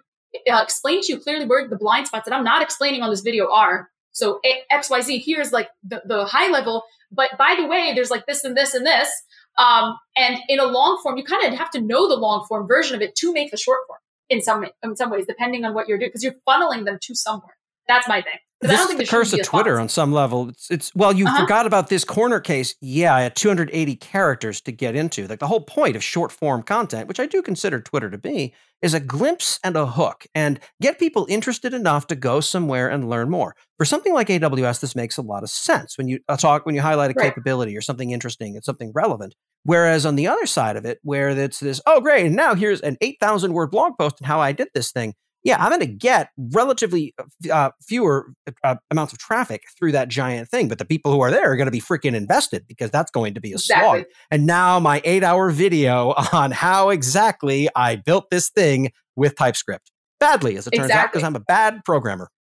uh, 0.49 0.61
explain 0.63 1.01
to 1.01 1.13
you 1.13 1.19
clearly 1.19 1.45
where 1.45 1.67
the 1.67 1.75
blind 1.75 2.07
spots 2.07 2.27
that 2.27 2.35
I'm 2.35 2.43
not 2.43 2.61
explaining 2.61 3.01
on 3.01 3.09
this 3.09 3.21
video 3.21 3.51
are. 3.51 3.89
So 4.11 4.39
X 4.71 4.89
Y 4.89 5.01
Z 5.01 5.19
here's 5.19 5.51
like 5.51 5.69
the, 5.83 6.01
the 6.05 6.25
high 6.25 6.49
level, 6.49 6.83
but 7.11 7.31
by 7.37 7.55
the 7.59 7.67
way, 7.67 7.91
there's 7.93 8.11
like 8.11 8.25
this 8.25 8.43
and 8.43 8.55
this 8.55 8.73
and 8.73 8.85
this. 8.85 9.09
Um, 9.57 9.97
and 10.15 10.37
in 10.47 10.59
a 10.59 10.65
long 10.65 10.99
form, 11.03 11.17
you 11.17 11.23
kind 11.23 11.45
of 11.51 11.57
have 11.59 11.69
to 11.71 11.81
know 11.81 12.07
the 12.07 12.15
long 12.15 12.45
form 12.47 12.67
version 12.67 12.95
of 12.95 13.01
it 13.01 13.15
to 13.15 13.33
make 13.33 13.51
the 13.51 13.57
short 13.57 13.79
form 13.87 13.99
in 14.29 14.41
some 14.41 14.65
in 14.83 14.95
some 14.95 15.09
ways, 15.09 15.25
depending 15.27 15.65
on 15.65 15.73
what 15.73 15.87
you're 15.87 15.97
doing, 15.97 16.09
because 16.09 16.23
you're 16.23 16.35
funneling 16.47 16.85
them 16.85 16.97
to 17.01 17.15
somewhere. 17.15 17.57
That's 17.87 18.07
my 18.07 18.21
thing. 18.21 18.39
This 18.61 18.81
is 18.81 18.97
the 18.97 19.05
curse 19.05 19.31
of 19.31 19.39
Twitter 19.45 19.79
on 19.79 19.87
some 19.87 20.11
level. 20.11 20.49
It's, 20.49 20.69
it's 20.69 20.91
well, 20.93 21.13
you 21.13 21.25
Uh-huh. 21.25 21.43
forgot 21.43 21.65
about 21.65 21.87
this 21.87 22.03
corner 22.03 22.41
case. 22.41 22.75
Yeah, 22.81 23.15
I 23.15 23.21
had 23.21 23.35
280 23.35 23.95
characters 23.95 24.59
to 24.61 24.71
get 24.73 24.95
into. 24.95 25.27
Like 25.27 25.39
the 25.39 25.47
whole 25.47 25.61
point 25.61 25.95
of 25.95 26.03
short 26.03 26.31
form 26.31 26.63
content, 26.63 27.07
which 27.07 27.21
I 27.21 27.25
do 27.25 27.41
consider 27.41 27.79
Twitter 27.79 28.09
to 28.09 28.17
be, 28.17 28.53
is 28.81 28.93
a 28.93 28.99
glimpse 28.99 29.59
and 29.63 29.77
a 29.77 29.85
hook, 29.85 30.25
and 30.35 30.59
get 30.81 30.99
people 30.99 31.25
interested 31.29 31.73
enough 31.73 32.07
to 32.07 32.15
go 32.15 32.41
somewhere 32.41 32.89
and 32.89 33.09
learn 33.09 33.29
more. 33.29 33.55
For 33.77 33.85
something 33.85 34.13
like 34.13 34.27
AWS, 34.27 34.81
this 34.81 34.95
makes 34.95 35.17
a 35.17 35.21
lot 35.21 35.43
of 35.43 35.49
sense 35.49 35.97
when 35.97 36.09
you 36.09 36.19
uh, 36.27 36.35
talk 36.35 36.65
when 36.65 36.75
you 36.75 36.81
highlight 36.81 37.11
a 37.11 37.13
Right. 37.17 37.29
capability 37.33 37.77
or 37.77 37.81
something 37.81 38.11
interesting 38.11 38.55
and 38.55 38.63
something 38.63 38.91
relevant. 38.93 39.35
Whereas 39.63 40.05
on 40.05 40.15
the 40.17 40.27
other 40.27 40.45
side 40.45 40.75
of 40.75 40.85
it, 40.85 40.99
where 41.03 41.29
it's 41.29 41.59
this, 41.59 41.79
oh 41.85 42.01
great, 42.01 42.25
and 42.25 42.35
now 42.35 42.55
here's 42.55 42.81
an 42.81 42.97
8,000 43.01 43.53
word 43.53 43.71
blog 43.71 43.93
post 43.97 44.15
and 44.19 44.27
how 44.27 44.39
I 44.41 44.51
did 44.51 44.69
this 44.73 44.91
thing 44.91 45.13
yeah, 45.43 45.57
I'm 45.63 45.69
going 45.69 45.79
to 45.81 45.85
get 45.85 46.29
relatively 46.37 47.15
uh, 47.51 47.71
fewer 47.81 48.33
uh, 48.63 48.75
amounts 48.91 49.13
of 49.13 49.19
traffic 49.19 49.63
through 49.77 49.93
that 49.93 50.09
giant 50.09 50.49
thing, 50.49 50.67
but 50.67 50.77
the 50.77 50.85
people 50.85 51.11
who 51.11 51.21
are 51.21 51.31
there 51.31 51.51
are 51.51 51.55
going 51.55 51.67
to 51.67 51.71
be 51.71 51.79
freaking 51.79 52.13
invested 52.13 52.65
because 52.67 52.91
that's 52.91 53.09
going 53.11 53.35
to 53.35 53.41
be 53.41 53.53
a 53.53 53.57
slog. 53.57 54.03
And 54.31 54.45
now 54.45 54.79
my 54.79 55.01
eight 55.05 55.23
hour 55.23 55.49
video 55.49 56.13
on 56.33 56.51
how 56.51 56.89
exactly 56.89 57.69
I 57.75 57.95
built 57.95 58.29
this 58.29 58.49
thing 58.49 58.91
with 59.15 59.35
TypeScript 59.35 59.91
badly, 60.19 60.57
as 60.57 60.67
it 60.67 60.71
turns 60.71 60.91
out, 60.91 61.11
because 61.11 61.23
I'm 61.23 61.35
a 61.35 61.41
bad 61.41 61.83
programmer. 61.85 62.29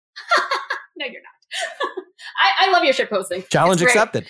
No, 0.96 1.06
you're 1.06 1.22
not. 1.22 2.04
I, 2.38 2.68
I 2.68 2.70
love 2.70 2.84
your 2.84 2.92
shit 2.92 3.10
posting. 3.10 3.42
Challenge 3.50 3.82
accepted. 3.82 4.28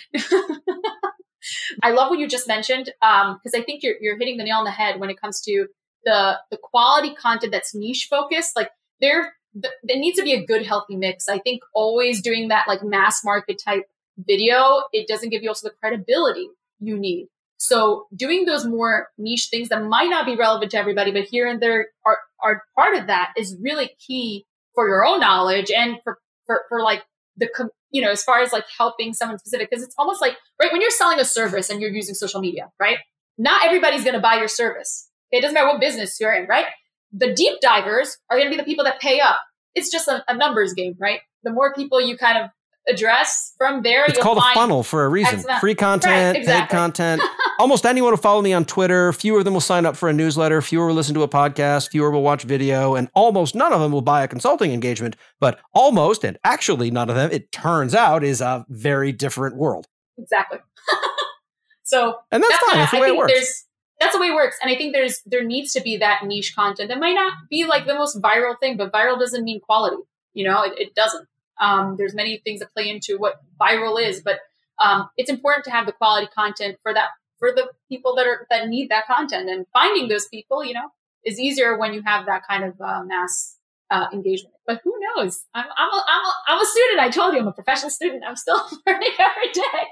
I 1.83 1.91
love 1.91 2.09
what 2.09 2.17
you 2.17 2.27
just 2.27 2.47
mentioned 2.47 2.85
because 2.85 3.53
I 3.53 3.61
think 3.61 3.83
you're 3.83 3.93
you're 4.01 4.17
hitting 4.17 4.37
the 4.37 4.43
nail 4.43 4.57
on 4.57 4.63
the 4.63 4.71
head 4.71 4.99
when 4.99 5.11
it 5.11 5.21
comes 5.21 5.41
to 5.41 5.67
the 6.05 6.39
the 6.51 6.57
quality 6.61 7.13
content 7.15 7.51
that's 7.51 7.75
niche 7.75 8.07
focused. 8.09 8.55
Like 8.55 8.69
there, 9.01 9.33
th- 9.53 9.73
there 9.83 9.97
needs 9.97 10.17
to 10.17 10.23
be 10.23 10.33
a 10.33 10.45
good 10.45 10.65
healthy 10.65 10.95
mix. 10.95 11.27
I 11.27 11.39
think 11.39 11.61
always 11.73 12.21
doing 12.21 12.49
that 12.49 12.67
like 12.67 12.83
mass 12.83 13.23
market 13.23 13.61
type 13.63 13.83
video, 14.17 14.83
it 14.93 15.07
doesn't 15.07 15.29
give 15.29 15.43
you 15.43 15.49
also 15.49 15.67
the 15.67 15.75
credibility 15.79 16.49
you 16.79 16.97
need. 16.97 17.27
So 17.57 18.07
doing 18.15 18.45
those 18.45 18.65
more 18.65 19.09
niche 19.17 19.47
things 19.49 19.69
that 19.69 19.83
might 19.83 20.09
not 20.09 20.25
be 20.25 20.35
relevant 20.35 20.71
to 20.71 20.77
everybody, 20.77 21.11
but 21.11 21.23
here 21.23 21.47
and 21.47 21.61
there 21.61 21.87
are 22.05 22.17
are 22.43 22.63
part 22.75 22.95
of 22.95 23.07
that 23.07 23.33
is 23.37 23.57
really 23.61 23.91
key 24.05 24.45
for 24.73 24.87
your 24.87 25.05
own 25.05 25.19
knowledge 25.19 25.71
and 25.71 25.97
for 26.03 26.19
for, 26.45 26.63
for 26.69 26.81
like 26.81 27.03
the 27.37 27.49
you 27.91 28.01
know 28.01 28.11
as 28.11 28.23
far 28.23 28.41
as 28.41 28.53
like 28.53 28.65
helping 28.77 29.13
someone 29.13 29.39
specific 29.39 29.69
because 29.69 29.83
it's 29.83 29.95
almost 29.97 30.21
like 30.21 30.37
right 30.61 30.71
when 30.71 30.81
you're 30.81 30.91
selling 30.91 31.19
a 31.19 31.25
service 31.25 31.69
and 31.69 31.81
you're 31.81 31.91
using 31.91 32.13
social 32.13 32.41
media 32.41 32.69
right 32.79 32.97
not 33.37 33.65
everybody's 33.65 34.03
going 34.03 34.13
to 34.15 34.21
buy 34.21 34.35
your 34.35 34.47
service 34.47 35.09
it 35.31 35.41
doesn't 35.41 35.53
matter 35.53 35.67
what 35.67 35.79
business 35.79 36.17
you're 36.19 36.33
in 36.33 36.47
right 36.47 36.65
the 37.11 37.33
deep 37.33 37.59
divers 37.61 38.17
are 38.29 38.37
going 38.37 38.49
to 38.49 38.55
be 38.55 38.57
the 38.61 38.65
people 38.65 38.83
that 38.85 38.99
pay 38.99 39.19
up 39.19 39.39
it's 39.73 39.91
just 39.91 40.07
a, 40.07 40.23
a 40.27 40.35
numbers 40.35 40.73
game 40.73 40.95
right 40.99 41.19
the 41.43 41.51
more 41.51 41.73
people 41.73 41.99
you 42.01 42.17
kind 42.17 42.37
of 42.37 42.49
address 42.87 43.53
from 43.57 43.81
there 43.81 44.05
It's 44.05 44.13
you'll 44.13 44.21
called 44.23 44.37
a 44.37 44.53
funnel 44.53 44.83
for 44.83 45.05
a 45.05 45.09
reason. 45.09 45.37
Excellent. 45.37 45.59
Free 45.59 45.73
content, 45.73 46.37
exactly. 46.37 46.67
paid 46.67 46.77
content. 46.79 47.21
Almost 47.59 47.83
anyone 47.83 48.11
will 48.11 48.17
follow 48.17 48.43
me 48.43 48.53
on 48.53 48.63
Twitter. 48.63 49.11
Fewer 49.11 49.39
of 49.39 49.45
them 49.45 49.55
will 49.55 49.61
sign 49.61 49.87
up 49.87 49.95
for 49.97 50.07
a 50.07 50.13
newsletter. 50.13 50.61
Fewer 50.61 50.85
will 50.85 50.93
listen 50.93 51.15
to 51.15 51.23
a 51.23 51.27
podcast. 51.27 51.89
Fewer 51.89 52.11
will 52.11 52.21
watch 52.21 52.43
video. 52.43 52.93
And 52.93 53.09
almost 53.15 53.55
none 53.55 53.73
of 53.73 53.79
them 53.79 53.91
will 53.91 54.03
buy 54.03 54.21
a 54.23 54.27
consulting 54.27 54.71
engagement. 54.71 55.15
But 55.39 55.59
almost, 55.73 56.23
and 56.23 56.37
actually 56.43 56.91
none 56.91 57.09
of 57.09 57.15
them, 57.15 57.31
it 57.31 57.51
turns 57.51 57.95
out, 57.95 58.23
is 58.23 58.39
a 58.39 58.65
very 58.69 59.11
different 59.11 59.55
world. 59.57 59.87
exactly 60.19 60.59
so 61.83 62.17
And 62.31 62.43
that's, 62.43 62.55
fine. 62.55 62.69
kinda- 62.69 62.77
That's 62.81 62.91
the 62.91 62.97
I 62.97 63.01
way 63.01 63.07
it 63.07 63.17
works. 63.17 63.33
There's, 63.33 63.65
that's 63.99 64.13
the 64.13 64.19
way 64.19 64.27
it 64.27 64.35
works, 64.35 64.57
and 64.61 64.71
I 64.71 64.75
think 64.75 64.93
there's 64.93 65.21
there 65.25 65.43
needs 65.43 65.71
to 65.73 65.81
be 65.81 65.97
that 65.97 66.25
niche 66.25 66.53
content 66.55 66.89
that 66.89 66.99
might 66.99 67.13
not 67.13 67.33
be 67.49 67.65
like 67.65 67.85
the 67.85 67.93
most 67.93 68.21
viral 68.21 68.59
thing, 68.59 68.77
but 68.77 68.91
viral 68.91 69.19
doesn't 69.19 69.43
mean 69.43 69.59
quality. 69.61 69.97
You 70.33 70.45
know, 70.45 70.63
it, 70.63 70.73
it 70.77 70.95
doesn't. 70.95 71.27
Um, 71.61 71.95
there's 71.97 72.13
many 72.13 72.41
things 72.43 72.59
that 72.59 72.73
play 72.73 72.89
into 72.89 73.17
what 73.17 73.35
viral 73.59 74.01
is, 74.01 74.21
but 74.21 74.39
um, 74.83 75.09
it's 75.15 75.29
important 75.29 75.63
to 75.65 75.71
have 75.71 75.85
the 75.85 75.93
quality 75.93 76.27
content 76.35 76.77
for 76.83 76.93
that 76.93 77.09
for 77.39 77.51
the 77.53 77.69
people 77.89 78.15
that 78.15 78.27
are 78.27 78.45
that 78.49 78.67
need 78.67 78.89
that 78.89 79.07
content, 79.07 79.49
and 79.49 79.65
finding 79.71 80.09
those 80.09 80.27
people, 80.27 80.63
you 80.63 80.73
know, 80.73 80.89
is 81.25 81.39
easier 81.39 81.77
when 81.77 81.93
you 81.93 82.01
have 82.05 82.25
that 82.25 82.43
kind 82.47 82.63
of 82.63 82.79
uh, 82.81 83.03
mass 83.05 83.57
uh, 83.91 84.07
engagement. 84.11 84.55
But 84.67 84.81
who 84.83 84.93
knows? 84.99 85.45
I'm 85.53 85.65
I'm 85.77 85.89
a, 85.89 86.03
I'm, 86.07 86.25
a, 86.25 86.33
I'm 86.49 86.61
a 86.61 86.65
student. 86.65 86.99
I 86.99 87.09
told 87.09 87.33
you 87.33 87.39
I'm 87.39 87.47
a 87.47 87.53
professional 87.53 87.89
student. 87.89 88.23
I'm 88.27 88.35
still 88.35 88.61
learning 88.87 89.11
every 89.19 89.51
day. 89.53 89.87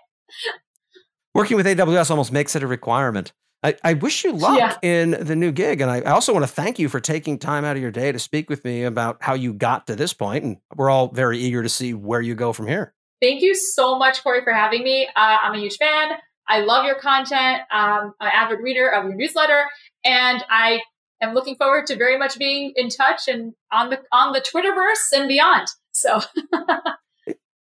Working 1.34 1.58
with 1.58 1.66
AWS 1.66 2.12
almost 2.12 2.32
makes 2.32 2.56
it 2.56 2.64
a 2.64 2.68
requirement. 2.68 3.34
I, 3.64 3.76
I 3.84 3.94
wish 3.94 4.24
you 4.26 4.34
luck 4.34 4.58
Yeah. 4.58 4.78
in 4.82 5.12
the 5.12 5.36
new 5.36 5.52
gig. 5.52 5.80
And 5.82 5.90
I, 5.90 5.98
I 6.02 6.12
also 6.12 6.34
want 6.34 6.44
to 6.44 6.52
thank 6.52 6.80
you 6.80 6.90
for 6.90 7.00
taking 7.00 7.40
time 7.40 7.64
out 7.64 7.76
of 7.78 7.82
your 7.82 7.92
day 7.92 8.12
to 8.12 8.20
speak 8.20 8.50
with 8.50 8.66
me 8.66 8.84
about 8.84 9.18
how 9.22 9.34
you 9.36 9.54
got 9.54 9.88
to 9.88 9.96
this 9.96 10.12
point. 10.14 10.44
And 10.44 10.58
we're 10.76 10.90
all 10.90 11.08
very 11.10 11.38
eager 11.40 11.64
to 11.64 11.70
see 11.70 11.94
where 11.94 12.22
you 12.22 12.36
go 12.36 12.52
from 12.54 12.68
here. 12.68 12.94
Thank 13.22 13.42
you 13.42 13.56
so 13.56 13.98
much, 13.98 14.22
Corey, 14.22 14.44
for 14.44 14.52
having 14.52 14.84
me. 14.84 15.08
Uh, 15.16 15.38
I'm 15.42 15.54
a 15.54 15.58
huge 15.60 15.78
fan. 15.78 16.10
I 16.48 16.60
love 16.60 16.84
your 16.86 16.96
content. 17.00 17.62
Um, 17.72 18.14
I'm 18.20 18.28
an 18.28 18.32
avid 18.34 18.60
reader 18.60 18.90
of 18.90 19.06
your 19.06 19.16
newsletter, 19.16 19.64
and 20.04 20.44
I 20.50 20.82
am 21.22 21.34
looking 21.34 21.56
forward 21.56 21.88
to 21.88 21.96
very 21.96 22.18
much 22.18 22.38
being 22.38 22.74
in 22.76 22.90
touch 22.90 23.30
and 23.30 23.54
on 23.72 23.90
the 23.90 24.00
on 24.12 24.34
the 24.34 24.42
Twitterverse 24.42 25.18
and 25.18 25.30
beyond. 25.30 25.68
So, 25.94 26.20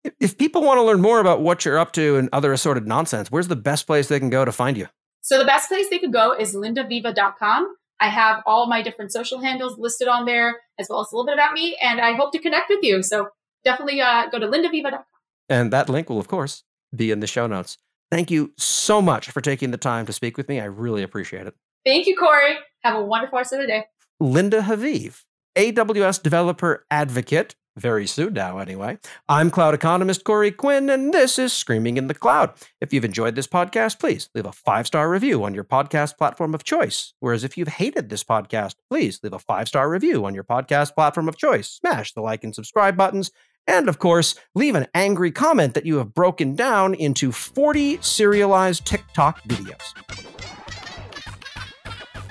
If- 0.04 0.14
If 0.18 0.36
people 0.38 0.62
want 0.62 0.78
to 0.78 0.82
learn 0.82 1.00
more 1.00 1.20
about 1.20 1.42
what 1.42 1.64
you're 1.64 1.78
up 1.78 1.92
to 1.92 2.16
and 2.16 2.28
other 2.32 2.52
assorted 2.52 2.88
nonsense, 2.88 3.30
where's 3.30 3.46
the 3.46 3.54
best 3.54 3.86
place 3.86 4.08
they 4.08 4.18
can 4.18 4.30
go 4.30 4.44
to 4.44 4.50
find 4.50 4.76
you? 4.76 4.88
So 5.22 5.38
the 5.38 5.44
best 5.44 5.68
place 5.68 5.88
they 5.88 5.98
could 5.98 6.12
go 6.12 6.32
is 6.32 6.54
lindavivah.com. 6.54 7.76
I 8.00 8.08
have 8.08 8.42
all 8.44 8.66
my 8.66 8.82
different 8.82 9.12
social 9.12 9.40
handles 9.40 9.78
listed 9.78 10.08
on 10.08 10.26
there, 10.26 10.60
as 10.78 10.88
well 10.90 11.00
as 11.00 11.12
a 11.12 11.16
little 11.16 11.26
bit 11.26 11.34
about 11.34 11.52
me, 11.52 11.76
and 11.80 12.00
I 12.00 12.14
hope 12.14 12.32
to 12.32 12.40
connect 12.40 12.68
with 12.68 12.80
you. 12.82 13.02
So 13.02 13.28
definitely 13.64 14.00
uh, 14.00 14.28
go 14.30 14.40
to 14.40 14.46
lindavivah.com. 14.46 15.04
And 15.48 15.72
that 15.72 15.88
link 15.88 16.10
will, 16.10 16.18
of 16.18 16.28
course, 16.28 16.64
be 16.94 17.10
in 17.10 17.20
the 17.20 17.26
show 17.28 17.46
notes. 17.46 17.78
Thank 18.10 18.30
you 18.30 18.52
so 18.58 19.00
much 19.00 19.30
for 19.30 19.40
taking 19.40 19.70
the 19.70 19.78
time 19.78 20.04
to 20.06 20.12
speak 20.12 20.36
with 20.36 20.48
me. 20.48 20.60
I 20.60 20.64
really 20.64 21.02
appreciate 21.02 21.46
it. 21.46 21.54
Thank 21.86 22.06
you, 22.06 22.16
Corey. 22.16 22.56
Have 22.82 22.96
a 22.96 23.04
wonderful 23.04 23.38
rest 23.38 23.52
of 23.52 23.60
the 23.60 23.66
day. 23.66 23.84
Linda 24.20 24.62
Haviv, 24.62 25.22
AWS 25.56 26.22
developer 26.22 26.84
advocate, 26.90 27.54
very 27.76 28.06
soon 28.06 28.34
now 28.34 28.58
anyway. 28.58 28.98
I'm 29.28 29.50
cloud 29.50 29.74
economist 29.74 30.24
Corey 30.24 30.50
Quinn, 30.50 30.90
and 30.90 31.12
this 31.12 31.38
is 31.38 31.52
Screaming 31.52 31.96
in 31.96 32.06
the 32.06 32.14
Cloud. 32.14 32.52
If 32.80 32.92
you've 32.92 33.04
enjoyed 33.04 33.34
this 33.34 33.46
podcast, 33.46 33.98
please 33.98 34.28
leave 34.34 34.46
a 34.46 34.52
five 34.52 34.86
star 34.86 35.10
review 35.10 35.44
on 35.44 35.54
your 35.54 35.64
podcast 35.64 36.16
platform 36.18 36.54
of 36.54 36.64
choice. 36.64 37.14
Whereas 37.20 37.44
if 37.44 37.56
you've 37.56 37.68
hated 37.68 38.08
this 38.08 38.24
podcast, 38.24 38.74
please 38.90 39.20
leave 39.22 39.32
a 39.32 39.38
five 39.38 39.68
star 39.68 39.88
review 39.88 40.24
on 40.24 40.34
your 40.34 40.44
podcast 40.44 40.94
platform 40.94 41.28
of 41.28 41.36
choice. 41.36 41.68
Smash 41.68 42.12
the 42.12 42.20
like 42.20 42.44
and 42.44 42.54
subscribe 42.54 42.96
buttons. 42.96 43.30
And 43.66 43.88
of 43.88 43.98
course, 43.98 44.34
leave 44.54 44.74
an 44.74 44.88
angry 44.94 45.30
comment 45.30 45.74
that 45.74 45.86
you 45.86 45.98
have 45.98 46.14
broken 46.14 46.56
down 46.56 46.94
into 46.94 47.30
40 47.30 47.98
serialized 48.02 48.84
TikTok 48.84 49.42
videos. 49.44 50.61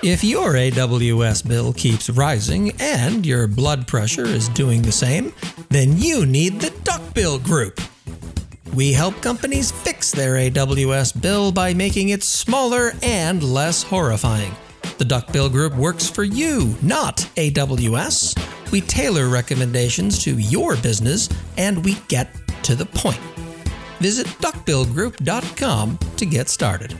If 0.03 0.23
your 0.23 0.53
AWS 0.53 1.47
bill 1.47 1.73
keeps 1.73 2.09
rising 2.09 2.71
and 2.79 3.23
your 3.23 3.45
blood 3.45 3.87
pressure 3.87 4.25
is 4.25 4.49
doing 4.49 4.81
the 4.81 4.91
same, 4.91 5.31
then 5.69 5.95
you 5.95 6.25
need 6.25 6.59
the 6.59 6.71
Duckbill 6.83 7.37
Group. 7.37 7.79
We 8.73 8.93
help 8.93 9.21
companies 9.21 9.69
fix 9.69 10.09
their 10.09 10.37
AWS 10.37 11.21
bill 11.21 11.51
by 11.51 11.75
making 11.75 12.09
it 12.09 12.23
smaller 12.23 12.93
and 13.03 13.43
less 13.43 13.83
horrifying. 13.83 14.55
The 14.97 15.05
Duckbill 15.05 15.49
Group 15.49 15.75
works 15.75 16.09
for 16.09 16.23
you, 16.23 16.75
not 16.81 17.17
AWS. 17.35 18.71
We 18.71 18.81
tailor 18.81 19.29
recommendations 19.29 20.17
to 20.23 20.35
your 20.35 20.77
business 20.77 21.29
and 21.57 21.85
we 21.85 21.97
get 22.07 22.33
to 22.63 22.73
the 22.73 22.87
point. 22.87 23.21
Visit 23.99 24.25
duckbillgroup.com 24.39 25.99
to 26.17 26.25
get 26.25 26.49
started. 26.49 26.99